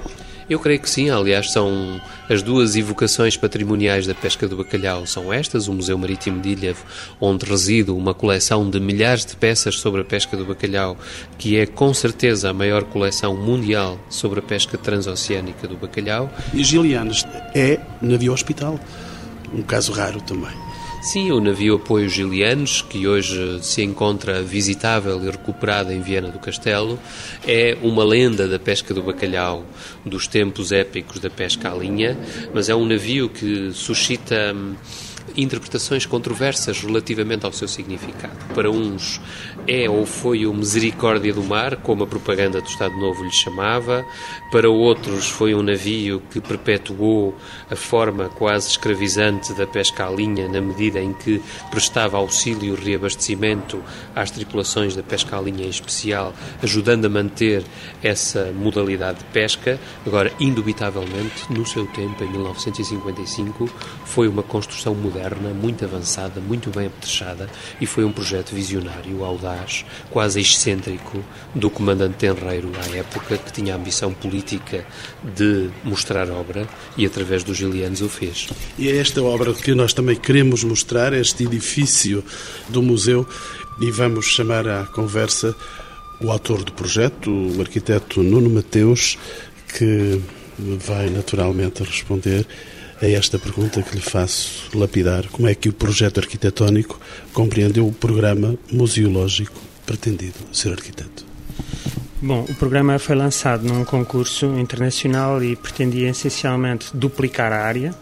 Eu 0.48 0.61
creio 0.61 0.78
que 0.78 0.88
sim, 0.88 1.11
aliás, 1.11 1.50
são 1.50 2.00
as 2.30 2.40
duas 2.40 2.76
evocações 2.76 3.36
patrimoniais 3.36 4.07
da 4.07 4.14
pesca 4.14 4.46
do 4.46 4.57
bacalhau 4.57 5.04
são 5.04 5.32
estas, 5.32 5.66
o 5.66 5.72
Museu 5.72 5.98
Marítimo 5.98 6.40
de 6.40 6.50
Ilhavo, 6.50 6.84
onde 7.20 7.44
reside 7.44 7.90
uma 7.90 8.14
coleção 8.14 8.70
de 8.70 8.78
milhares 8.78 9.26
de 9.26 9.34
peças 9.34 9.76
sobre 9.76 10.02
a 10.02 10.04
pesca 10.04 10.36
do 10.36 10.46
bacalhau, 10.46 10.96
que 11.36 11.57
é 11.59 11.66
com 11.66 11.92
certeza 11.92 12.50
a 12.50 12.52
maior 12.52 12.84
coleção 12.84 13.36
mundial 13.36 13.98
sobre 14.09 14.38
a 14.38 14.42
pesca 14.42 14.78
transoceânica 14.78 15.66
do 15.66 15.76
bacalhau. 15.76 16.30
E 16.54 16.62
Gilianos 16.62 17.24
é 17.52 17.80
navio 18.00 18.32
hospital, 18.32 18.78
um 19.52 19.62
caso 19.62 19.90
raro 19.90 20.20
também. 20.20 20.65
Sim, 21.03 21.30
o 21.30 21.40
navio 21.40 21.76
Apoio 21.76 22.09
Gilianos, 22.09 22.82
que 22.82 23.07
hoje 23.07 23.61
se 23.62 23.82
encontra 23.82 24.42
visitável 24.42 25.22
e 25.22 25.30
recuperado 25.30 25.92
em 25.92 26.01
Viena 26.01 26.28
do 26.28 26.38
Castelo, 26.38 26.99
é 27.47 27.76
uma 27.80 28.03
lenda 28.03 28.49
da 28.49 28.59
pesca 28.59 28.92
do 28.92 29.03
bacalhau 29.03 29.64
dos 30.05 30.26
tempos 30.26 30.72
épicos 30.72 31.20
da 31.20 31.30
pesca 31.30 31.70
à 31.70 31.74
linha, 31.76 32.18
mas 32.53 32.68
é 32.68 32.74
um 32.74 32.84
navio 32.84 33.28
que 33.28 33.70
suscita 33.72 34.53
hum, 34.55 34.74
interpretações 35.36 36.07
controversas 36.07 36.80
relativamente 36.80 37.44
ao 37.47 37.53
seu 37.53 37.68
significado. 37.68 38.36
Para 38.55 38.70
uns 38.70 39.20
é 39.66 39.88
ou 39.88 40.06
foi 40.06 40.46
o 40.46 40.54
Misericórdia 40.54 41.32
do 41.32 41.42
Mar, 41.42 41.76
como 41.76 42.04
a 42.04 42.06
propaganda 42.06 42.60
do 42.60 42.68
Estado 42.68 42.96
Novo 42.96 43.24
lhe 43.24 43.32
chamava, 43.32 44.06
para 44.50 44.70
outros 44.70 45.28
foi 45.28 45.54
um 45.54 45.62
navio 45.62 46.22
que 46.30 46.40
perpetuou 46.40 47.34
a 47.70 47.76
forma 47.76 48.28
quase 48.28 48.68
escravizante 48.68 49.52
da 49.54 49.66
pesca 49.66 50.06
à 50.06 50.10
linha, 50.10 50.48
na 50.48 50.60
medida 50.60 51.00
em 51.00 51.12
que 51.12 51.42
prestava 51.70 52.16
auxílio 52.16 52.76
e 52.76 52.84
reabastecimento 52.84 53.82
às 54.14 54.30
tripulações 54.30 54.94
da 54.94 55.02
pesca 55.02 55.36
à 55.36 55.40
linha 55.40 55.64
em 55.64 55.70
especial, 55.70 56.32
ajudando 56.62 57.06
a 57.06 57.08
manter 57.08 57.64
essa 58.02 58.52
modalidade 58.52 59.18
de 59.18 59.24
pesca. 59.26 59.80
Agora, 60.06 60.32
indubitavelmente, 60.38 61.50
no 61.50 61.66
seu 61.66 61.86
tempo, 61.86 62.22
em 62.22 62.30
1955, 62.30 63.68
foi 64.04 64.28
uma 64.28 64.42
construção 64.42 64.94
moderna 64.94 65.50
muito 65.50 65.84
avançada, 65.84 66.40
muito 66.40 66.70
bem 66.70 66.86
apetrechada 66.86 67.48
e 67.80 67.86
foi 67.86 68.04
um 68.04 68.12
projeto 68.12 68.54
visionário, 68.54 69.24
audaz, 69.24 69.55
quase 70.11 70.40
excêntrico 70.40 71.24
do 71.54 71.70
comandante 71.70 72.16
Tenreiro 72.16 72.70
à 72.80 72.96
época, 72.96 73.38
que 73.38 73.52
tinha 73.52 73.74
a 73.74 73.76
ambição 73.76 74.12
política 74.12 74.84
de 75.22 75.70
mostrar 75.84 76.30
obra 76.30 76.66
e 76.96 77.07
através 77.07 77.44
dos 77.44 77.57
gilianos 77.57 78.00
o 78.00 78.09
fez. 78.09 78.48
E 78.78 78.88
é 78.88 78.96
esta 78.96 79.22
obra 79.22 79.52
que 79.52 79.74
nós 79.74 79.92
também 79.92 80.16
queremos 80.16 80.64
mostrar, 80.64 81.12
este 81.12 81.44
edifício 81.44 82.24
do 82.68 82.82
museu, 82.82 83.26
e 83.80 83.90
vamos 83.90 84.26
chamar 84.26 84.66
à 84.66 84.84
conversa 84.86 85.54
o 86.20 86.30
autor 86.30 86.64
do 86.64 86.72
projeto, 86.72 87.30
o 87.30 87.61
arquiteto 87.61 88.22
Nuno 88.22 88.48
Mateus, 88.48 89.18
que 89.76 90.20
vai 90.59 91.11
naturalmente 91.11 91.82
responder 91.82 92.46
é 93.01 93.12
esta 93.12 93.38
pergunta 93.38 93.82
que 93.82 93.94
lhe 93.94 94.03
faço 94.03 94.76
lapidar. 94.76 95.26
Como 95.28 95.49
é 95.49 95.55
que 95.55 95.68
o 95.68 95.72
projeto 95.72 96.18
arquitetónico 96.18 96.99
compreendeu 97.32 97.86
o 97.86 97.92
programa 97.92 98.57
museológico 98.70 99.61
pretendido 99.84 100.34
ser 100.53 100.72
arquiteto? 100.72 101.24
Bom, 102.20 102.47
o 102.49 102.55
programa 102.55 102.99
foi 102.99 103.14
lançado 103.14 103.62
num 103.62 103.84
concurso 103.84 104.47
internacional 104.59 105.42
e 105.44 105.55
pretendia 105.55 106.09
essencialmente 106.09 106.97
duplicar 106.97 107.53
a 107.53 107.62
área, 107.62 107.94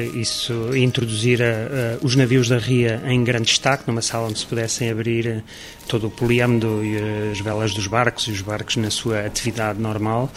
isso 0.00 0.76
introduzir 0.76 1.40
uh, 1.40 2.04
os 2.04 2.16
navios 2.16 2.48
da 2.48 2.58
ria 2.58 3.02
em 3.06 3.22
grande 3.22 3.46
destaque, 3.46 3.84
numa 3.86 4.02
sala 4.02 4.28
onde 4.28 4.38
se 4.38 4.46
pudessem 4.46 4.90
abrir 4.90 5.44
todo 5.88 6.08
o 6.08 6.10
poliâmado 6.10 6.84
e 6.84 6.96
as 7.30 7.40
velas 7.40 7.72
dos 7.72 7.86
barcos 7.86 8.26
e 8.28 8.30
os 8.30 8.40
barcos 8.40 8.76
na 8.76 8.90
sua 8.90 9.20
atividade 9.20 9.80
normal 9.80 10.30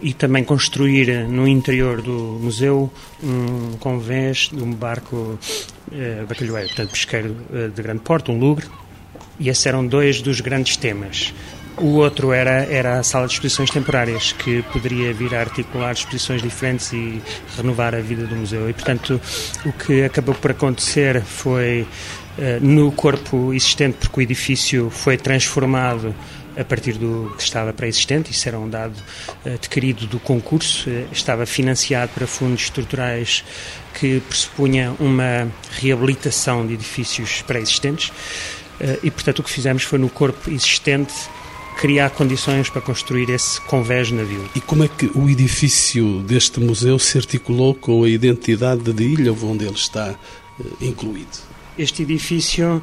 e 0.00 0.12
também 0.12 0.44
construir 0.44 1.26
no 1.28 1.46
interior 1.46 2.00
do 2.00 2.38
museu 2.40 2.92
um 3.22 3.76
convés 3.78 4.50
de 4.52 4.62
um 4.62 4.72
barco 4.72 5.16
uh, 5.16 6.26
bacalhoeiro, 6.26 6.68
portanto 6.68 6.90
pesqueiro 6.90 7.36
de 7.74 7.82
grande 7.82 8.00
porte, 8.00 8.30
um 8.30 8.38
lugre, 8.38 8.66
e 9.38 9.48
esses 9.48 9.66
eram 9.66 9.86
dois 9.86 10.22
dos 10.22 10.40
grandes 10.40 10.76
temas. 10.76 11.32
O 11.76 11.96
outro 11.96 12.32
era, 12.32 12.64
era 12.66 13.00
a 13.00 13.02
sala 13.02 13.26
de 13.26 13.32
exposições 13.32 13.68
temporárias, 13.68 14.32
que 14.32 14.62
poderia 14.72 15.12
vir 15.12 15.34
a 15.34 15.40
articular 15.40 15.92
exposições 15.92 16.40
diferentes 16.40 16.92
e 16.92 17.20
renovar 17.56 17.96
a 17.96 18.00
vida 18.00 18.26
do 18.26 18.36
museu. 18.36 18.70
E, 18.70 18.72
portanto, 18.72 19.20
o 19.66 19.72
que 19.72 20.04
acabou 20.04 20.36
por 20.36 20.52
acontecer 20.52 21.20
foi, 21.22 21.84
eh, 22.38 22.58
no 22.60 22.92
corpo 22.92 23.52
existente, 23.52 23.98
porque 23.98 24.20
o 24.20 24.22
edifício 24.22 24.88
foi 24.88 25.16
transformado 25.16 26.14
a 26.56 26.62
partir 26.62 26.92
do 26.92 27.34
que 27.36 27.42
estava 27.42 27.72
pré-existente, 27.72 28.30
isso 28.30 28.48
era 28.48 28.56
um 28.56 28.70
dado 28.70 28.94
uh, 29.44 29.54
adquirido 29.54 30.06
do 30.06 30.20
concurso, 30.20 30.88
uh, 30.88 31.08
estava 31.10 31.44
financiado 31.44 32.12
para 32.14 32.28
fundos 32.28 32.62
estruturais 32.62 33.44
que 33.98 34.20
pressupunha 34.20 34.94
uma 35.00 35.50
reabilitação 35.72 36.64
de 36.64 36.74
edifícios 36.74 37.42
pré-existentes 37.42 38.12
e, 39.04 39.10
portanto, 39.10 39.38
o 39.38 39.42
que 39.44 39.50
fizemos 39.50 39.84
foi 39.84 40.00
no 40.00 40.08
corpo 40.08 40.50
existente 40.50 41.14
criar 41.76 42.10
condições 42.10 42.70
para 42.70 42.80
construir 42.80 43.30
esse 43.30 43.60
convés 43.62 44.10
navio. 44.10 44.44
E 44.54 44.60
como 44.60 44.84
é 44.84 44.88
que 44.88 45.10
o 45.14 45.28
edifício 45.28 46.20
deste 46.20 46.60
museu 46.60 46.98
se 46.98 47.18
articulou 47.18 47.74
com 47.74 48.04
a 48.04 48.08
identidade 48.08 48.92
de 48.92 49.04
ilha 49.04 49.32
onde 49.32 49.64
ele 49.64 49.74
está 49.74 50.14
uh, 50.58 50.64
incluído? 50.80 51.54
Este 51.76 52.02
edifício 52.02 52.80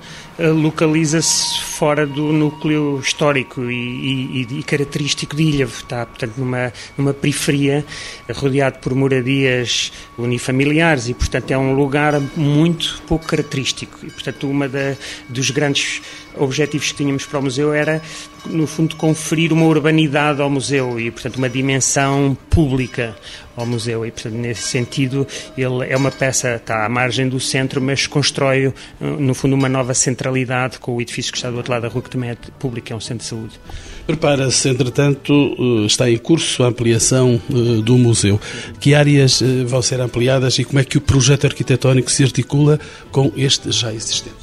localiza-se 0.49 1.61
fora 1.61 2.05
do 2.05 2.31
núcleo 2.31 2.99
histórico 2.99 3.69
e, 3.69 4.41
e, 4.41 4.59
e, 4.59 4.63
característico 4.63 5.35
de 5.35 5.43
Ilha. 5.43 5.65
Está, 5.65 6.05
portanto, 6.05 6.33
numa, 6.37 6.73
numa 6.97 7.13
periferia, 7.13 7.85
rodeado 8.33 8.79
por 8.79 8.95
moradias 8.95 9.91
unifamiliares 10.17 11.09
e, 11.09 11.13
portanto, 11.13 11.51
é 11.51 11.57
um 11.57 11.73
lugar 11.73 12.19
muito 12.35 13.01
pouco 13.07 13.25
característico. 13.25 13.99
E, 14.03 14.09
portanto, 14.09 14.49
uma 14.49 14.67
da, 14.67 14.95
dos 15.29 15.51
grandes 15.51 16.01
objetivos 16.37 16.91
que 16.91 16.97
tínhamos 16.97 17.25
para 17.25 17.39
o 17.39 17.43
museu 17.43 17.73
era, 17.73 18.01
no 18.45 18.65
fundo, 18.65 18.95
conferir 18.95 19.51
uma 19.51 19.65
urbanidade 19.65 20.41
ao 20.41 20.49
museu 20.49 20.99
e, 20.99 21.11
portanto, 21.11 21.37
uma 21.37 21.49
dimensão 21.49 22.37
pública 22.49 23.15
ao 23.55 23.65
museu. 23.65 24.05
E, 24.05 24.11
portanto, 24.11 24.33
nesse 24.33 24.63
sentido, 24.63 25.27
ele 25.57 25.87
é 25.89 25.95
uma 25.95 26.11
peça, 26.11 26.55
está 26.55 26.85
à 26.85 26.89
margem 26.89 27.27
do 27.27 27.39
centro, 27.39 27.81
mas 27.81 28.07
constrói, 28.07 28.73
no 28.99 29.33
fundo, 29.33 29.55
uma 29.55 29.69
nova 29.69 29.93
centralidade 30.31 30.79
com 30.79 30.95
o 30.95 31.01
edifício 31.01 31.31
que 31.31 31.37
está 31.37 31.49
do 31.49 31.57
outro 31.57 31.71
lado 31.71 31.83
da 31.83 31.87
rua, 31.89 32.01
que 32.01 32.09
também 32.09 32.31
é 32.31 32.37
público, 32.57 32.91
é 32.91 32.95
um 32.95 32.99
centro 32.99 33.23
de 33.23 33.25
saúde. 33.25 33.59
Prepara-se, 34.07 34.69
entretanto, 34.69 35.33
eh, 35.33 35.85
está 35.85 36.09
em 36.09 36.17
curso 36.17 36.63
a 36.63 36.67
ampliação 36.67 37.39
eh, 37.49 37.81
do 37.81 37.97
museu. 37.97 38.39
Que 38.79 38.95
áreas 38.95 39.41
eh, 39.41 39.63
vão 39.65 39.81
ser 39.81 39.99
ampliadas 39.99 40.57
e 40.57 40.63
como 40.63 40.79
é 40.79 40.83
que 40.83 40.97
o 40.97 41.01
projeto 41.01 41.45
arquitetónico 41.45 42.09
se 42.09 42.23
articula 42.23 42.79
com 43.11 43.31
este 43.35 43.71
já 43.71 43.93
existente? 43.93 44.35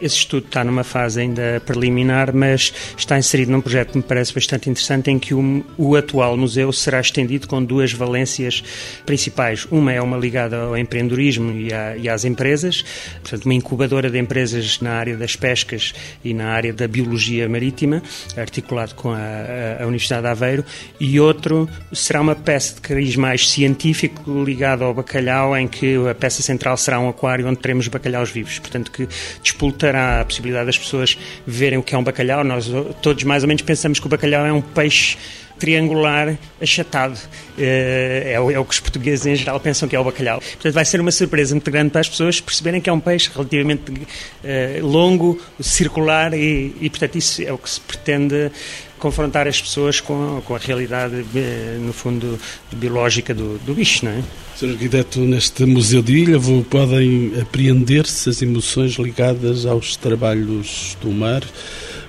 Esse 0.00 0.16
estudo 0.16 0.46
está 0.46 0.62
numa 0.62 0.84
fase 0.84 1.20
ainda 1.20 1.60
preliminar, 1.66 2.32
mas 2.32 2.72
está 2.96 3.18
inserido 3.18 3.50
num 3.50 3.60
projeto 3.60 3.92
que 3.92 3.96
me 3.98 4.02
parece 4.02 4.32
bastante 4.32 4.70
interessante, 4.70 5.10
em 5.10 5.18
que 5.18 5.34
o, 5.34 5.64
o, 5.76 5.96
atual 5.96 6.36
museu 6.36 6.72
será 6.72 7.00
estendido 7.00 7.48
com 7.48 7.62
duas 7.62 7.92
valências 7.92 8.62
principais. 9.04 9.66
Uma 9.70 9.92
é 9.92 10.00
uma 10.00 10.16
ligada 10.16 10.56
ao 10.56 10.76
empreendedorismo 10.76 11.50
e, 11.52 11.70
e 12.00 12.08
às 12.08 12.24
empresas, 12.24 12.84
portanto, 13.22 13.44
uma 13.44 13.54
incubadora 13.54 14.08
de 14.08 14.18
empresas 14.18 14.80
na 14.80 14.92
área 14.92 15.16
das 15.16 15.34
pescas 15.34 15.92
e 16.24 16.32
na 16.32 16.48
área 16.48 16.72
da 16.72 16.86
biologia 16.86 17.48
marítima, 17.48 18.00
articulado 18.36 18.94
com 18.94 19.10
a, 19.10 19.82
a 19.82 19.86
Universidade 19.86 20.22
de 20.22 20.28
Aveiro, 20.28 20.64
e 21.00 21.18
outro 21.18 21.68
será 21.92 22.20
uma 22.20 22.36
peça 22.36 22.76
de 22.76 22.80
cariz 22.82 23.16
mais 23.16 23.48
científico 23.48 24.44
ligado 24.44 24.84
ao 24.84 24.94
bacalhau, 24.94 25.56
em 25.56 25.66
que 25.66 25.96
a 26.08 26.14
peça 26.14 26.40
central 26.40 26.76
será 26.76 27.00
um 27.00 27.08
aquário 27.08 27.48
onde 27.48 27.58
teremos 27.58 27.88
bacalhaus 27.88 28.30
vivos, 28.30 28.60
portanto, 28.60 28.92
que 28.92 29.08
disputa 29.42 29.87
dificultará 29.88 30.20
a 30.20 30.24
possibilidade 30.24 30.66
das 30.66 30.78
pessoas 30.78 31.18
verem 31.46 31.78
o 31.78 31.82
que 31.82 31.94
é 31.94 31.98
um 31.98 32.04
bacalhau. 32.04 32.44
Nós 32.44 32.70
todos 33.00 33.24
mais 33.24 33.42
ou 33.42 33.48
menos 33.48 33.62
pensamos 33.62 33.98
que 33.98 34.06
o 34.06 34.08
bacalhau 34.08 34.44
é 34.46 34.52
um 34.52 34.60
peixe 34.60 35.16
triangular 35.58 36.38
achatado. 36.60 37.18
É, 37.58 38.32
é, 38.34 38.40
o, 38.40 38.50
é, 38.50 38.58
o, 38.58 38.64
que 38.64 38.74
os 38.74 38.80
portugueses 38.80 39.26
em 39.26 39.34
geral 39.34 39.58
pensam 39.58 39.88
que 39.88 39.96
é 39.96 40.00
o 40.00 40.04
bacalhau. 40.04 40.40
Portanto, 40.40 40.72
vai 40.72 40.84
ser 40.84 41.00
uma 41.00 41.10
surpresa 41.10 41.54
muito 41.54 41.70
grande 41.70 41.90
para 41.90 42.00
as 42.00 42.08
pessoas 42.08 42.40
perceberem 42.40 42.80
que 42.80 42.88
é 42.88 42.92
um 42.92 43.00
peixe 43.00 43.28
relativamente 43.32 43.90
uh, 43.90 44.86
longo, 44.86 45.40
circular 45.60 46.32
e, 46.32 46.76
e, 46.80 46.88
portanto, 46.88 47.16
isso 47.16 47.42
é 47.42 47.52
o 47.52 47.58
que 47.58 47.68
se 47.68 47.80
pretende 47.80 48.52
confrontar 48.98 49.46
as 49.46 49.60
pessoas 49.60 50.00
com, 50.00 50.42
com 50.44 50.54
a 50.54 50.58
realidade, 50.58 51.24
eh, 51.34 51.78
no 51.80 51.92
fundo, 51.92 52.38
biológica 52.72 53.32
do, 53.34 53.58
do 53.58 53.74
bicho, 53.74 54.04
não 54.04 54.12
é? 54.12 54.22
Sr. 54.56 54.70
Arquiteto, 54.70 55.20
neste 55.20 55.64
Museu 55.64 56.02
de 56.02 56.16
Ilhavo 56.16 56.64
podem 56.64 57.32
apreender-se 57.40 58.28
as 58.28 58.42
emoções 58.42 58.92
ligadas 58.94 59.64
aos 59.64 59.96
trabalhos 59.96 60.96
do 61.00 61.10
mar. 61.10 61.42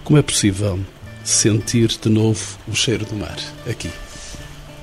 Como 0.03 0.17
é 0.17 0.21
possível 0.21 0.79
sentir 1.23 1.89
de 1.89 2.09
novo 2.09 2.57
o 2.67 2.75
cheiro 2.75 3.05
do 3.05 3.15
mar 3.15 3.37
aqui? 3.69 3.89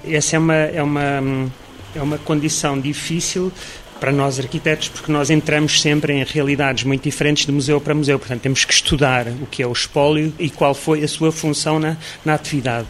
Essa 0.06 0.36
é 0.36 0.38
uma, 0.38 0.54
é 0.54 0.82
uma, 0.82 1.50
é 1.94 2.00
uma 2.00 2.18
condição 2.18 2.80
difícil 2.80 3.52
para 4.00 4.12
nós 4.12 4.38
arquitetos, 4.38 4.88
porque 4.88 5.10
nós 5.10 5.30
entramos 5.30 5.80
sempre 5.80 6.12
em 6.12 6.24
realidades 6.24 6.84
muito 6.84 7.02
diferentes 7.02 7.46
de 7.46 7.52
museu 7.52 7.80
para 7.80 7.94
museu. 7.94 8.18
Portanto, 8.18 8.42
temos 8.42 8.64
que 8.64 8.72
estudar 8.72 9.26
o 9.28 9.46
que 9.46 9.62
é 9.62 9.66
o 9.66 9.72
espólio 9.72 10.32
e 10.38 10.50
qual 10.50 10.74
foi 10.74 11.02
a 11.02 11.08
sua 11.08 11.32
função 11.32 11.78
na, 11.78 11.96
na 12.24 12.34
atividade. 12.34 12.86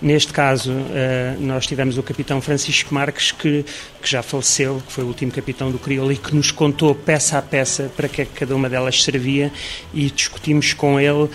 Neste 0.00 0.32
caso, 0.32 0.72
eh, 0.94 1.36
nós 1.40 1.66
tivemos 1.66 1.98
o 1.98 2.02
capitão 2.02 2.40
Francisco 2.40 2.94
Marques, 2.94 3.32
que, 3.32 3.64
que 4.00 4.10
já 4.10 4.22
faleceu, 4.22 4.82
que 4.86 4.92
foi 4.92 5.04
o 5.04 5.06
último 5.08 5.30
capitão 5.30 5.70
do 5.70 5.78
Crioulo, 5.78 6.12
e 6.12 6.16
que 6.16 6.34
nos 6.34 6.50
contou 6.50 6.94
peça 6.94 7.36
a 7.36 7.42
peça 7.42 7.90
para 7.94 8.08
que 8.08 8.24
cada 8.24 8.56
uma 8.56 8.68
delas 8.68 9.02
servia 9.02 9.52
e 9.92 10.10
discutimos 10.10 10.72
com 10.72 10.98
ele 10.98 11.28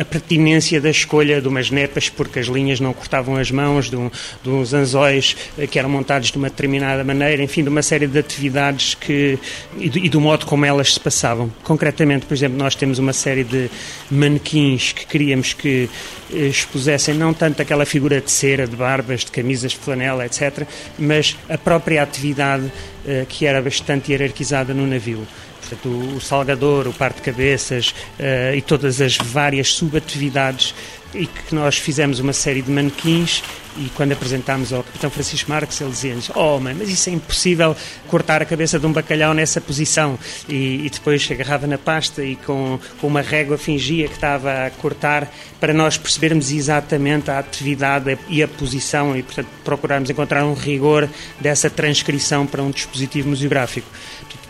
a 0.00 0.04
pertinência 0.04 0.80
da 0.80 0.90
escolha 0.90 1.40
de 1.40 1.48
umas 1.48 1.70
nepas, 1.70 2.08
porque 2.08 2.38
as 2.38 2.46
linhas 2.46 2.80
não 2.80 2.92
cortavam 2.92 3.36
as 3.36 3.50
mãos, 3.50 3.90
de, 3.90 3.96
um, 3.96 4.10
de 4.42 4.48
uns 4.48 4.72
anzóis 4.72 5.36
eh, 5.58 5.66
que 5.66 5.78
eram 5.78 5.88
montados 5.88 6.30
de 6.30 6.38
uma 6.38 6.48
determinada 6.48 7.04
maneira, 7.04 7.42
enfim, 7.42 7.62
de 7.62 7.68
uma 7.68 7.82
série 7.82 8.06
de 8.06 8.18
atividades 8.18 8.94
que, 8.94 9.38
e, 9.78 9.90
do, 9.90 9.98
e 9.98 10.08
do 10.08 10.20
modo 10.20 10.46
como 10.46 10.64
elas 10.64 10.94
se 10.94 11.00
passavam. 11.00 11.52
Concretamente, 11.62 12.26
por 12.26 12.34
exemplo, 12.34 12.56
nós 12.56 12.74
temos 12.74 12.98
uma 12.98 13.12
série 13.12 13.44
de 13.44 13.70
manequins 14.10 14.92
que 14.92 15.06
queríamos 15.06 15.52
que 15.52 15.88
eh, 16.32 16.46
expusessem 16.46 17.14
não 17.14 17.34
tanto 17.34 17.60
aquela 17.60 17.84
figura 17.84 18.20
de 18.20 18.30
cera, 18.30 18.66
de 18.66 18.76
barbas, 18.76 19.20
de 19.20 19.30
camisas 19.30 19.72
de 19.72 19.78
flanela, 19.78 20.24
etc., 20.24 20.66
mas 20.98 21.36
a 21.48 21.58
própria 21.58 22.02
atividade 22.02 22.64
uh, 22.64 23.26
que 23.28 23.46
era 23.46 23.60
bastante 23.60 24.12
hierarquizada 24.12 24.72
no 24.72 24.86
navio. 24.86 25.26
Portanto, 25.68 25.88
o, 25.88 26.20
salgador, 26.20 26.86
o 26.86 26.92
par 26.92 27.12
de 27.12 27.22
cabeças 27.22 27.94
uh, 28.18 28.54
e 28.54 28.60
todas 28.60 29.00
as 29.00 29.16
várias 29.16 29.72
subatividades 29.72 30.74
e 31.14 31.26
que 31.26 31.54
nós 31.54 31.78
fizemos 31.78 32.18
uma 32.18 32.32
série 32.32 32.60
de 32.60 32.70
manequins 32.70 33.42
e 33.76 33.88
quando 33.96 34.12
apresentámos 34.12 34.72
ao 34.72 34.82
capitão 34.82 35.10
Francisco 35.10 35.50
Marques 35.50 35.80
ele 35.80 35.90
dizia-nos 35.90 36.30
oh 36.34 36.60
mãe, 36.60 36.74
mas 36.74 36.88
isso 36.88 37.08
é 37.08 37.12
impossível 37.12 37.76
cortar 38.08 38.42
a 38.42 38.44
cabeça 38.44 38.78
de 38.78 38.86
um 38.86 38.92
bacalhau 38.92 39.34
nessa 39.34 39.60
posição. 39.60 40.18
E, 40.48 40.86
e 40.86 40.90
depois 40.90 41.28
agarrava 41.30 41.66
na 41.66 41.78
pasta 41.78 42.22
e 42.22 42.36
com, 42.36 42.78
com, 43.00 43.06
uma 43.06 43.20
régua 43.20 43.58
fingia 43.58 44.06
que 44.08 44.14
estava 44.14 44.66
a 44.66 44.70
cortar 44.70 45.32
para 45.60 45.72
nós 45.72 45.96
percebermos 45.96 46.50
exatamente 46.50 47.30
a 47.30 47.38
atividade 47.38 48.16
e 48.28 48.42
a 48.42 48.48
posição 48.48 49.16
e 49.16 49.22
portanto 49.22 49.48
procurarmos 49.64 50.10
encontrar 50.10 50.44
um 50.44 50.54
rigor 50.54 51.08
dessa 51.40 51.70
transcrição 51.70 52.46
para 52.46 52.62
um 52.62 52.70
dispositivo 52.70 53.28
museográfico 53.28 53.88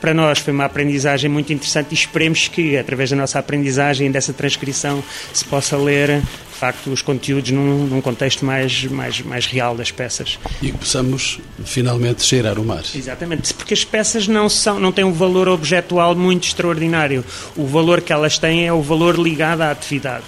para 0.04 0.12
nós 0.12 0.38
foi 0.38 0.52
uma 0.52 0.66
aprendizagem 0.66 1.30
muito 1.30 1.50
interessante 1.50 1.92
e 1.92 1.94
esperemos 1.94 2.46
que, 2.46 2.76
através 2.76 3.08
da 3.08 3.16
nossa 3.16 3.38
aprendizagem 3.38 4.08
e 4.08 4.10
dessa 4.10 4.34
transcrição, 4.34 5.02
se 5.32 5.42
possa 5.46 5.78
ler, 5.78 6.20
de 6.20 6.58
facto, 6.58 6.90
os 6.90 7.00
conteúdos 7.00 7.50
num, 7.52 7.86
num 7.86 8.02
contexto 8.02 8.44
mais, 8.44 8.84
mais, 8.84 9.22
mais 9.22 9.46
real 9.46 9.74
das 9.74 9.90
peças. 9.90 10.38
E 10.60 10.70
que 10.70 10.76
possamos, 10.76 11.40
finalmente, 11.64 12.22
cheirar 12.22 12.58
o 12.58 12.64
mar. 12.66 12.82
Exatamente, 12.94 13.54
porque 13.54 13.72
as 13.72 13.82
peças 13.82 14.28
não, 14.28 14.46
são, 14.46 14.78
não 14.78 14.92
têm 14.92 15.06
um 15.06 15.12
valor 15.12 15.48
objetual 15.48 16.14
muito 16.14 16.48
extraordinário. 16.48 17.24
O 17.56 17.66
valor 17.66 18.02
que 18.02 18.12
elas 18.12 18.36
têm 18.36 18.66
é 18.66 18.72
o 18.74 18.82
valor 18.82 19.18
ligado 19.18 19.62
à 19.62 19.70
atividade. 19.70 20.26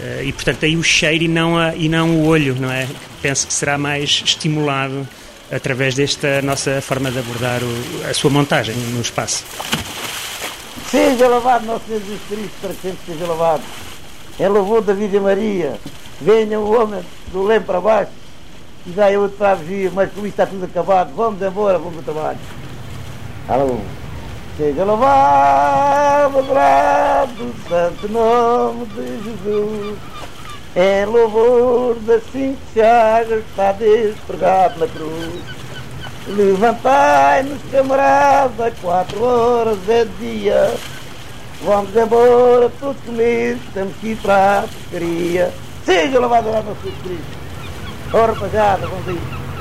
Eh, 0.00 0.22
e, 0.28 0.32
portanto, 0.32 0.64
aí 0.64 0.74
o 0.74 0.82
cheiro 0.82 1.24
e 1.24 1.28
não, 1.28 1.58
a, 1.58 1.76
e 1.76 1.86
não 1.86 2.16
o 2.16 2.24
olho, 2.24 2.56
não 2.58 2.72
é? 2.72 2.88
Penso 3.20 3.46
que 3.46 3.52
será 3.52 3.76
mais 3.76 4.22
estimulado 4.24 5.06
através 5.52 5.94
desta 5.94 6.40
nossa 6.42 6.80
forma 6.80 7.10
de 7.10 7.18
abordar 7.18 7.60
o, 7.62 8.10
a 8.10 8.14
sua 8.14 8.30
montagem 8.30 8.74
no 8.74 9.00
espaço. 9.00 9.44
Seja 10.90 11.28
louvado 11.28 11.66
nosso 11.66 11.84
Senhor 11.86 12.00
Jesus 12.00 12.20
Cristo, 12.28 12.52
para 12.60 12.74
sempre 12.74 12.98
seja 13.06 13.26
louvado. 13.26 13.62
É 14.38 14.48
louvor 14.48 14.82
da 14.82 14.92
Virgem 14.92 15.20
Maria. 15.20 15.78
Venha 16.20 16.58
o 16.58 16.72
homem 16.74 17.02
do 17.32 17.42
leme 17.42 17.64
para 17.64 17.80
baixo 17.80 18.12
e 18.86 18.92
já 18.92 19.10
eu 19.10 19.28
para 19.28 19.54
vigia, 19.54 19.90
mas 19.94 20.10
com 20.12 20.20
isto 20.20 20.28
está 20.28 20.46
tudo 20.46 20.64
acabado. 20.64 21.12
Vamos 21.14 21.40
embora, 21.40 21.78
vamos 21.78 21.98
ao 21.98 22.02
trabalho. 22.02 22.38
Alô. 23.48 23.78
Seja 24.56 24.84
louvado, 24.84 26.38
adorado, 26.38 27.54
santo 27.68 28.08
nome 28.08 28.86
de 28.86 29.24
Jesus. 29.24 29.98
Em 30.74 31.04
louvor 31.04 31.96
das 31.96 32.22
cinco 32.32 32.58
chagas 32.74 33.40
está 33.40 33.72
despregado 33.72 34.80
na 34.80 34.86
cruz. 34.86 35.42
Levantai-nos, 36.26 37.60
camarada, 37.70 38.72
quatro 38.80 39.22
horas 39.22 39.78
é 39.88 40.06
dia. 40.18 40.72
Vamos 41.62 41.94
embora, 41.94 42.70
todos 42.80 42.96
comigo, 43.04 43.60
temos 43.74 43.94
que 43.96 44.08
ir 44.08 44.16
para 44.16 44.60
a 44.60 44.62
pescaria. 44.62 45.52
Seja 45.84 46.18
louvado 46.18 46.48
a 46.48 46.62
nosso 46.62 46.80
Cristo. 46.80 47.38
Ora, 48.14 48.32
rapaziada, 48.32 48.86
vamos 48.86 49.08
aí. 49.08 49.51